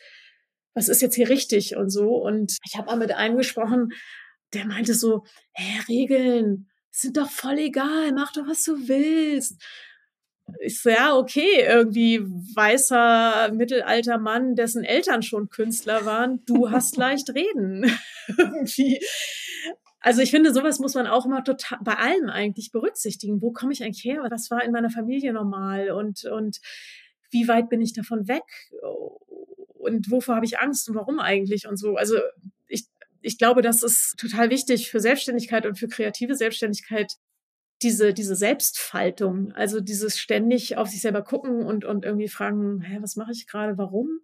was 0.75 0.91
ist 0.91 1.01
jetzt 1.01 1.15
hier 1.15 1.31
richtig 1.31 1.77
und 1.77 1.89
so? 1.89 2.17
Und 2.17 2.59
ich 2.67 2.77
habe 2.77 2.89
mal 2.89 2.99
mit 2.99 3.13
einem 3.13 3.39
gesprochen, 3.39 3.93
der 4.53 4.67
meinte 4.67 4.93
so, 4.93 5.25
hey, 5.53 5.81
Regeln 5.89 6.69
sind 6.91 7.17
doch 7.17 7.31
voll 7.31 7.59
egal, 7.59 8.13
mach 8.13 8.33
doch, 8.33 8.47
was 8.47 8.65
du 8.65 8.87
willst. 8.87 9.63
Ich 10.61 10.83
so, 10.83 10.91
ja, 10.91 11.17
okay, 11.17 11.65
irgendwie 11.67 12.21
weißer 12.21 13.51
mittelalter 13.53 14.19
Mann, 14.19 14.57
dessen 14.57 14.85
Eltern 14.85 15.23
schon 15.23 15.49
Künstler 15.49 16.05
waren, 16.05 16.45
du 16.45 16.71
hast 16.71 16.97
leicht 16.99 17.31
reden. 17.31 17.91
irgendwie. 18.37 19.01
Also 20.01 20.23
ich 20.23 20.31
finde, 20.31 20.53
sowas 20.53 20.79
muss 20.79 20.95
man 20.95 21.07
auch 21.07 21.27
immer 21.27 21.43
total 21.43 21.79
bei 21.83 21.95
allem 21.95 22.29
eigentlich 22.29 22.71
berücksichtigen. 22.71 23.43
Wo 23.43 23.53
komme 23.53 23.73
ich 23.73 23.83
eigentlich 23.83 24.05
her? 24.05 24.25
Was 24.31 24.51
war 24.51 24.65
in 24.65 24.73
meiner 24.73 24.91
Familie 24.91 25.33
normal? 25.33 25.91
Und, 25.91 26.25
und 26.25 26.59
wie 27.31 27.49
weit 27.49 27.69
bin 27.69 27.81
ich 27.81 27.95
davon 27.95 28.29
weg? 28.29 28.45
Und 29.75 30.11
wovor 30.11 30.37
habe 30.37 30.47
ich 30.47 30.59
Angst 30.61 30.89
und 30.89 30.95
warum 30.95 31.19
eigentlich? 31.19 31.67
Und 31.67 31.79
so. 31.79 31.97
Also 31.97 32.17
ich, 32.69 32.87
ich 33.23 33.39
glaube, 33.39 33.63
das 33.63 33.83
ist 33.83 34.17
total 34.19 34.51
wichtig 34.51 34.91
für 34.91 35.01
Selbstständigkeit 35.01 35.67
und 35.67 35.79
für 35.79 35.89
kreative 35.89 36.37
Selbstständigkeit, 36.37 37.15
diese, 37.83 38.13
diese 38.13 38.35
Selbstfaltung, 38.35 39.53
also 39.53 39.81
dieses 39.81 40.19
ständig 40.19 40.77
auf 40.77 40.89
sich 40.89 41.01
selber 41.01 41.23
gucken 41.23 41.65
und, 41.65 41.85
und 41.85 42.05
irgendwie 42.05 42.29
fragen, 42.29 42.81
hä, 42.81 42.99
was 43.01 43.17
mache 43.17 43.31
ich 43.33 43.47
gerade, 43.47 43.79
warum? 43.79 44.21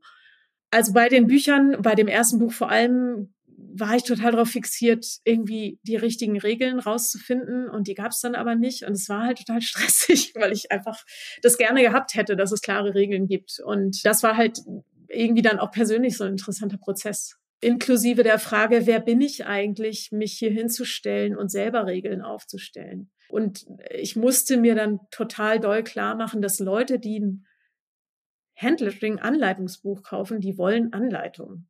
Also 0.70 0.92
bei 0.92 1.08
den 1.08 1.28
Büchern, 1.28 1.80
bei 1.82 1.94
dem 1.94 2.08
ersten 2.08 2.40
Buch 2.40 2.52
vor 2.52 2.68
allem 2.68 3.32
war 3.76 3.96
ich 3.96 4.04
total 4.04 4.32
darauf 4.32 4.48
fixiert, 4.48 5.04
irgendwie 5.24 5.78
die 5.82 5.96
richtigen 5.96 6.38
Regeln 6.38 6.78
rauszufinden 6.78 7.68
und 7.68 7.88
die 7.88 7.94
gab 7.94 8.12
es 8.12 8.20
dann 8.20 8.34
aber 8.34 8.54
nicht 8.54 8.84
und 8.84 8.92
es 8.92 9.08
war 9.08 9.24
halt 9.24 9.38
total 9.38 9.60
stressig, 9.62 10.32
weil 10.34 10.52
ich 10.52 10.70
einfach 10.70 11.04
das 11.42 11.58
gerne 11.58 11.82
gehabt 11.82 12.14
hätte, 12.14 12.36
dass 12.36 12.52
es 12.52 12.62
klare 12.62 12.94
Regeln 12.94 13.26
gibt 13.26 13.60
und 13.64 14.04
das 14.04 14.22
war 14.22 14.36
halt 14.36 14.60
irgendwie 15.08 15.42
dann 15.42 15.58
auch 15.58 15.70
persönlich 15.70 16.16
so 16.16 16.24
ein 16.24 16.32
interessanter 16.32 16.78
Prozess. 16.78 17.36
Inklusive 17.60 18.22
der 18.22 18.38
Frage, 18.38 18.86
wer 18.86 19.00
bin 19.00 19.20
ich 19.20 19.46
eigentlich, 19.46 20.12
mich 20.12 20.34
hier 20.34 20.50
hinzustellen 20.50 21.36
und 21.36 21.50
selber 21.50 21.86
Regeln 21.86 22.20
aufzustellen. 22.20 23.10
Und 23.28 23.66
ich 23.90 24.16
musste 24.16 24.58
mir 24.58 24.74
dann 24.74 25.00
total 25.10 25.60
doll 25.60 25.82
klar 25.82 26.14
machen, 26.14 26.42
dass 26.42 26.58
Leute, 26.58 26.98
die 26.98 27.20
ein 27.20 27.46
Handlettering-Anleitungsbuch 28.56 30.02
kaufen, 30.02 30.40
die 30.40 30.58
wollen 30.58 30.92
Anleitungen. 30.92 31.68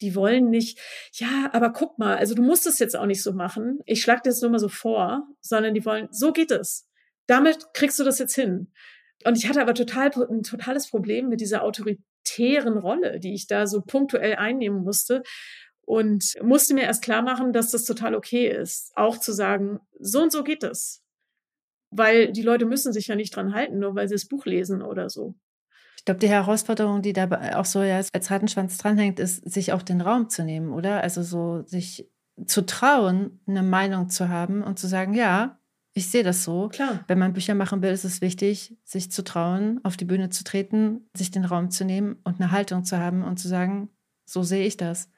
Die 0.00 0.14
wollen 0.14 0.50
nicht, 0.50 0.78
ja, 1.12 1.50
aber 1.52 1.72
guck 1.72 1.98
mal, 1.98 2.16
also 2.16 2.34
du 2.34 2.42
musst 2.42 2.66
es 2.66 2.78
jetzt 2.78 2.96
auch 2.96 3.06
nicht 3.06 3.22
so 3.22 3.32
machen. 3.32 3.80
Ich 3.86 4.00
schlage 4.00 4.22
das 4.24 4.40
nur 4.40 4.50
mal 4.50 4.58
so 4.58 4.68
vor, 4.68 5.28
sondern 5.40 5.74
die 5.74 5.84
wollen, 5.84 6.08
so 6.10 6.32
geht 6.32 6.50
es. 6.50 6.88
Damit 7.26 7.74
kriegst 7.74 7.98
du 7.98 8.04
das 8.04 8.18
jetzt 8.18 8.34
hin. 8.34 8.72
Und 9.24 9.36
ich 9.36 9.48
hatte 9.48 9.60
aber 9.60 9.74
total 9.74 10.10
ein 10.30 10.42
totales 10.42 10.88
Problem 10.88 11.28
mit 11.28 11.40
dieser 11.40 11.62
autoritären 11.62 12.78
Rolle, 12.78 13.20
die 13.20 13.34
ich 13.34 13.46
da 13.46 13.66
so 13.66 13.82
punktuell 13.82 14.36
einnehmen 14.36 14.82
musste 14.82 15.22
und 15.90 16.36
musste 16.42 16.74
mir 16.74 16.84
erst 16.84 17.02
klar 17.02 17.22
machen, 17.22 17.52
dass 17.52 17.70
das 17.70 17.84
total 17.84 18.14
okay 18.14 18.48
ist, 18.48 18.92
auch 18.96 19.18
zu 19.18 19.32
sagen, 19.32 19.80
so 19.98 20.22
und 20.22 20.32
so 20.32 20.44
geht 20.44 20.62
es. 20.62 21.02
Weil 21.90 22.32
die 22.32 22.42
Leute 22.42 22.64
müssen 22.64 22.92
sich 22.92 23.08
ja 23.08 23.16
nicht 23.16 23.34
dran 23.34 23.52
halten, 23.54 23.80
nur 23.80 23.94
weil 23.96 24.08
sie 24.08 24.14
das 24.14 24.28
Buch 24.28 24.46
lesen 24.46 24.82
oder 24.82 25.10
so. 25.10 25.34
Ich 26.00 26.06
glaube, 26.06 26.18
die 26.18 26.30
Herausforderung, 26.30 27.02
die 27.02 27.12
da 27.12 27.28
auch 27.58 27.66
so 27.66 27.80
als 27.80 28.08
Rattenschwanz 28.30 28.78
dranhängt, 28.78 29.20
ist, 29.20 29.44
sich 29.50 29.74
auch 29.74 29.82
den 29.82 30.00
Raum 30.00 30.30
zu 30.30 30.42
nehmen, 30.42 30.72
oder? 30.72 31.02
Also 31.02 31.22
so 31.22 31.62
sich 31.66 32.10
zu 32.46 32.64
trauen, 32.64 33.38
eine 33.46 33.62
Meinung 33.62 34.08
zu 34.08 34.30
haben 34.30 34.62
und 34.62 34.78
zu 34.78 34.86
sagen, 34.86 35.12
ja, 35.12 35.60
ich 35.92 36.08
sehe 36.08 36.22
das 36.22 36.42
so. 36.42 36.70
Klar. 36.70 37.04
Wenn 37.06 37.18
man 37.18 37.34
Bücher 37.34 37.54
machen 37.54 37.82
will, 37.82 37.90
ist 37.90 38.04
es 38.04 38.22
wichtig, 38.22 38.78
sich 38.82 39.12
zu 39.12 39.22
trauen, 39.22 39.78
auf 39.82 39.98
die 39.98 40.06
Bühne 40.06 40.30
zu 40.30 40.42
treten, 40.42 41.06
sich 41.14 41.30
den 41.32 41.44
Raum 41.44 41.70
zu 41.70 41.84
nehmen 41.84 42.16
und 42.24 42.40
eine 42.40 42.50
Haltung 42.50 42.84
zu 42.84 42.96
haben 42.96 43.22
und 43.22 43.38
zu 43.38 43.48
sagen, 43.48 43.90
so 44.24 44.42
sehe 44.42 44.66
ich 44.66 44.78
das. 44.78 45.10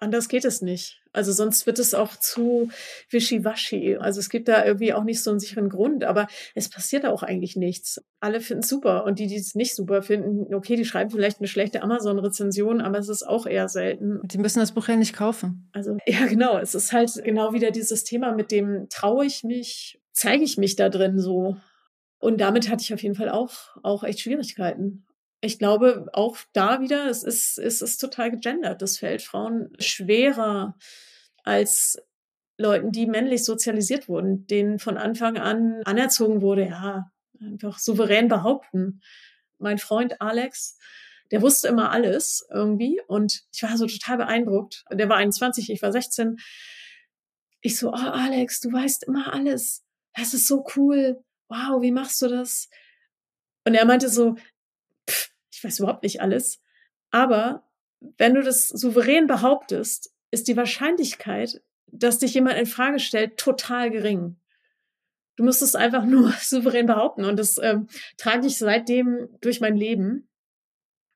Anders 0.00 0.28
geht 0.28 0.46
es 0.46 0.62
nicht. 0.62 1.02
Also 1.12 1.30
sonst 1.30 1.66
wird 1.66 1.78
es 1.78 1.92
auch 1.92 2.16
zu 2.16 2.70
wischiwaschi. 3.10 3.98
Also 3.98 4.18
es 4.18 4.30
gibt 4.30 4.48
da 4.48 4.64
irgendwie 4.64 4.94
auch 4.94 5.04
nicht 5.04 5.22
so 5.22 5.30
einen 5.30 5.40
sicheren 5.40 5.68
Grund, 5.68 6.04
aber 6.04 6.26
es 6.54 6.70
passiert 6.70 7.04
auch 7.04 7.22
eigentlich 7.22 7.54
nichts. 7.54 8.00
Alle 8.18 8.40
finden 8.40 8.62
es 8.62 8.70
super 8.70 9.04
und 9.04 9.18
die, 9.18 9.26
die 9.26 9.36
es 9.36 9.54
nicht 9.54 9.74
super 9.74 10.00
finden, 10.00 10.54
okay, 10.54 10.76
die 10.76 10.86
schreiben 10.86 11.10
vielleicht 11.10 11.40
eine 11.40 11.48
schlechte 11.48 11.82
Amazon-Rezension, 11.82 12.80
aber 12.80 12.98
es 12.98 13.10
ist 13.10 13.28
auch 13.28 13.44
eher 13.44 13.68
selten. 13.68 14.20
Die 14.24 14.38
müssen 14.38 14.60
das 14.60 14.72
Buch 14.72 14.88
ja 14.88 14.96
nicht 14.96 15.14
kaufen. 15.14 15.68
Also 15.72 15.98
ja, 16.06 16.24
genau. 16.26 16.56
Es 16.56 16.74
ist 16.74 16.94
halt 16.94 17.22
genau 17.22 17.52
wieder 17.52 17.70
dieses 17.70 18.02
Thema 18.02 18.32
mit 18.32 18.50
dem 18.50 18.86
traue 18.88 19.26
ich 19.26 19.44
mich, 19.44 20.00
zeige 20.12 20.44
ich 20.44 20.56
mich 20.56 20.76
da 20.76 20.88
drin 20.88 21.18
so. 21.18 21.56
Und 22.20 22.40
damit 22.40 22.70
hatte 22.70 22.82
ich 22.82 22.94
auf 22.94 23.02
jeden 23.02 23.16
Fall 23.16 23.28
auch, 23.28 23.76
auch 23.82 24.02
echt 24.02 24.20
Schwierigkeiten 24.20 25.04
ich 25.40 25.58
glaube 25.58 26.06
auch 26.12 26.36
da 26.52 26.80
wieder, 26.80 27.08
es 27.08 27.22
ist, 27.22 27.58
es 27.58 27.80
ist 27.80 27.98
total 27.98 28.30
gegendert. 28.30 28.82
Das 28.82 28.98
fällt 28.98 29.22
Frauen 29.22 29.70
schwerer 29.78 30.76
als 31.44 31.98
Leuten, 32.58 32.92
die 32.92 33.06
männlich 33.06 33.44
sozialisiert 33.44 34.08
wurden, 34.08 34.46
denen 34.46 34.78
von 34.78 34.98
Anfang 34.98 35.38
an 35.38 35.82
anerzogen 35.84 36.42
wurde, 36.42 36.66
ja, 36.66 37.10
einfach 37.40 37.78
souverän 37.78 38.28
behaupten. 38.28 39.00
Mein 39.58 39.78
Freund 39.78 40.20
Alex, 40.20 40.78
der 41.30 41.40
wusste 41.40 41.68
immer 41.68 41.90
alles 41.90 42.46
irgendwie 42.50 43.00
und 43.06 43.44
ich 43.52 43.62
war 43.62 43.76
so 43.78 43.86
total 43.86 44.18
beeindruckt. 44.18 44.84
Der 44.92 45.08
war 45.08 45.16
21, 45.16 45.70
ich 45.70 45.80
war 45.80 45.92
16. 45.92 46.36
Ich 47.62 47.78
so, 47.78 47.90
oh 47.90 47.94
Alex, 47.94 48.60
du 48.60 48.72
weißt 48.72 49.04
immer 49.04 49.32
alles. 49.32 49.84
Das 50.14 50.34
ist 50.34 50.46
so 50.46 50.66
cool. 50.76 51.22
Wow, 51.48 51.80
wie 51.80 51.92
machst 51.92 52.20
du 52.20 52.28
das? 52.28 52.68
Und 53.64 53.74
er 53.74 53.84
meinte 53.84 54.08
so, 54.08 54.36
ich 55.60 55.64
weiß 55.64 55.80
überhaupt 55.80 56.02
nicht 56.02 56.22
alles. 56.22 56.62
Aber 57.10 57.68
wenn 58.16 58.34
du 58.34 58.42
das 58.42 58.68
souverän 58.68 59.26
behauptest, 59.26 60.10
ist 60.30 60.48
die 60.48 60.56
Wahrscheinlichkeit, 60.56 61.62
dass 61.86 62.18
dich 62.18 62.32
jemand 62.32 62.58
in 62.58 62.66
Frage 62.66 62.98
stellt, 62.98 63.36
total 63.36 63.90
gering. 63.90 64.36
Du 65.36 65.44
musst 65.44 65.60
es 65.60 65.74
einfach 65.74 66.04
nur 66.06 66.32
souverän 66.40 66.86
behaupten. 66.86 67.26
Und 67.26 67.38
das 67.38 67.58
ähm, 67.58 67.88
trage 68.16 68.46
ich 68.46 68.56
seitdem 68.56 69.28
durch 69.42 69.60
mein 69.60 69.76
Leben, 69.76 70.28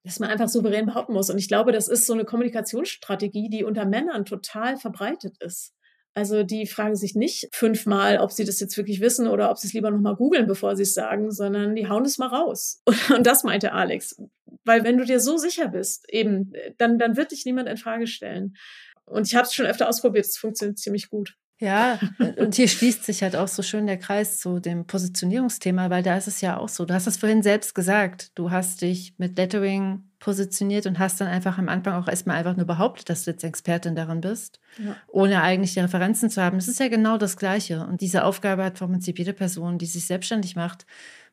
dass 0.02 0.20
man 0.20 0.28
einfach 0.28 0.48
souverän 0.48 0.84
behaupten 0.84 1.14
muss. 1.14 1.30
Und 1.30 1.38
ich 1.38 1.48
glaube, 1.48 1.72
das 1.72 1.88
ist 1.88 2.06
so 2.06 2.12
eine 2.12 2.26
Kommunikationsstrategie, 2.26 3.48
die 3.48 3.64
unter 3.64 3.86
Männern 3.86 4.26
total 4.26 4.76
verbreitet 4.76 5.38
ist. 5.38 5.74
Also 6.14 6.44
die 6.44 6.66
fragen 6.66 6.94
sich 6.94 7.16
nicht 7.16 7.48
fünfmal, 7.52 8.18
ob 8.18 8.30
sie 8.30 8.44
das 8.44 8.60
jetzt 8.60 8.76
wirklich 8.76 9.00
wissen 9.00 9.26
oder 9.26 9.50
ob 9.50 9.58
sie 9.58 9.66
es 9.66 9.72
lieber 9.72 9.90
nochmal 9.90 10.14
googeln, 10.14 10.46
bevor 10.46 10.76
sie 10.76 10.84
es 10.84 10.94
sagen, 10.94 11.32
sondern 11.32 11.74
die 11.74 11.88
hauen 11.88 12.04
es 12.04 12.18
mal 12.18 12.28
raus. 12.28 12.82
Und 13.14 13.26
das 13.26 13.42
meinte 13.42 13.72
Alex. 13.72 14.16
Weil 14.64 14.84
wenn 14.84 14.96
du 14.96 15.04
dir 15.04 15.18
so 15.18 15.36
sicher 15.36 15.68
bist, 15.68 16.08
eben, 16.08 16.52
dann, 16.78 16.98
dann 16.98 17.16
wird 17.16 17.32
dich 17.32 17.44
niemand 17.44 17.68
in 17.68 17.76
Frage 17.76 18.06
stellen. 18.06 18.56
Und 19.04 19.26
ich 19.26 19.34
habe 19.34 19.46
es 19.46 19.54
schon 19.54 19.66
öfter 19.66 19.88
ausprobiert, 19.88 20.24
es 20.24 20.38
funktioniert 20.38 20.78
ziemlich 20.78 21.10
gut. 21.10 21.36
Ja, 21.60 22.00
und 22.36 22.56
hier 22.56 22.68
schließt 22.68 23.04
sich 23.04 23.22
halt 23.22 23.36
auch 23.36 23.48
so 23.48 23.62
schön 23.62 23.86
der 23.86 23.96
Kreis 23.96 24.38
zu 24.38 24.58
dem 24.58 24.86
Positionierungsthema, 24.86 25.88
weil 25.88 26.02
da 26.02 26.16
ist 26.16 26.26
es 26.26 26.40
ja 26.40 26.56
auch 26.56 26.68
so. 26.68 26.84
Du 26.84 26.92
hast 26.92 27.06
es 27.06 27.16
vorhin 27.16 27.42
selbst 27.42 27.74
gesagt. 27.74 28.32
Du 28.34 28.50
hast 28.50 28.82
dich 28.82 29.14
mit 29.18 29.38
Lettering 29.38 30.02
positioniert 30.18 30.86
und 30.86 30.98
hast 30.98 31.20
dann 31.20 31.28
einfach 31.28 31.58
am 31.58 31.68
Anfang 31.68 31.94
auch 31.94 32.08
erstmal 32.08 32.36
einfach 32.36 32.56
nur 32.56 32.66
behauptet, 32.66 33.08
dass 33.08 33.24
du 33.24 33.30
jetzt 33.30 33.44
Expertin 33.44 33.94
darin 33.94 34.20
bist, 34.20 34.58
ja. 34.78 34.96
ohne 35.06 35.42
eigentlich 35.42 35.74
die 35.74 35.80
Referenzen 35.80 36.28
zu 36.28 36.42
haben. 36.42 36.56
Das 36.56 36.66
ist 36.66 36.80
ja 36.80 36.88
genau 36.88 37.18
das 37.18 37.36
Gleiche. 37.36 37.86
Und 37.86 38.00
diese 38.00 38.24
Aufgabe 38.24 38.64
hat 38.64 38.78
vom 38.78 38.90
Prinzip 38.90 39.18
jede 39.18 39.32
Person, 39.34 39.78
die 39.78 39.86
sich 39.86 40.06
selbstständig 40.06 40.56
macht, 40.56 40.86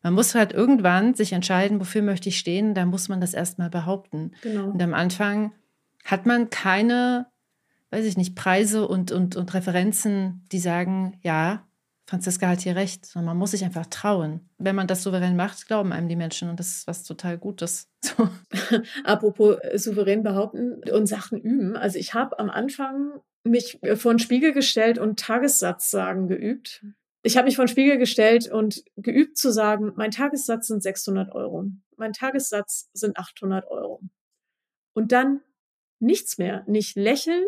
Man 0.03 0.13
muss 0.13 0.33
halt 0.33 0.51
irgendwann 0.51 1.13
sich 1.13 1.33
entscheiden, 1.33 1.79
wofür 1.79 2.01
möchte 2.01 2.29
ich 2.29 2.37
stehen, 2.39 2.73
da 2.73 2.85
muss 2.85 3.07
man 3.07 3.21
das 3.21 3.33
erstmal 3.33 3.69
behaupten. 3.69 4.31
Genau. 4.41 4.69
Und 4.69 4.81
am 4.81 4.93
Anfang 4.93 5.53
hat 6.03 6.25
man 6.25 6.49
keine, 6.49 7.27
weiß 7.91 8.05
ich 8.05 8.17
nicht, 8.17 8.35
Preise 8.35 8.87
und, 8.87 9.11
und, 9.11 9.35
und 9.35 9.53
Referenzen, 9.53 10.47
die 10.51 10.59
sagen, 10.59 11.19
ja, 11.21 11.67
Franziska 12.11 12.47
hat 12.47 12.61
hier 12.61 12.75
recht, 12.75 13.05
sondern 13.05 13.27
man 13.27 13.37
muss 13.37 13.51
sich 13.51 13.63
einfach 13.63 13.85
trauen. 13.85 14.49
Wenn 14.57 14.75
man 14.75 14.87
das 14.87 15.03
souverän 15.03 15.35
macht, 15.37 15.67
glauben 15.67 15.93
einem 15.93 16.09
die 16.09 16.15
Menschen 16.17 16.49
und 16.49 16.59
das 16.59 16.67
ist 16.67 16.87
was 16.87 17.03
total 17.03 17.37
Gutes. 17.37 17.87
So. 18.03 18.27
Apropos 19.03 19.57
äh, 19.61 19.77
souverän 19.77 20.23
behaupten 20.23 20.81
und 20.91 21.05
Sachen 21.05 21.39
üben. 21.39 21.77
Also 21.77 21.99
ich 21.99 22.15
habe 22.15 22.39
am 22.39 22.49
Anfang 22.49 23.21
mich 23.43 23.79
vor 23.95 24.13
den 24.13 24.19
Spiegel 24.19 24.53
gestellt 24.53 24.97
und 24.97 25.19
Tagessatz 25.19 25.91
sagen 25.91 26.27
geübt. 26.27 26.83
Ich 27.23 27.37
habe 27.37 27.45
mich 27.45 27.55
vor 27.55 27.65
den 27.65 27.71
Spiegel 27.71 27.99
gestellt 27.99 28.51
und 28.51 28.83
geübt 28.97 29.37
zu 29.37 29.51
sagen, 29.51 29.93
mein 29.95 30.09
Tagessatz 30.09 30.67
sind 30.67 30.81
600 30.81 31.31
Euro. 31.31 31.65
Mein 31.95 32.11
Tagessatz 32.11 32.89
sind 32.93 33.17
800 33.17 33.67
Euro. 33.67 34.01
Und 34.93 35.11
dann 35.11 35.41
nichts 36.01 36.37
mehr. 36.37 36.63
Nicht 36.67 36.95
lächeln, 36.95 37.45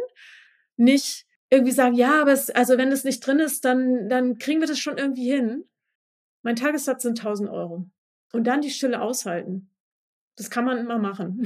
nicht 0.75 1.25
irgendwie 1.49 1.71
sagen, 1.71 1.95
ja, 1.95 2.21
aber 2.21 2.31
es, 2.31 2.49
also 2.49 2.77
wenn 2.77 2.91
es 2.91 3.03
nicht 3.03 3.25
drin 3.25 3.39
ist, 3.39 3.63
dann, 3.63 4.09
dann 4.09 4.37
kriegen 4.39 4.59
wir 4.59 4.67
das 4.67 4.79
schon 4.79 4.97
irgendwie 4.97 5.31
hin. 5.31 5.65
Mein 6.41 6.55
Tagessatz 6.55 7.03
sind 7.03 7.19
1000 7.19 7.49
Euro. 7.49 7.85
Und 8.31 8.45
dann 8.45 8.61
die 8.61 8.71
Stille 8.71 9.01
aushalten. 9.01 9.69
Das 10.35 10.49
kann 10.49 10.65
man 10.65 10.79
immer 10.79 10.97
machen. 10.97 11.45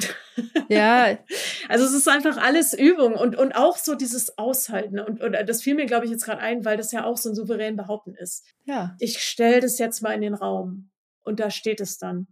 Ja. 0.70 1.18
also 1.68 1.86
es 1.86 1.94
ist 1.94 2.08
einfach 2.08 2.38
alles 2.38 2.74
Übung 2.74 3.16
und, 3.16 3.36
und 3.36 3.54
auch 3.54 3.78
so 3.78 3.96
dieses 3.96 4.38
Aushalten. 4.38 5.00
Und, 5.00 5.22
und 5.22 5.34
das 5.34 5.62
fiel 5.62 5.76
mir, 5.76 5.86
glaube 5.86 6.06
ich, 6.06 6.12
jetzt 6.12 6.24
gerade 6.24 6.42
ein, 6.42 6.64
weil 6.64 6.78
das 6.78 6.94
ja 6.94 7.04
auch 7.04 7.18
so 7.18 7.30
ein 7.30 7.36
souverän 7.36 7.76
Behaupten 7.76 8.16
ist. 8.16 8.46
Ja. 8.64 8.96
Ich 9.00 9.20
stelle 9.20 9.60
das 9.60 9.78
jetzt 9.78 10.02
mal 10.02 10.14
in 10.14 10.22
den 10.22 10.34
Raum 10.34 10.90
und 11.24 11.42
da 11.42 11.50
steht 11.50 11.82
es 11.82 11.98
dann. 11.98 12.28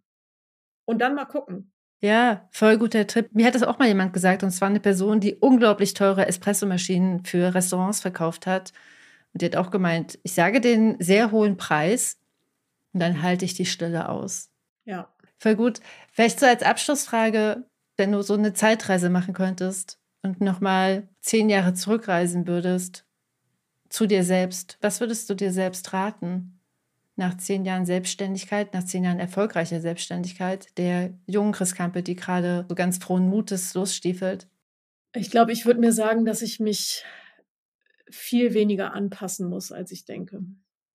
Und 0.86 1.00
dann 1.00 1.16
mal 1.16 1.26
gucken. 1.26 1.74
Ja, 2.06 2.48
voll 2.52 2.78
guter 2.78 3.08
Tipp. 3.08 3.30
Mir 3.34 3.48
hat 3.48 3.56
das 3.56 3.64
auch 3.64 3.80
mal 3.80 3.88
jemand 3.88 4.14
gesagt, 4.14 4.44
und 4.44 4.52
zwar 4.52 4.70
eine 4.70 4.80
Person, 4.80 5.20
die 5.20 5.34
unglaublich 5.34 5.96
teure 5.96 6.28
Espressomaschinen 6.28 7.26
für 7.26 7.56
Restaurants 7.56 8.00
verkauft 8.00 8.46
hat. 8.46 8.74
Und 9.34 9.42
die 9.42 9.48
hat 9.48 9.56
auch 9.56 9.72
gemeint, 9.72 10.20
ich 10.22 10.34
sage 10.34 10.62
den 10.62 10.98
sehr 11.00 11.32
hohen 11.32 11.58
Preis 11.58 12.20
und 12.94 13.00
dann 13.00 13.24
halte 13.24 13.44
ich 13.44 13.56
die 13.56 13.66
Stille 13.66 14.08
aus. 14.08 14.52
Ja. 14.84 15.10
Voll 15.40 15.56
gut. 15.56 15.80
Vielleicht 16.12 16.40
so 16.40 16.46
als 16.46 16.62
Abschlussfrage, 16.62 17.66
wenn 17.98 18.12
du 18.12 18.22
so 18.22 18.36
eine 18.36 18.54
Zeitreise 18.54 19.10
machen 19.10 19.34
könntest 19.34 20.00
und 20.22 20.42
nochmal 20.42 21.10
zehn 21.22 21.50
Jahre 21.50 21.74
zurückreisen 21.74 22.46
würdest 22.46 23.08
zu 23.90 24.06
dir 24.06 24.24
selbst, 24.24 24.78
was 24.80 25.00
würdest 25.00 25.28
du 25.32 25.34
dir 25.34 25.52
selbst 25.52 25.92
raten? 25.92 26.55
Nach 27.16 27.38
zehn 27.38 27.66
Jahren 27.66 27.86
Selbstständigkeit, 27.86 28.74
nach 28.74 28.84
zehn 28.84 29.04
Jahren 29.04 29.20
erfolgreicher 29.20 29.80
Selbstständigkeit, 29.80 30.78
der 30.78 31.14
jungen 31.28 31.54
Chris 31.54 31.76
Kampe, 31.76 32.04
die 32.04 32.16
gerade 32.16 32.66
so 32.68 32.76
ganz 32.76 32.98
frohen 32.98 33.30
Mutes 33.30 33.74
losstiefelt? 33.74 34.48
Ich 35.14 35.32
glaube, 35.32 35.54
ich 35.54 35.66
würde 35.66 35.80
mir 35.80 35.94
sagen, 35.94 36.26
dass 36.26 36.42
ich 36.42 36.60
mich 36.60 37.06
viel 38.10 38.54
weniger 38.54 38.94
anpassen 38.94 39.48
muss, 39.48 39.72
als 39.72 39.92
ich 39.92 40.06
denke. 40.06 40.42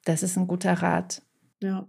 Das 0.04 0.22
ist 0.22 0.36
ein 0.36 0.46
guter 0.46 0.74
Rat. 0.74 1.22
Ja. 1.62 1.88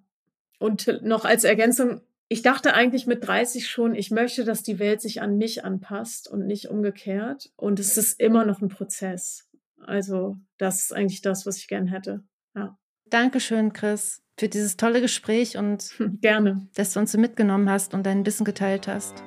Und 0.59 0.99
noch 1.01 1.25
als 1.25 1.43
Ergänzung, 1.43 2.01
ich 2.27 2.41
dachte 2.41 2.73
eigentlich 2.73 3.07
mit 3.07 3.27
30 3.27 3.67
schon, 3.67 3.95
ich 3.95 4.11
möchte, 4.11 4.45
dass 4.45 4.63
die 4.63 4.79
Welt 4.79 5.01
sich 5.01 5.21
an 5.21 5.37
mich 5.37 5.65
anpasst 5.65 6.29
und 6.29 6.45
nicht 6.45 6.69
umgekehrt. 6.69 7.51
Und 7.57 7.79
es 7.79 7.97
ist 7.97 8.19
immer 8.19 8.45
noch 8.45 8.61
ein 8.61 8.69
Prozess. 8.69 9.49
Also 9.79 10.37
das 10.57 10.83
ist 10.83 10.93
eigentlich 10.93 11.21
das, 11.21 11.45
was 11.45 11.57
ich 11.57 11.67
gern 11.67 11.87
hätte. 11.87 12.23
Ja. 12.55 12.77
Dankeschön, 13.11 13.73
Chris, 13.73 14.23
für 14.37 14.47
dieses 14.47 14.77
tolle 14.77 15.01
Gespräch 15.01 15.57
und 15.57 15.93
gerne, 16.21 16.65
dass 16.75 16.93
du 16.93 17.01
uns 17.01 17.11
so 17.11 17.17
mitgenommen 17.17 17.69
hast 17.69 17.93
und 17.93 18.05
dein 18.05 18.25
Wissen 18.25 18.45
geteilt 18.45 18.87
hast. 18.87 19.21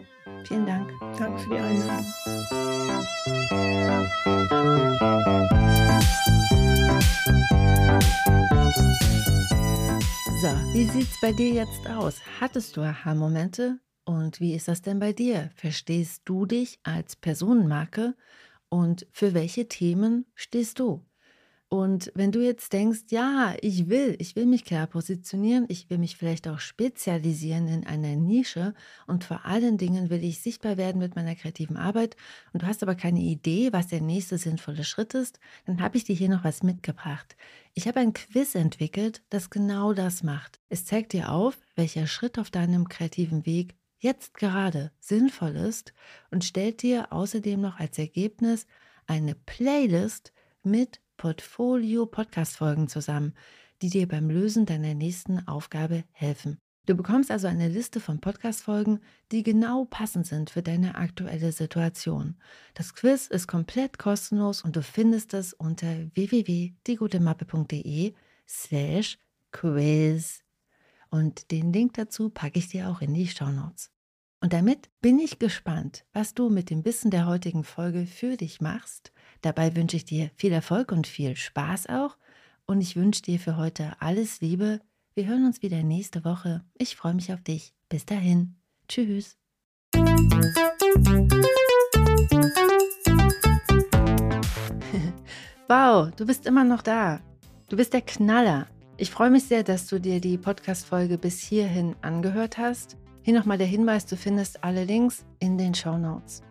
Vielen 0.49 0.65
Dank. 0.65 0.91
Danke 1.19 1.39
für 1.43 1.51
die 1.51 1.61
Einladung. 1.61 2.05
So, 10.41 10.49
wie 10.73 10.85
sieht's 10.85 11.21
bei 11.21 11.33
dir 11.33 11.51
jetzt 11.51 11.87
aus? 11.87 12.17
Hattest 12.41 12.79
du 12.79 12.81
Aha-Momente? 12.81 13.81
Und 14.07 14.41
wie 14.41 14.55
ist 14.55 14.67
das 14.67 14.81
denn 14.81 14.99
bei 14.99 15.13
dir? 15.13 15.51
Verstehst 15.57 16.23
du 16.25 16.47
dich 16.47 16.79
als 16.85 17.17
Personenmarke? 17.17 18.15
Und 18.71 19.07
für 19.13 19.35
welche 19.35 19.69
Themen 19.69 20.25
stehst 20.35 20.79
du? 20.79 21.05
Und 21.69 22.13
wenn 22.15 22.31
du 22.31 22.41
jetzt 22.41 22.73
denkst, 22.73 23.05
ja, 23.11 23.55
ich 23.61 23.89
will, 23.89 24.15
ich 24.19 24.37
will 24.37 24.47
mich 24.47 24.65
klar 24.65 24.87
positionieren, 24.87 25.65
ich 25.69 25.91
will 25.91 25.99
mich 25.99 26.17
vielleicht 26.17 26.47
auch 26.47 26.61
spezialisieren 26.61 27.67
in 27.67 27.87
einer 27.87 28.15
Nische 28.17 28.75
und 29.07 29.25
vor 29.25 29.45
allen 29.45 29.77
Dingen 29.77 30.11
will 30.11 30.23
ich 30.23 30.41
sichtbar 30.41 30.77
werden 30.77 31.01
mit 31.01 31.17
meiner 31.17 31.35
kreativen 31.35 31.77
Arbeit 31.77 32.17
und 32.53 32.63
du 32.63 32.67
hast 32.67 32.83
aber 32.83 32.95
keine 32.95 33.21
Idee, 33.21 33.73
was 33.73 33.89
der 33.89 34.03
nächste 34.03 34.39
sinnvolle 34.39 34.85
Schritt 34.85 35.15
ist, 35.15 35.41
dann 35.67 35.81
habe 35.81 35.97
ich 35.97 36.05
dir 36.05 36.15
hier 36.15 36.29
noch 36.29 36.45
was 36.45 36.63
mitgebracht. 36.63 37.35
Ich 37.73 37.89
habe 37.89 37.99
ein 38.01 38.13
Quiz 38.13 38.55
entwickelt, 38.55 39.23
das 39.31 39.51
genau 39.51 39.95
das 39.95 40.23
macht. 40.23 40.61
Es 40.69 40.85
zeigt 40.85 41.13
dir 41.13 41.33
auf, 41.33 41.59
welcher 41.75 42.07
Schritt 42.07 42.39
auf 42.39 42.51
deinem 42.51 42.89
kreativen 42.89 43.47
Weg 43.47 43.75
jetzt 43.99 44.35
gerade 44.35 44.93
sinnvoll 45.01 45.57
ist 45.57 45.93
und 46.31 46.45
stellt 46.45 46.83
dir 46.83 47.13
außerdem 47.13 47.61
noch 47.61 47.81
als 47.81 47.99
Ergebnis 47.99 48.67
eine 49.07 49.35
Playlist 49.35 50.33
mit 50.63 51.01
Portfolio-Podcast-Folgen 51.17 52.89
zusammen, 52.89 53.35
die 53.83 53.91
dir 53.91 54.09
beim 54.09 54.31
Lösen 54.31 54.67
deiner 54.67 54.95
nächsten 54.95 55.47
Aufgabe 55.47 56.05
helfen. 56.13 56.59
Du 56.87 56.95
bekommst 56.95 57.31
also 57.31 57.47
eine 57.47 57.69
Liste 57.69 57.99
von 57.99 58.21
Podcast-Folgen, 58.21 59.01
die 59.33 59.43
genau 59.43 59.87
passend 59.87 60.27
sind 60.27 60.51
für 60.51 60.63
deine 60.63 60.97
aktuelle 60.97 61.51
Situation. 61.51 62.37
Das 62.75 62.95
Quiz 62.95 63.27
ist 63.27 63.47
komplett 63.47 63.99
kostenlos 63.99 64.61
und 64.61 64.77
du 64.77 64.83
findest 64.83 65.33
es 65.33 65.55
unter 65.55 65.87
www.diegutemappe.de 66.15 68.13
slash 68.47 69.19
quiz. 69.51 70.41
Und 71.09 71.51
den 71.51 71.73
Link 71.73 71.95
dazu 71.95 72.29
packe 72.29 72.59
ich 72.59 72.69
dir 72.69 72.91
auch 72.91 73.01
in 73.01 73.15
die 73.15 73.29
Show 73.29 73.49
Notes. 73.51 73.91
Und 74.43 74.53
damit 74.53 74.91
bin 75.01 75.19
ich 75.19 75.39
gespannt, 75.39 76.05
was 76.13 76.35
du 76.35 76.51
mit 76.51 76.69
dem 76.69 76.85
Wissen 76.85 77.11
der 77.11 77.25
heutigen 77.25 77.65
Folge 77.65 78.05
für 78.05 78.37
dich 78.37 78.61
machst. 78.61 79.11
Dabei 79.45 79.77
wünsche 79.77 79.97
ich 79.99 80.07
dir 80.07 80.31
viel 80.37 80.53
Erfolg 80.53 80.91
und 80.91 81.07
viel 81.07 81.37
Spaß 81.37 81.91
auch. 81.91 82.17
Und 82.65 82.81
ich 82.81 82.97
wünsche 82.97 83.21
dir 83.21 83.39
für 83.39 83.59
heute 83.59 83.93
alles 84.01 84.41
Liebe. 84.41 84.81
Wir 85.15 85.27
hören 85.27 85.45
uns 85.45 85.61
wieder 85.61 85.83
nächste 85.83 86.25
Woche. 86.25 86.65
Ich 86.79 86.97
freue 86.97 87.13
mich 87.13 87.31
auf 87.31 87.43
dich. 87.43 87.75
Bis 87.91 88.07
dahin. 88.07 88.55
Tschüss. 88.89 89.37
wow, 95.69 96.11
du 96.17 96.25
bist 96.25 96.47
immer 96.47 96.65
noch 96.65 96.81
da. 96.81 97.21
Du 97.69 97.77
bist 97.77 97.93
der 97.93 98.01
Knaller. 98.01 98.67
Ich 98.97 99.11
freue 99.11 99.29
mich 99.29 99.45
sehr, 99.45 99.63
dass 99.63 99.87
du 99.89 100.01
dir 100.01 100.23
die 100.23 100.39
Podcast-Folge 100.39 101.19
bis 101.19 101.39
hierhin 101.39 101.97
angehört 102.01 102.57
hast. 102.57 102.97
Hier 103.21 103.35
nochmal 103.35 103.59
der 103.59 103.67
Hinweis, 103.67 104.07
du 104.07 104.17
findest 104.17 104.65
alle 104.65 104.85
Links 104.85 105.27
in 105.39 105.59
den 105.59 105.75
Show 105.75 105.99
Notes. 105.99 106.43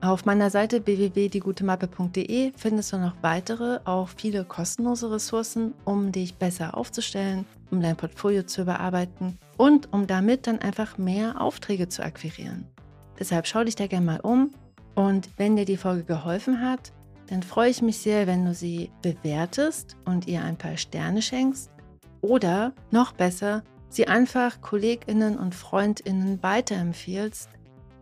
Auf 0.00 0.24
meiner 0.24 0.48
Seite 0.48 0.86
www.diegutemappe.de 0.86 2.52
findest 2.56 2.92
du 2.92 2.98
noch 2.98 3.14
weitere, 3.20 3.80
auch 3.84 4.08
viele 4.08 4.44
kostenlose 4.44 5.10
Ressourcen, 5.10 5.74
um 5.84 6.12
dich 6.12 6.36
besser 6.36 6.76
aufzustellen, 6.76 7.44
um 7.72 7.80
dein 7.80 7.96
Portfolio 7.96 8.44
zu 8.44 8.62
überarbeiten 8.62 9.38
und 9.56 9.92
um 9.92 10.06
damit 10.06 10.46
dann 10.46 10.60
einfach 10.60 10.98
mehr 10.98 11.40
Aufträge 11.40 11.88
zu 11.88 12.04
akquirieren. 12.04 12.64
Deshalb 13.18 13.48
schau 13.48 13.64
dich 13.64 13.74
da 13.74 13.88
gerne 13.88 14.06
mal 14.06 14.20
um 14.20 14.52
und 14.94 15.30
wenn 15.36 15.56
dir 15.56 15.64
die 15.64 15.76
Folge 15.76 16.04
geholfen 16.04 16.60
hat, 16.60 16.92
dann 17.26 17.42
freue 17.42 17.70
ich 17.70 17.82
mich 17.82 17.98
sehr, 17.98 18.28
wenn 18.28 18.44
du 18.44 18.54
sie 18.54 18.92
bewertest 19.02 19.96
und 20.04 20.28
ihr 20.28 20.44
ein 20.44 20.56
paar 20.56 20.76
Sterne 20.76 21.22
schenkst 21.22 21.72
oder 22.20 22.72
noch 22.92 23.10
besser, 23.10 23.64
sie 23.88 24.06
einfach 24.06 24.60
Kolleginnen 24.60 25.36
und 25.36 25.56
Freundinnen 25.56 26.40
weiterempfiehlst, 26.40 27.50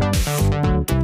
Thank 0.00 0.90
you. 0.90 0.95